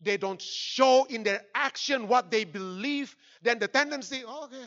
they 0.00 0.16
don't 0.16 0.40
show 0.40 1.04
in 1.10 1.22
their 1.22 1.42
action 1.54 2.08
what 2.08 2.30
they 2.30 2.44
believe, 2.44 3.16
then 3.42 3.58
the 3.58 3.68
tendency, 3.68 4.24
okay, 4.24 4.64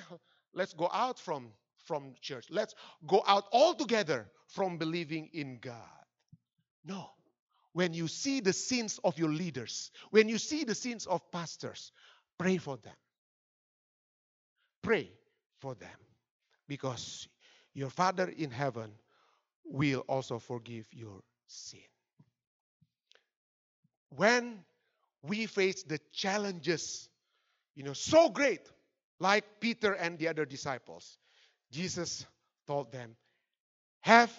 let's 0.54 0.74
go 0.74 0.90
out 0.94 1.20
from, 1.20 1.50
from 1.86 2.14
church. 2.22 2.48
Let's 2.50 2.76
go 3.08 3.24
out 3.28 3.46
all 3.52 3.74
together 3.74 4.28
from 4.48 4.78
believing 4.78 5.30
in 5.34 5.60
God. 5.62 6.05
No. 6.86 7.10
When 7.74 7.94
you 7.94 8.08
see 8.08 8.40
the 8.40 8.54
sins 8.54 9.00
of 9.04 9.18
your 9.20 9.30
leaders, 9.30 9.92
when 10.12 10.30
you 10.30 10.38
see 10.38 10.64
the 10.64 10.76
sins 10.76 11.06
of 11.06 11.30
pastors, 11.32 11.92
pray 12.38 12.58
for 12.58 12.78
them. 12.78 12.94
Pray 14.82 15.12
for 15.60 15.76
them. 15.76 15.90
Because 16.68 17.28
your 17.74 17.90
Father 17.90 18.30
in 18.30 18.52
heaven 18.52 18.92
will 19.66 20.02
also 20.08 20.40
forgive 20.40 20.88
your 20.94 21.22
sin. 21.48 21.82
When 24.10 24.64
we 25.22 25.46
face 25.48 25.84
the 25.84 26.00
challenges, 26.14 27.10
you 27.76 27.84
know, 27.84 27.94
so 27.94 28.30
great, 28.30 28.62
like 29.20 29.44
Peter 29.60 29.94
and 29.94 30.18
the 30.18 30.28
other 30.28 30.46
disciples, 30.46 31.18
Jesus 31.72 32.26
told 32.68 32.92
them, 32.92 33.16
Have 34.02 34.32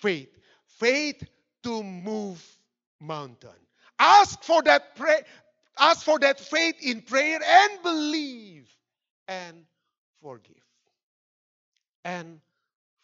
faith, 0.00 0.36
faith 0.78 1.22
to 1.62 1.82
move 1.82 2.42
mountain. 3.00 3.58
Ask 3.98 4.42
for 4.42 4.62
that 4.62 4.96
pray, 4.96 5.22
ask 5.78 6.04
for 6.04 6.18
that 6.20 6.40
faith 6.40 6.76
in 6.80 7.02
prayer 7.02 7.40
and 7.42 7.82
believe 7.82 8.68
and 9.28 9.64
forgive. 10.22 10.64
And 12.04 12.40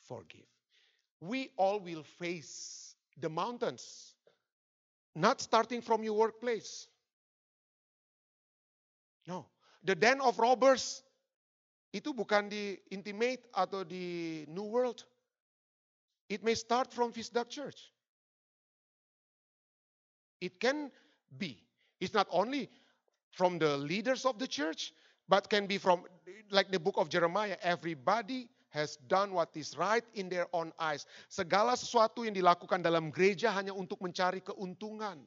forgive. 0.08 0.48
We 1.20 1.50
all 1.56 1.80
will 1.80 2.02
face 2.02 2.94
the 3.20 3.28
mountains, 3.28 4.14
not 5.14 5.40
starting 5.40 5.80
from 5.80 6.02
your 6.02 6.14
workplace. 6.14 6.88
No, 9.26 9.46
the 9.84 9.94
den 9.94 10.20
of 10.20 10.38
robbers 10.38 11.02
itu 11.92 12.12
bukan 12.12 12.52
di 12.52 12.76
intimate 12.92 13.48
atau 13.56 13.82
di 13.82 14.44
New 14.52 14.68
World. 14.68 15.04
It 16.28 16.44
may 16.44 16.54
start 16.54 16.92
from 16.92 17.12
Visdak 17.12 17.48
Church. 17.48 17.95
It 20.40 20.60
can 20.60 20.90
be. 21.36 21.62
It's 22.00 22.14
not 22.14 22.28
only 22.30 22.68
from 23.32 23.58
the 23.58 23.76
leaders 23.76 24.24
of 24.24 24.38
the 24.38 24.46
church, 24.46 24.92
but 25.28 25.48
can 25.50 25.66
be 25.66 25.78
from, 25.78 26.04
like 26.50 26.70
the 26.70 26.78
book 26.78 26.94
of 26.98 27.08
Jeremiah, 27.08 27.56
everybody 27.62 28.48
has 28.70 28.96
done 29.08 29.32
what 29.32 29.50
is 29.54 29.76
right 29.76 30.04
in 30.14 30.28
their 30.28 30.46
own 30.52 30.72
eyes. 30.78 31.06
Segala 31.32 31.74
sesuatu 31.74 32.28
yang 32.28 32.36
dilakukan 32.36 32.84
dalam 32.84 33.08
gereja 33.08 33.48
hanya 33.52 33.72
untuk 33.72 33.98
mencari 34.04 34.44
keuntungan. 34.44 35.24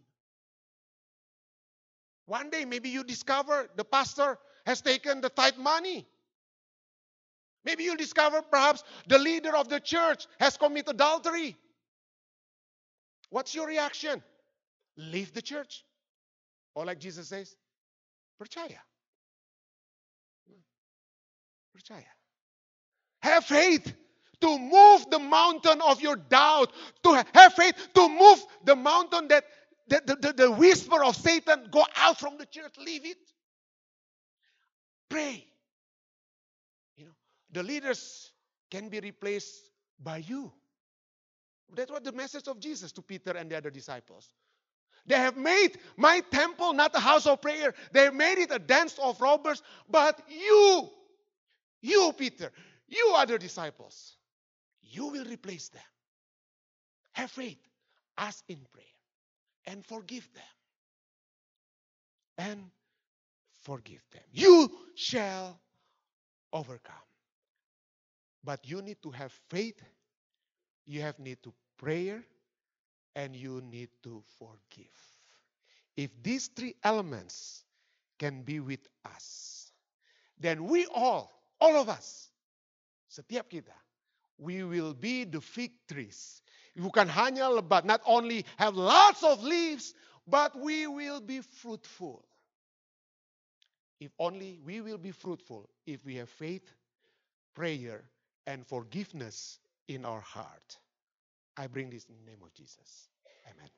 One 2.30 2.54
day 2.54 2.64
maybe 2.64 2.94
you 2.94 3.02
discover 3.02 3.74
the 3.74 3.84
pastor 3.84 4.38
has 4.70 4.86
taken 4.86 5.18
the 5.22 5.34
tithe 5.34 5.58
money. 5.58 6.06
Maybe 7.66 7.84
you'll 7.84 7.98
discover 7.98 8.42
perhaps 8.46 8.86
the 9.10 9.18
leader 9.18 9.58
of 9.58 9.68
the 9.68 9.82
church 9.82 10.30
has 10.40 10.56
committed 10.56 10.94
adultery. 10.96 11.58
What's 13.34 13.54
your 13.54 13.66
reaction? 13.66 14.22
Leave 15.00 15.34
the 15.34 15.42
church. 15.42 15.86
Or 16.76 16.86
like 16.86 17.00
Jesus 17.00 17.30
says, 17.30 17.56
percaya. 18.42 18.78
Percaya. 21.76 22.04
Have 23.22 23.46
faith 23.46 23.94
to 24.42 24.60
move 24.60 25.10
the 25.10 25.20
mountain 25.20 25.82
of 25.82 26.02
your 26.02 26.18
doubt, 26.18 26.72
to 27.04 27.26
have 27.34 27.54
faith 27.54 27.76
to 27.94 28.10
move 28.10 28.44
the 28.66 28.76
mountain 28.76 29.30
that 29.30 29.46
the, 29.88 30.02
the, 30.06 30.16
the, 30.16 30.34
the 30.34 30.52
whisper 30.52 31.04
of 31.04 31.16
Satan 31.16 31.70
go 31.72 31.86
out 31.96 32.20
from 32.20 32.38
the 32.38 32.46
church, 32.46 32.74
leave 32.78 33.06
it. 33.06 33.18
Pray. 35.10 35.46
You 36.98 37.06
know, 37.06 37.12
the 37.52 37.64
leaders 37.64 38.32
can 38.70 38.90
be 38.90 39.00
replaced 39.00 39.70
by 40.00 40.18
you. 40.18 40.52
That 41.76 41.90
was 41.90 42.02
the 42.02 42.12
message 42.12 42.48
of 42.48 42.60
Jesus 42.60 42.92
to 42.94 43.02
Peter 43.02 43.32
and 43.32 43.50
the 43.50 43.58
other 43.58 43.70
disciples. 43.70 44.30
They 45.10 45.16
have 45.16 45.36
made 45.38 45.80
my 45.98 46.22
temple 46.32 46.72
not 46.74 46.96
a 46.96 47.00
house 47.00 47.26
of 47.26 47.42
prayer. 47.42 47.74
They 47.92 48.04
have 48.04 48.14
made 48.14 48.38
it 48.38 48.52
a 48.52 48.60
dance 48.60 48.98
of 49.00 49.20
robbers. 49.20 49.64
But 49.90 50.22
you, 50.30 50.88
you, 51.82 52.14
Peter, 52.16 52.52
you 52.88 53.14
other 53.18 53.40
disciples, 53.40 54.16
you 54.84 55.08
will 55.08 55.26
replace 55.26 55.70
them. 55.70 55.82
Have 57.14 57.32
faith, 57.32 57.58
ask 58.20 58.44
in 58.50 58.60
prayer, 58.72 58.86
and 59.66 59.84
forgive 59.84 60.30
them. 60.36 60.44
And 62.38 62.64
forgive 63.64 64.06
them. 64.12 64.22
You 64.32 64.72
shall 64.94 65.60
overcome. 66.54 66.96
But 68.44 68.60
you 68.70 68.84
need 68.84 69.02
to 69.02 69.10
have 69.10 69.34
faith, 69.50 69.82
you 70.86 71.02
have 71.02 71.18
need 71.18 71.42
to 71.44 71.54
prayer, 71.80 72.24
and 73.20 73.36
you 73.36 73.60
need 73.68 73.90
to 74.02 74.24
forgive. 74.40 74.96
If 75.98 76.10
these 76.24 76.48
three 76.48 76.76
elements 76.86 77.66
can 78.18 78.44
be 78.44 78.62
with 78.62 78.88
us, 79.04 79.72
then 80.40 80.64
we 80.64 80.88
all, 80.96 81.28
all 81.60 81.76
of 81.76 81.90
us, 81.90 82.32
setiap 83.12 83.52
kita, 83.52 83.76
we 84.40 84.64
will 84.64 84.94
be 84.94 85.28
the 85.28 85.44
fig 85.44 85.76
trees. 85.92 86.40
Bukan 86.80 87.12
hanya 87.12 87.52
lebat, 87.52 87.84
not 87.84 88.00
only 88.08 88.48
have 88.56 88.80
lots 88.80 89.20
of 89.20 89.44
leaves, 89.44 89.92
but 90.24 90.56
we 90.56 90.88
will 90.88 91.20
be 91.20 91.44
fruitful. 91.44 92.24
If 94.00 94.16
only 94.16 94.64
we 94.64 94.80
will 94.80 94.98
be 94.98 95.12
fruitful 95.12 95.68
if 95.84 96.08
we 96.08 96.16
have 96.24 96.32
faith, 96.32 96.64
prayer, 97.52 98.08
and 98.48 98.64
forgiveness 98.64 99.60
in 99.92 100.08
our 100.08 100.24
heart. 100.24 100.80
I 101.60 101.68
bring 101.68 101.90
this 101.90 102.06
in 102.06 102.16
the 102.16 102.32
name 102.32 102.40
of 102.44 102.54
Jesus. 102.54 103.10
Amen. 103.46 103.70